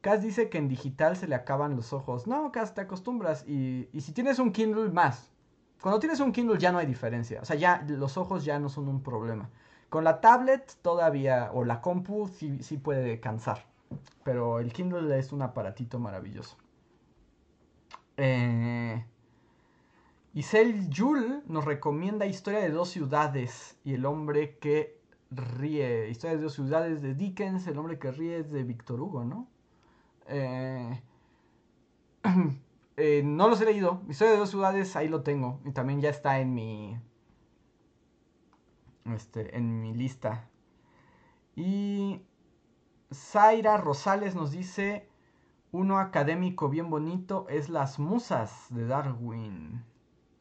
[0.00, 2.28] Cas dice que en digital se le acaban los ojos.
[2.28, 3.44] No, Cas, te acostumbras.
[3.48, 5.32] Y, si tienes un Kindle más.
[5.80, 7.40] Cuando tienes un Kindle ya no hay diferencia.
[7.42, 9.50] O sea, ya los ojos ya no son un problema.
[9.94, 13.64] Con la tablet todavía, o la compu, sí, sí puede cansar.
[14.24, 16.56] Pero el Kindle es un aparatito maravilloso.
[18.16, 19.04] Eh,
[20.32, 25.00] Isel Yul nos recomienda Historia de dos ciudades y el hombre que
[25.30, 26.10] ríe.
[26.10, 29.46] Historia de dos ciudades de Dickens, el hombre que ríe es de Víctor Hugo, ¿no?
[30.26, 31.02] Eh,
[32.96, 34.02] eh, no los he leído.
[34.08, 35.60] Historia de dos ciudades, ahí lo tengo.
[35.64, 36.98] Y también ya está en mi.
[39.04, 40.48] Este, en mi lista.
[41.56, 42.22] Y.
[43.12, 45.08] Zaira Rosales nos dice.
[45.72, 49.84] Uno académico bien bonito es Las Musas de Darwin.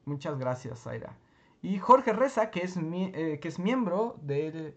[0.05, 1.17] Muchas gracias, Zaira.
[1.63, 4.75] Y Jorge Reza, que es, eh, que es miembro eh,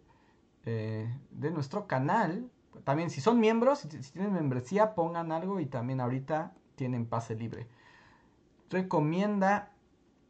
[0.64, 2.50] de nuestro canal.
[2.84, 7.66] También si son miembros, si, tienen membresía, pongan algo y también ahorita tienen pase libre.
[8.70, 9.72] Recomienda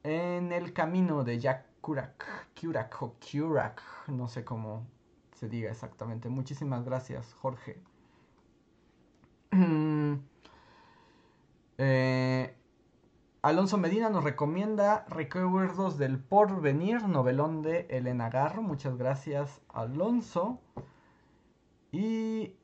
[0.03, 2.51] En el camino de Jack Kurak.
[2.61, 3.81] Kurak o Kurak.
[4.09, 4.89] No sé cómo
[5.35, 6.29] se diga exactamente.
[6.29, 7.81] Muchísimas gracias, Jorge.
[11.79, 12.57] eh,
[13.41, 18.63] Alonso Medina nos recomienda Recuerdos del Porvenir, novelón de Elena Garro.
[18.63, 20.61] Muchas gracias, Alonso.
[21.93, 22.57] Y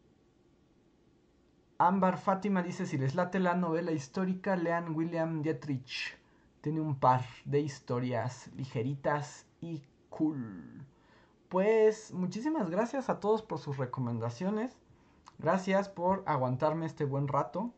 [1.78, 6.20] Ámbar Fátima dice: Si les late la novela histórica, lean William Dietrich.
[6.62, 10.86] Tiene un par de historias ligeritas y cool.
[11.48, 14.78] Pues muchísimas gracias a todos por sus recomendaciones.
[15.38, 17.72] Gracias por aguantarme este buen rato.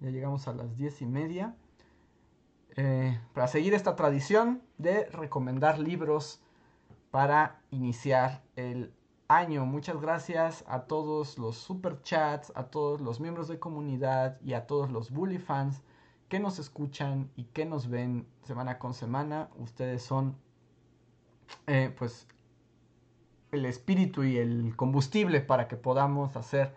[0.00, 1.54] Ya llegamos a las diez y media.
[2.74, 6.42] Eh, para seguir esta tradición de recomendar libros
[7.12, 8.92] para iniciar el
[9.28, 9.64] año.
[9.66, 14.66] Muchas gracias a todos los super chats, a todos los miembros de comunidad y a
[14.66, 15.84] todos los bully fans
[16.28, 19.48] que nos escuchan y que nos ven semana con semana.
[19.58, 20.36] Ustedes son
[21.66, 22.26] eh, pues
[23.52, 26.74] el espíritu y el combustible para que podamos hacer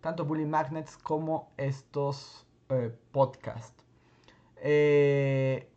[0.00, 3.82] tanto Bully Magnets como estos eh, podcasts.
[4.56, 5.68] Eh,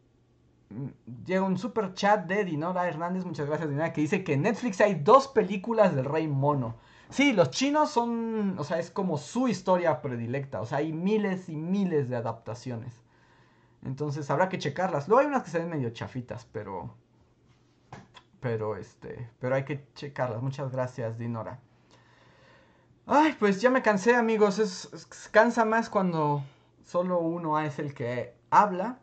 [1.26, 4.80] llega un super chat de Dinora Hernández, muchas gracias Dinora, que dice que en Netflix
[4.82, 6.76] hay dos películas del Rey Mono.
[7.10, 11.50] Sí, los chinos son, o sea, es como su historia predilecta, o sea, hay miles
[11.50, 13.04] y miles de adaptaciones.
[13.84, 15.08] Entonces habrá que checarlas.
[15.08, 16.96] Luego hay unas que se ven medio chafitas, pero
[18.40, 20.42] pero este, pero hay que checarlas.
[20.42, 21.60] Muchas gracias, Dinora.
[23.06, 24.60] Ay, pues ya me cansé, amigos.
[24.60, 26.44] es, cansa más cuando
[26.86, 29.00] solo uno es el que habla.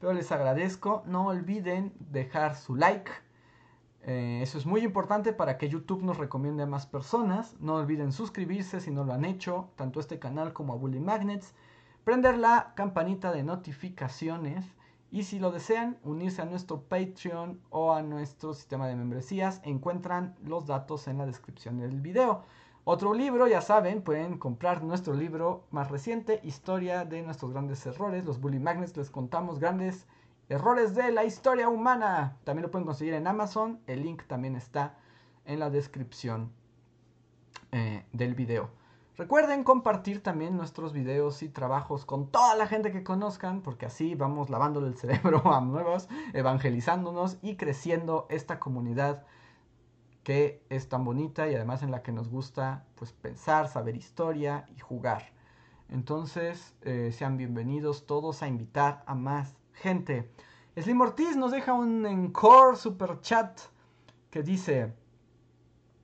[0.00, 1.02] Pero les agradezco.
[1.06, 3.10] No olviden dejar su like.
[4.02, 7.56] Eh, eso es muy importante para que YouTube nos recomiende a más personas.
[7.60, 11.00] No olviden suscribirse si no lo han hecho, tanto a este canal como a Bully
[11.00, 11.54] Magnets.
[12.04, 14.64] Prender la campanita de notificaciones.
[15.10, 20.34] Y si lo desean, unirse a nuestro Patreon o a nuestro sistema de membresías, encuentran
[20.44, 22.42] los datos en la descripción del video.
[22.84, 28.24] Otro libro, ya saben, pueden comprar nuestro libro más reciente, Historia de nuestros grandes errores.
[28.24, 30.06] Los Bully Magnets les contamos grandes
[30.48, 32.38] errores de la historia humana.
[32.44, 33.80] También lo pueden conseguir en Amazon.
[33.86, 34.96] El link también está
[35.44, 36.50] en la descripción
[37.72, 38.70] eh, del video.
[39.18, 44.14] Recuerden compartir también nuestros videos y trabajos con toda la gente que conozcan, porque así
[44.14, 49.26] vamos lavándole el cerebro a nuevos, evangelizándonos y creciendo esta comunidad
[50.22, 54.66] que es tan bonita y además en la que nos gusta pues pensar, saber historia
[54.76, 55.32] y jugar.
[55.88, 60.30] Entonces, eh, sean bienvenidos todos a invitar a más gente.
[60.76, 63.58] Slim Ortiz nos deja un encore super chat
[64.30, 64.94] que dice,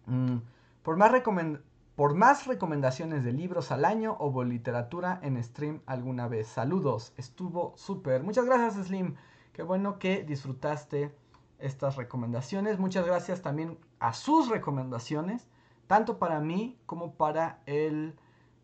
[0.06, 0.38] mm,
[0.82, 6.26] por más recomendaciones por más recomendaciones de libros al año o literatura en stream alguna
[6.26, 6.48] vez.
[6.48, 8.22] Saludos, estuvo súper.
[8.22, 9.14] Muchas gracias Slim,
[9.52, 11.14] qué bueno que disfrutaste
[11.58, 12.78] estas recomendaciones.
[12.78, 15.48] Muchas gracias también a sus recomendaciones,
[15.86, 18.16] tanto para mí como para el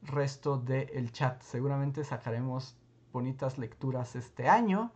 [0.03, 1.41] resto del chat.
[1.43, 2.77] Seguramente sacaremos
[3.13, 4.93] bonitas lecturas este año.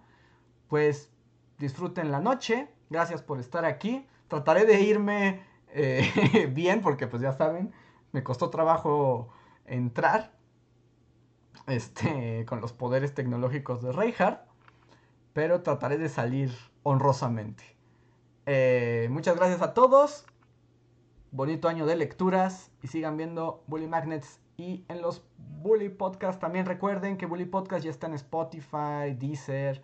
[0.69, 1.11] Pues
[1.59, 2.69] disfruten la noche.
[2.91, 4.07] Gracias por estar aquí.
[4.29, 7.73] Trataré de irme eh, bien porque pues ya saben
[8.15, 9.29] me costó trabajo
[9.67, 10.31] entrar
[11.67, 14.41] este, con los poderes tecnológicos de Reinhardt,
[15.33, 16.53] pero trataré de salir
[16.85, 17.65] honrosamente.
[18.47, 20.27] Eh, muchas gracias a todos.
[21.33, 26.67] Bonito año de lecturas y sigan viendo Bully Magnets y en los Bully Podcast también
[26.67, 29.83] recuerden que Bully Podcast ya está en Spotify, Deezer,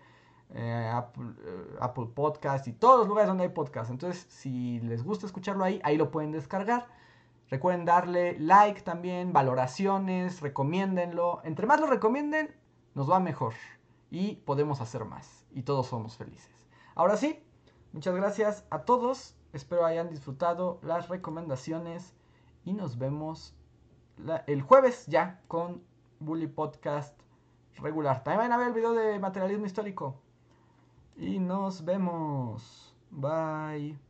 [0.55, 3.90] eh, Apple, eh, Apple Podcast y todos los lugares donde hay podcast.
[3.90, 6.99] Entonces, si les gusta escucharlo ahí, ahí lo pueden descargar.
[7.51, 11.40] Recuerden darle like también, valoraciones, recomiéndenlo.
[11.44, 12.55] Entre más lo recomienden,
[12.94, 13.55] nos va mejor
[14.10, 16.68] y podemos hacer más y todos somos felices.
[16.94, 17.43] Ahora sí,
[17.93, 19.36] muchas gracias a todos.
[19.52, 22.14] Espero hayan disfrutado las recomendaciones
[22.64, 23.55] y nos vemos
[24.47, 25.82] el jueves ya con
[26.20, 27.20] Bully Podcast
[27.78, 28.22] regular.
[28.22, 30.20] También van a ver el video de materialismo histórico.
[31.16, 32.94] Y nos vemos.
[33.10, 34.10] Bye.